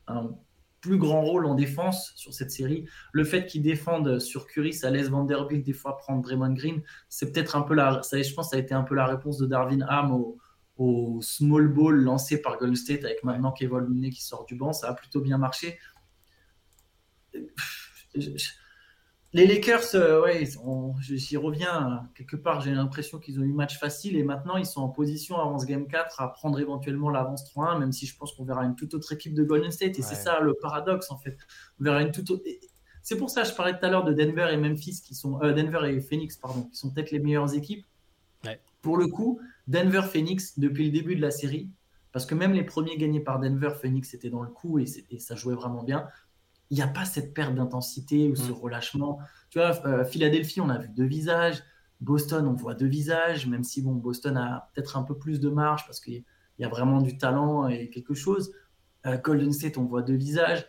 un 0.07 0.37
plus 0.87 0.99
grand 0.99 1.23
rôle 1.23 1.47
en 1.47 1.55
défense 1.55 2.13
sur 2.15 2.33
cette 2.33 2.51
série. 2.51 2.87
Le 3.13 3.25
fait 3.25 3.47
qu'ils 3.47 3.63
défendent 3.63 4.21
sur 4.21 4.47
Curry, 4.47 4.73
ça 4.73 4.91
laisse 4.91 5.09
Vanderbilt 5.09 5.65
des 5.65 5.73
fois 5.73 5.97
prendre 5.97 6.23
Draymond 6.23 6.55
Green. 6.55 6.83
C'est 7.09 7.33
peut-être 7.33 7.57
un 7.57 7.63
peu 7.63 7.75
la, 7.75 8.01
je 8.13 8.35
pense, 8.35 8.51
ça 8.51 8.57
a 8.57 8.59
été 8.61 8.73
un 8.73 8.83
peu 8.83 8.95
la 8.95 9.07
réponse 9.07 9.39
de 9.39 9.47
Darvin 9.47 9.81
Ham 9.89 10.13
au, 10.13 10.39
au 10.77 11.21
small 11.23 11.69
ball 11.69 11.97
lancé 11.97 12.41
par 12.41 12.59
Golden 12.59 12.77
State 12.77 13.05
avec 13.05 13.25
maintenant 13.25 13.51
Kevin 13.51 13.79
Looney 13.79 14.11
qui 14.11 14.23
sort 14.23 14.45
du 14.45 14.55
banc. 14.55 14.73
Ça 14.73 14.89
a 14.89 14.95
plutôt 14.95 15.21
bien 15.21 15.39
marché. 15.39 15.79
Les 19.37 19.47
Lakers, 19.47 19.95
euh, 19.97 20.23
ouais, 20.23 20.49
j'y 20.99 21.37
reviens. 21.37 22.09
Quelque 22.15 22.37
part, 22.37 22.63
j'ai 22.63 22.71
l'impression 22.71 23.19
qu'ils 23.19 23.39
ont 23.39 23.43
eu 23.43 23.53
match 23.53 23.79
facile 23.79 24.17
et 24.17 24.23
maintenant 24.23 24.57
ils 24.57 24.65
sont 24.65 24.81
en 24.81 24.89
position 24.89 25.39
avant 25.39 25.59
ce 25.59 25.67
game 25.67 25.87
4 25.87 26.23
à 26.23 26.33
prendre 26.33 26.59
éventuellement 26.59 27.11
l'avance 27.11 27.45
3-1, 27.55 27.79
même 27.79 27.93
si 27.93 28.07
je 28.07 28.17
pense 28.17 28.33
qu'on 28.33 28.45
verra 28.47 28.65
une 28.65 28.75
toute 28.77 28.95
autre 28.95 29.13
équipe 29.13 29.35
de 29.35 29.45
Golden 29.45 29.71
State. 29.71 29.99
Et 29.99 30.03
c'est 30.03 30.15
ça 30.15 30.41
le 30.41 30.55
paradoxe 30.55 31.11
en 31.11 31.19
fait. 31.19 31.37
On 31.79 31.85
verra 31.85 32.01
une 32.01 32.13
toute 32.13 32.33
C'est 33.03 33.19
pour 33.19 33.29
ça 33.29 33.43
que 33.43 33.49
je 33.49 33.55
parlais 33.55 33.79
tout 33.79 33.85
à 33.85 33.91
l'heure 33.91 34.05
de 34.05 34.15
Denver 34.15 34.49
et 34.51 34.57
Memphis 34.57 35.03
qui 35.05 35.15
sont 35.15 35.39
euh, 35.43 35.53
Denver 35.53 35.81
et 35.85 36.01
Phoenix 36.01 36.39
pardon, 36.39 36.63
qui 36.63 36.77
sont 36.79 36.91
peut-être 36.91 37.11
les 37.11 37.19
meilleures 37.19 37.55
équipes. 37.55 37.85
Pour 38.81 38.97
le 38.97 39.07
coup, 39.07 39.39
Denver-Phoenix 39.69 40.59
depuis 40.59 40.87
le 40.87 40.93
début 40.93 41.15
de 41.15 41.21
la 41.21 41.31
série, 41.31 41.69
parce 42.13 42.25
que 42.25 42.35
même 42.35 42.55
les 42.55 42.65
premiers 42.65 42.97
gagnés 42.97 43.21
par 43.21 43.39
Denver, 43.39 43.73
Phoenix 43.79 44.15
était 44.15 44.31
dans 44.31 44.43
le 44.43 44.49
coup 44.49 44.79
et, 44.79 44.87
et 45.11 45.19
ça 45.19 45.35
jouait 45.35 45.57
vraiment 45.57 45.83
bien 45.83 46.09
il 46.71 46.77
n'y 46.77 46.83
a 46.83 46.89
pas 46.89 47.05
cette 47.05 47.35
perte 47.35 47.55
d'intensité 47.55 48.29
ou 48.29 48.37
ce 48.37 48.51
mm. 48.51 48.55
relâchement. 48.55 49.19
Tu 49.51 49.59
vois, 49.59 49.87
euh, 49.87 50.05
Philadelphie, 50.05 50.61
on 50.61 50.69
a 50.69 50.79
vu 50.79 50.89
deux 50.89 51.05
visages. 51.05 51.63
Boston, 52.01 52.47
on 52.47 52.53
voit 52.53 52.75
deux 52.75 52.87
visages, 52.87 53.47
même 53.47 53.65
si 53.65 53.81
bon, 53.83 53.95
Boston 53.95 54.37
a 54.37 54.71
peut-être 54.75 54.97
un 54.97 55.03
peu 55.03 55.17
plus 55.17 55.41
de 55.41 55.49
marge 55.49 55.87
parce 55.87 56.01
qu'il 56.01 56.25
y 56.59 56.65
a 56.65 56.69
vraiment 56.69 57.01
du 57.01 57.17
talent 57.17 57.69
et 57.69 57.89
quelque 57.89 58.15
chose. 58.15 58.53
Euh, 59.07 59.17
Golden 59.19 59.53
State, 59.53 59.79
on 59.79 59.85
voit 59.85 60.03
deux 60.03 60.17
visages. 60.17 60.67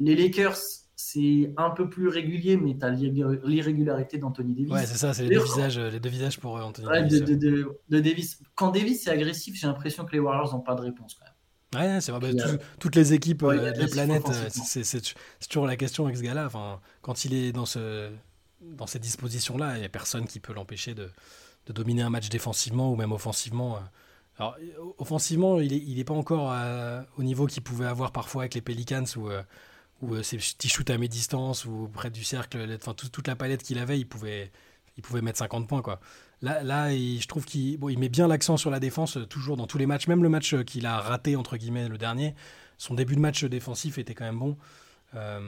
Les 0.00 0.16
Lakers, 0.16 0.56
c'est 0.96 1.52
un 1.56 1.70
peu 1.70 1.88
plus 1.88 2.08
régulier, 2.08 2.56
mais 2.56 2.76
tu 2.76 2.84
as 2.84 2.90
l'irrégularité 2.90 4.18
d'Anthony 4.18 4.54
Davis. 4.54 4.72
Ouais, 4.72 4.86
c'est 4.86 4.98
ça, 4.98 5.14
c'est 5.14 5.24
les, 5.24 5.36
deux 5.36 5.44
visages, 5.44 5.78
les 5.78 6.00
deux 6.00 6.08
visages 6.08 6.40
pour 6.40 6.54
Anthony 6.56 6.88
Davis. 6.88 7.22
De, 7.22 7.78
de, 7.88 8.00
Davis. 8.00 8.42
Quand 8.54 8.70
Davis 8.70 9.06
est 9.06 9.10
agressif, 9.10 9.54
j'ai 9.54 9.66
l'impression 9.66 10.04
que 10.04 10.12
les 10.12 10.18
Warriors 10.18 10.52
n'ont 10.54 10.60
pas 10.60 10.74
de 10.74 10.80
réponse 10.80 11.14
quand 11.14 11.24
même. 11.24 11.34
Ouais, 11.74 12.00
c'est 12.00 12.12
vrai. 12.12 12.32
Bah, 12.32 12.44
toutes 12.78 12.96
les 12.96 13.12
équipes 13.12 13.42
euh, 13.44 13.72
de 13.72 13.80
la 13.80 13.88
planète, 13.88 14.28
euh, 14.28 14.48
c'est 14.50 15.14
toujours 15.48 15.66
la 15.66 15.76
question 15.76 16.04
avec 16.04 16.16
ce 16.16 16.22
gars-là. 16.22 16.46
Enfin, 16.46 16.80
quand 17.00 17.24
il 17.24 17.34
est 17.34 17.52
dans, 17.52 17.66
ce, 17.66 18.10
dans 18.60 18.86
cette 18.86 19.02
disposition-là, 19.02 19.76
il 19.76 19.80
n'y 19.80 19.86
a 19.86 19.88
personne 19.88 20.26
qui 20.26 20.40
peut 20.40 20.52
l'empêcher 20.52 20.94
de, 20.94 21.10
de, 21.66 21.72
dominer 21.72 22.02
un 22.02 22.10
match 22.10 22.28
défensivement 22.28 22.92
ou 22.92 22.96
même 22.96 23.12
offensivement. 23.12 23.76
Euh. 23.76 23.80
Alors, 24.38 24.56
offensivement, 24.98 25.60
il 25.60 25.94
n'est 25.94 26.04
pas 26.04 26.14
encore 26.14 26.54
au 27.18 27.22
niveau 27.22 27.46
qu'il 27.46 27.62
pouvait 27.62 27.86
avoir 27.86 28.12
parfois 28.12 28.42
avec 28.42 28.54
les 28.54 28.62
Pelicans 28.62 29.04
ou 29.16 29.28
ou 30.00 30.20
ses 30.22 30.38
petits 30.38 30.68
shoots 30.68 30.90
à 30.90 30.98
mi-distance 30.98 31.64
ou 31.64 31.88
près 31.92 32.10
du 32.10 32.24
cercle. 32.24 32.58
Enfin, 32.74 32.92
toute 32.94 33.28
la 33.28 33.36
palette 33.36 33.62
qu'il 33.62 33.78
avait, 33.78 34.00
il 34.00 34.06
pouvait, 34.06 34.50
il 34.96 35.02
pouvait 35.02 35.22
mettre 35.22 35.38
50 35.38 35.68
points. 35.68 35.82
Quoi. 35.82 36.00
Là, 36.40 36.62
là 36.62 36.90
je 36.90 37.26
trouve 37.26 37.44
qu'il 37.44 37.78
bon, 37.78 37.88
il 37.88 37.98
met 37.98 38.08
bien 38.08 38.28
l'accent 38.28 38.56
sur 38.56 38.70
la 38.70 38.80
défense, 38.80 39.16
euh, 39.16 39.26
toujours 39.26 39.56
dans 39.56 39.66
tous 39.66 39.78
les 39.78 39.86
matchs, 39.86 40.06
même 40.08 40.22
le 40.22 40.28
match 40.28 40.54
euh, 40.54 40.64
qu'il 40.64 40.86
a 40.86 41.00
raté, 41.00 41.36
entre 41.36 41.56
guillemets, 41.56 41.88
le 41.88 41.98
dernier. 41.98 42.34
Son 42.78 42.94
début 42.94 43.14
de 43.14 43.20
match 43.20 43.44
défensif 43.44 43.98
était 43.98 44.14
quand 44.14 44.24
même 44.24 44.38
bon. 44.38 44.56
Euh, 45.14 45.40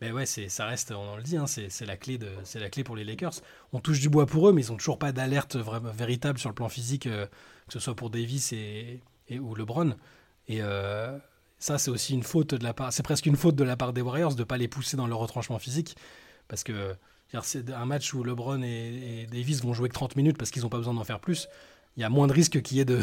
mais 0.00 0.12
ouais, 0.12 0.26
c'est, 0.26 0.48
ça 0.48 0.66
reste, 0.66 0.92
on 0.92 1.16
le 1.16 1.22
dit, 1.22 1.36
hein, 1.36 1.46
c'est, 1.46 1.86
la 1.86 1.96
clé 1.96 2.18
de, 2.18 2.28
c'est 2.44 2.60
la 2.60 2.68
clé 2.68 2.84
pour 2.84 2.96
les 2.96 3.04
Lakers. 3.04 3.40
On 3.72 3.80
touche 3.80 3.98
du 3.98 4.10
bois 4.10 4.26
pour 4.26 4.48
eux, 4.48 4.52
mais 4.52 4.62
ils 4.62 4.70
n'ont 4.70 4.76
toujours 4.76 4.98
pas 4.98 5.10
d'alerte 5.12 5.56
véritable 5.56 6.38
sur 6.38 6.50
le 6.50 6.54
plan 6.54 6.68
physique, 6.68 7.04
que 7.04 7.28
ce 7.72 7.78
soit 7.78 7.96
pour 7.96 8.10
Davis 8.10 8.52
et 8.52 9.00
ou 9.30 9.54
LeBron. 9.54 9.96
Et 10.48 10.60
ça, 11.58 11.78
c'est 11.78 11.90
aussi 11.90 12.12
une 12.12 12.22
faute 12.22 12.54
de 12.54 12.62
la 12.62 12.74
part, 12.74 12.92
c'est 12.92 13.02
presque 13.02 13.24
une 13.24 13.36
faute 13.36 13.56
de 13.56 13.64
la 13.64 13.76
part 13.76 13.94
des 13.94 14.02
Warriors 14.02 14.34
de 14.34 14.40
ne 14.40 14.44
pas 14.44 14.58
les 14.58 14.68
pousser 14.68 14.98
dans 14.98 15.06
leur 15.06 15.18
retranchement 15.18 15.58
physique, 15.58 15.96
parce 16.46 16.62
que 16.62 16.94
c'est 17.42 17.70
un 17.70 17.86
match 17.86 18.14
où 18.14 18.22
LeBron 18.22 18.62
et, 18.62 19.26
Davis 19.30 19.62
vont 19.62 19.72
jouer 19.74 19.88
que 19.88 19.94
30 19.94 20.16
minutes 20.16 20.38
parce 20.38 20.50
qu'ils 20.50 20.62
n'ont 20.62 20.68
pas 20.68 20.78
besoin 20.78 20.94
d'en 20.94 21.04
faire 21.04 21.20
plus. 21.20 21.48
Il 21.96 22.02
y 22.02 22.04
a 22.04 22.10
moins 22.10 22.26
de 22.26 22.32
risques 22.32 22.60
qu'ils 22.62 22.84
de, 22.84 23.00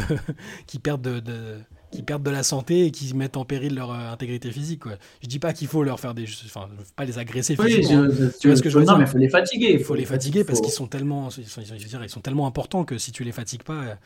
perdent 0.81 1.01
de, 1.01 1.61
perdent 2.05 2.23
de 2.23 2.29
la 2.29 2.43
santé 2.43 2.85
et 2.85 2.91
qui 2.91 3.13
mettent 3.15 3.37
en 3.37 3.45
péril 3.45 3.75
leur 3.75 3.91
euh, 3.91 4.11
intégrité 4.11 4.51
physique. 4.51 4.81
Quoi. 4.81 4.93
Je 5.21 5.27
dis 5.27 5.39
pas 5.39 5.53
qu'il 5.53 5.67
faut 5.67 5.83
leur 5.83 5.99
faire 5.99 6.13
des, 6.13 6.25
enfin, 6.45 6.69
pas 6.95 7.05
les 7.05 7.17
agresser 7.17 7.55
physiquement. 7.55 8.07
tu 8.39 8.47
vois 8.47 8.55
ce 8.55 8.61
que 8.61 8.69
je 8.69 8.77
veux 8.77 8.85
dire? 8.85 8.93
Non, 8.93 8.99
mais 8.99 9.07
faut 9.07 9.17
les 9.17 9.29
fatiguer. 9.29 9.73
Il 9.73 9.83
faut, 9.83 9.95
les 9.95 10.05
fatiguer 10.05 10.43
parce 10.43 10.61
qu'ils 10.61 10.71
sont 10.71 10.87
tellement, 10.87 11.29
ils 11.37 11.47
sont, 11.47 11.61
ils 11.61 12.09
sont 12.09 12.21
tellement 12.21 12.47
importants 12.47 12.85
que 12.85 12.97
si 12.97 13.11
tu 13.11 13.23
les 13.23 13.31
fatigues 13.31 13.63
pas, 13.63 13.97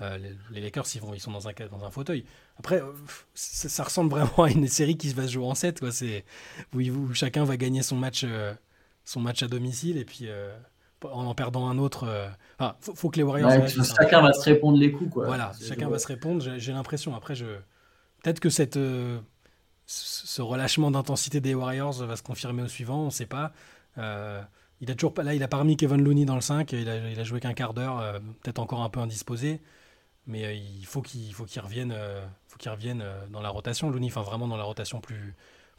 euh, 0.00 0.18
les, 0.50 0.60
Lakers 0.60 0.86
ils, 0.94 1.00
vont, 1.00 1.14
ils 1.14 1.20
sont 1.20 1.32
dans 1.32 1.48
un, 1.48 1.52
dans 1.70 1.84
un 1.84 1.90
fauteuil. 1.90 2.24
Après, 2.58 2.80
euh, 2.80 2.92
ça, 3.34 3.82
ressemble 3.82 4.10
vraiment 4.10 4.44
à 4.44 4.50
une 4.50 4.68
série 4.68 4.96
qui 4.96 5.08
va 5.12 5.26
se 5.26 5.32
jouer 5.32 5.46
en 5.46 5.54
7 5.54 5.80
quoi. 5.80 5.88
Où, 6.74 6.80
où, 6.80 7.14
chacun 7.14 7.44
va 7.44 7.56
gagner 7.56 7.82
son 7.82 7.96
match 7.96 8.24
son 9.06 9.20
match 9.20 9.42
à 9.42 9.48
domicile 9.48 9.96
et 9.96 10.04
puis 10.04 10.22
euh, 10.24 10.54
en 11.02 11.24
en 11.24 11.34
perdant 11.34 11.68
un 11.68 11.78
autre. 11.78 12.04
Euh, 12.06 12.28
faut, 12.80 13.08
que 13.08 13.16
les 13.16 13.22
Warriors. 13.22 13.68
Chacun 13.68 14.20
va 14.20 14.32
se 14.34 14.42
répondre 14.42 14.76
les 14.76 14.92
coups. 14.92 15.10
Quoi. 15.10 15.26
Voilà, 15.26 15.52
chacun 15.66 15.88
va 15.88 15.98
se 15.98 16.08
répondre. 16.08 16.44
J'ai 16.58 16.72
l'impression. 16.72 17.14
Après, 17.14 17.34
je 17.34 17.46
peut-être 18.22 18.40
que 18.40 18.50
cette 18.50 18.76
euh, 18.76 19.18
ce 19.86 20.42
relâchement 20.42 20.90
d'intensité 20.90 21.40
des 21.40 21.54
Warriors 21.54 21.94
va 22.04 22.16
se 22.16 22.22
confirmer 22.22 22.62
au 22.62 22.68
suivant. 22.68 23.02
On 23.02 23.06
ne 23.06 23.10
sait 23.10 23.26
pas. 23.26 23.52
il 23.96 24.90
a 24.90 24.94
toujours 24.94 25.14
pas 25.14 25.22
là, 25.22 25.34
il 25.34 25.42
a 25.42 25.48
pas 25.48 25.58
remis 25.58 25.76
Kevin 25.76 26.02
Looney 26.02 26.24
dans 26.24 26.34
le 26.34 26.40
5. 26.40 26.72
Il 26.72 26.88
a, 26.88 27.08
il 27.08 27.18
a 27.18 27.24
joué 27.24 27.38
qu'un 27.38 27.54
quart 27.54 27.72
d'heure, 27.72 28.20
peut-être 28.42 28.58
encore 28.58 28.82
un 28.82 28.90
peu 28.90 28.98
indisposé. 28.98 29.60
Mais 30.26 30.58
il 30.58 30.84
faut 30.84 31.02
qu'il 31.02 31.32
faut 31.32 31.44
qu'il 31.44 31.62
revienne, 31.62 31.94
faut 32.48 32.58
qu'il 32.58 32.72
revienne 32.72 33.04
dans 33.30 33.40
la 33.40 33.50
rotation. 33.50 33.88
Looney, 33.88 34.08
enfin 34.08 34.22
vraiment 34.22 34.48
dans 34.48 34.56
la 34.56 34.64
rotation 34.64 35.00
plus 35.00 35.36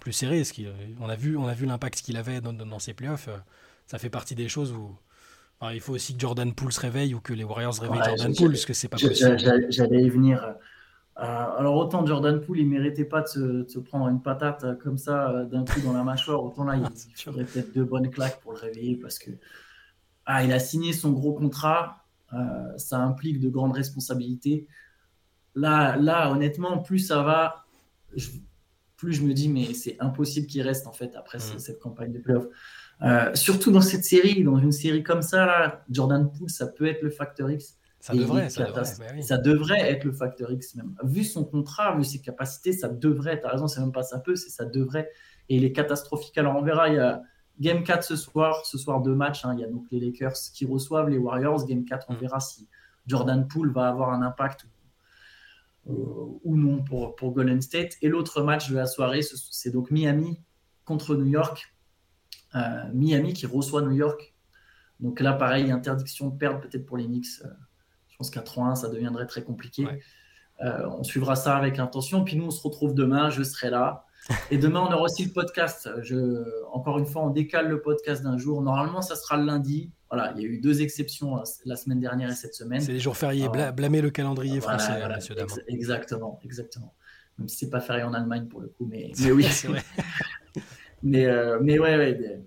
plus 0.07 0.13
serré. 0.13 0.41
Ce 0.45 0.53
on 1.01 1.09
a 1.09 1.15
vu, 1.15 1.35
on 1.35 1.47
a 1.47 1.53
vu 1.53 1.65
l'impact 1.65 2.01
qu'il 2.01 2.15
avait 2.15 2.39
dans, 2.39 2.53
dans, 2.53 2.79
ses 2.79 2.93
playoffs. 2.93 3.27
Euh, 3.27 3.37
ça 3.87 3.97
fait 3.97 4.09
partie 4.09 4.35
des 4.35 4.47
choses 4.47 4.71
où 4.71 4.95
il 5.73 5.81
faut 5.81 5.93
aussi 5.93 6.13
que 6.13 6.21
Jordan 6.21 6.53
Poole 6.53 6.71
se 6.71 6.79
réveille 6.79 7.13
ou 7.13 7.19
que 7.19 7.33
les 7.33 7.43
Warriors 7.43 7.75
réveillent 7.81 8.03
Jordan 8.05 8.33
Poole, 8.33 8.51
parce 8.51 8.65
que 8.65 8.73
c'est 8.73 8.87
pas 8.87 8.97
possible. 8.97 9.37
J'allais 9.69 10.03
y 10.03 10.09
venir. 10.09 10.41
Euh, 10.43 11.23
alors 11.57 11.75
autant 11.75 12.05
Jordan 12.05 12.39
Poole, 12.39 12.59
il 12.59 12.69
méritait 12.69 13.03
pas 13.03 13.21
de 13.21 13.65
se, 13.67 13.79
prendre 13.79 14.07
une 14.07 14.21
patate 14.21 14.63
euh, 14.63 14.75
comme 14.75 14.97
ça 14.97 15.43
d'un 15.51 15.65
coup 15.65 15.81
dans 15.81 15.91
la 15.91 16.03
mâchoire. 16.03 16.41
Autant 16.41 16.63
là, 16.63 16.77
il, 16.77 16.83
il 17.17 17.21
faudrait 17.21 17.43
peut-être 17.43 17.73
deux 17.73 17.83
bonnes 17.83 18.09
claques 18.09 18.39
pour 18.39 18.53
le 18.53 18.59
réveiller 18.59 18.95
parce 18.95 19.19
que 19.19 19.31
ah, 20.25 20.45
il 20.45 20.53
a 20.53 20.59
signé 20.59 20.93
son 20.93 21.11
gros 21.11 21.33
contrat. 21.33 22.05
ça 22.77 22.99
implique 22.99 23.41
de 23.41 23.49
grandes 23.49 23.73
responsabilités. 23.73 24.67
Là, 25.55 25.97
là, 25.97 26.31
honnêtement, 26.31 26.77
plus 26.77 26.99
ça 26.99 27.23
va, 27.23 27.65
plus 28.97 29.13
je 29.13 29.21
me 29.21 29.33
dis, 29.33 29.47
mais 29.47 29.73
c'est 29.73 29.95
impossible 29.99 30.47
qu'il 30.47 30.61
reste 30.63 30.87
en 30.87 30.91
fait 30.91 31.15
après 31.15 31.37
mm. 31.37 31.59
cette 31.59 31.79
campagne 31.79 32.11
de 32.11 32.19
playoff. 32.19 32.47
Euh, 33.03 33.33
surtout 33.35 33.71
dans 33.71 33.81
cette 33.81 34.03
série, 34.03 34.43
dans 34.43 34.57
une 34.57 34.71
série 34.71 35.03
comme 35.03 35.21
ça, 35.21 35.45
là, 35.45 35.85
Jordan 35.89 36.31
Poole, 36.31 36.49
ça 36.49 36.67
peut 36.67 36.87
être 36.87 37.03
le 37.03 37.11
facteur 37.11 37.49
X. 37.49 37.77
Ça 37.99 38.13
devrait, 38.13 38.49
ça, 38.49 39.37
devrait, 39.37 39.91
être 39.91 40.03
le 40.03 40.11
facteur 40.13 40.51
X 40.51 40.75
même. 40.75 40.95
Vu 41.03 41.23
son 41.23 41.43
contrat, 41.43 41.95
vu 41.95 42.03
ses 42.03 42.19
capacités, 42.19 42.71
ça 42.71 42.89
devrait. 42.89 43.39
Tu 43.39 43.45
as 43.45 43.49
raison, 43.49 43.67
c'est 43.67 43.81
même 43.81 43.91
pas 43.91 44.03
ça 44.03 44.19
peut, 44.19 44.35
c'est 44.35 44.49
ça 44.49 44.65
devrait. 44.65 45.09
Et 45.49 45.57
il 45.57 45.63
est 45.63 45.71
catastrophique. 45.71 46.37
Alors 46.37 46.55
on 46.55 46.61
verra, 46.61 46.89
il 46.89 46.95
y 46.95 46.99
a 46.99 47.21
Game 47.59 47.83
4 47.83 48.03
ce 48.03 48.15
soir, 48.15 48.65
ce 48.65 48.77
soir 48.77 49.01
deux 49.01 49.15
matchs. 49.15 49.45
Hein. 49.45 49.55
il 49.55 49.61
y 49.61 49.63
a 49.63 49.67
donc 49.67 49.85
les 49.91 49.99
Lakers 49.99 50.37
qui 50.53 50.65
reçoivent 50.65 51.09
les 51.09 51.17
Warriors. 51.17 51.65
Game 51.65 51.85
4, 51.85 52.05
on 52.09 52.13
mm. 52.13 52.17
verra 52.17 52.39
si 52.39 52.67
Jordan 53.07 53.47
Poole 53.47 53.71
va 53.71 53.87
avoir 53.87 54.11
un 54.11 54.21
impact 54.21 54.65
euh, 54.65 54.76
ou 55.87 56.57
non 56.57 56.83
pour, 56.83 57.15
pour 57.15 57.31
Golden 57.31 57.61
State. 57.61 57.97
Et 58.01 58.09
l'autre 58.09 58.41
match 58.41 58.69
de 58.69 58.75
la 58.75 58.87
soirée, 58.87 59.21
c'est 59.21 59.71
donc 59.71 59.91
Miami 59.91 60.41
contre 60.85 61.15
New 61.15 61.27
York. 61.27 61.73
Euh, 62.55 62.83
Miami 62.93 63.33
qui 63.33 63.45
reçoit 63.45 63.81
New 63.81 63.91
York. 63.91 64.33
Donc 64.99 65.19
là, 65.19 65.33
pareil, 65.33 65.71
interdiction 65.71 66.29
de 66.29 66.37
perdre 66.37 66.59
peut-être 66.61 66.85
pour 66.85 66.97
les 66.97 67.05
Knicks. 67.05 67.41
Euh, 67.43 67.49
je 68.09 68.17
pense 68.17 68.29
qu'à 68.29 68.41
3-1, 68.41 68.75
ça 68.75 68.89
deviendrait 68.89 69.27
très 69.27 69.43
compliqué. 69.43 69.87
on 70.59 71.03
suivra 71.03 71.35
ça 71.35 71.55
avec 71.55 71.77
intention. 71.77 72.23
Puis 72.23 72.35
nous, 72.35 72.45
on 72.45 72.51
se 72.51 72.61
retrouve 72.61 72.95
demain. 72.95 73.29
Je 73.29 73.43
serai 73.43 73.69
là. 73.69 74.06
Et 74.51 74.57
demain, 74.57 74.81
on 74.81 74.93
aura 74.93 75.03
aussi 75.03 75.25
le 75.25 75.31
podcast. 75.31 75.89
Je, 76.01 76.43
encore 76.71 76.99
une 76.99 77.05
fois, 77.05 77.23
on 77.23 77.29
décale 77.29 77.69
le 77.69 77.81
podcast 77.81 78.23
d'un 78.23 78.37
jour. 78.37 78.61
Normalement, 78.61 79.01
ça 79.01 79.15
sera 79.15 79.37
le 79.37 79.45
lundi. 79.45 79.91
Voilà, 80.09 80.33
il 80.35 80.41
y 80.41 80.45
a 80.45 80.47
eu 80.47 80.59
deux 80.59 80.81
exceptions 80.81 81.37
euh, 81.37 81.43
la 81.65 81.75
semaine 81.75 81.99
dernière 81.99 82.29
et 82.29 82.35
cette 82.35 82.53
semaine. 82.53 82.79
C'est 82.79 82.93
les 82.93 82.99
jours 82.99 83.17
fériés. 83.17 83.49
blâmer 83.49 84.01
le 84.01 84.09
calendrier 84.09 84.61
français, 84.61 84.99
voilà, 84.99 85.17
monsieur 85.17 85.35
exactement, 85.67 86.39
exactement. 86.43 86.93
Même 87.37 87.47
si 87.47 87.57
c'est 87.57 87.69
pas 87.69 87.81
férié 87.81 88.03
en 88.03 88.13
Allemagne 88.13 88.47
pour 88.47 88.61
le 88.61 88.67
coup, 88.67 88.87
mais, 88.89 89.11
mais 89.21 89.31
oui, 89.31 89.43
c'est 89.43 89.67
vrai. 89.67 89.83
mais, 91.03 91.25
euh, 91.25 91.59
mais 91.61 91.77
ouais, 91.77 91.97
ouais 91.97 92.41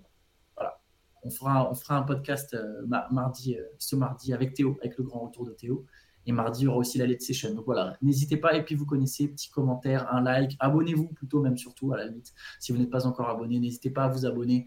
voilà. 0.55 0.81
On 1.23 1.29
fera, 1.29 1.71
on 1.71 1.75
fera 1.75 1.97
un 1.97 2.01
podcast 2.01 2.55
euh, 2.55 2.81
mardi, 3.11 3.57
ce 3.77 3.95
mardi 3.95 4.33
avec 4.33 4.53
Théo, 4.53 4.77
avec 4.81 4.97
le 4.97 5.03
grand 5.03 5.19
retour 5.21 5.45
de 5.45 5.51
Théo. 5.51 5.85
Et 6.25 6.31
mardi, 6.31 6.61
il 6.61 6.63
y 6.65 6.67
aura 6.67 6.77
aussi 6.77 6.97
la 6.97 7.07
Let's 7.07 7.25
Session. 7.25 7.53
Donc 7.53 7.65
voilà, 7.65 7.97
n'hésitez 8.01 8.37
pas. 8.37 8.55
Et 8.55 8.63
puis 8.63 8.75
vous 8.75 8.85
connaissez, 8.85 9.27
petit 9.27 9.49
commentaire, 9.49 10.13
un 10.13 10.21
like, 10.21 10.55
abonnez-vous 10.59 11.07
plutôt, 11.09 11.41
même 11.41 11.57
surtout 11.57 11.91
à 11.93 11.97
la 11.97 12.05
limite. 12.05 12.33
Si 12.59 12.71
vous 12.71 12.77
n'êtes 12.77 12.89
pas 12.89 13.07
encore 13.07 13.29
abonné, 13.29 13.59
n'hésitez 13.59 13.89
pas 13.89 14.05
à 14.05 14.07
vous 14.07 14.25
abonner. 14.25 14.65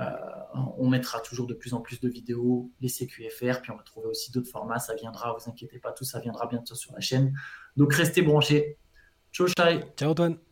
Euh, 0.00 0.10
on 0.76 0.88
mettra 0.88 1.20
toujours 1.20 1.46
de 1.46 1.54
plus 1.54 1.72
en 1.72 1.80
plus 1.80 2.00
de 2.00 2.08
vidéos, 2.08 2.72
les 2.80 2.88
CQFR, 2.88 3.60
puis 3.62 3.70
on 3.70 3.76
va 3.76 3.82
trouver 3.84 4.08
aussi 4.08 4.32
d'autres 4.32 4.50
formats. 4.50 4.78
Ça 4.78 4.94
viendra, 4.94 5.36
vous 5.38 5.50
inquiétez 5.50 5.78
pas, 5.78 5.92
tout 5.92 6.04
ça 6.04 6.18
viendra 6.20 6.46
bientôt 6.46 6.74
sur 6.74 6.92
la 6.92 7.00
chaîne. 7.00 7.32
Donc 7.76 7.92
restez 7.94 8.22
branchés. 8.22 8.78
Ciao, 9.32 9.46
Chai. 9.46 9.84
Ciao, 9.96 10.10
Antoine. 10.10 10.43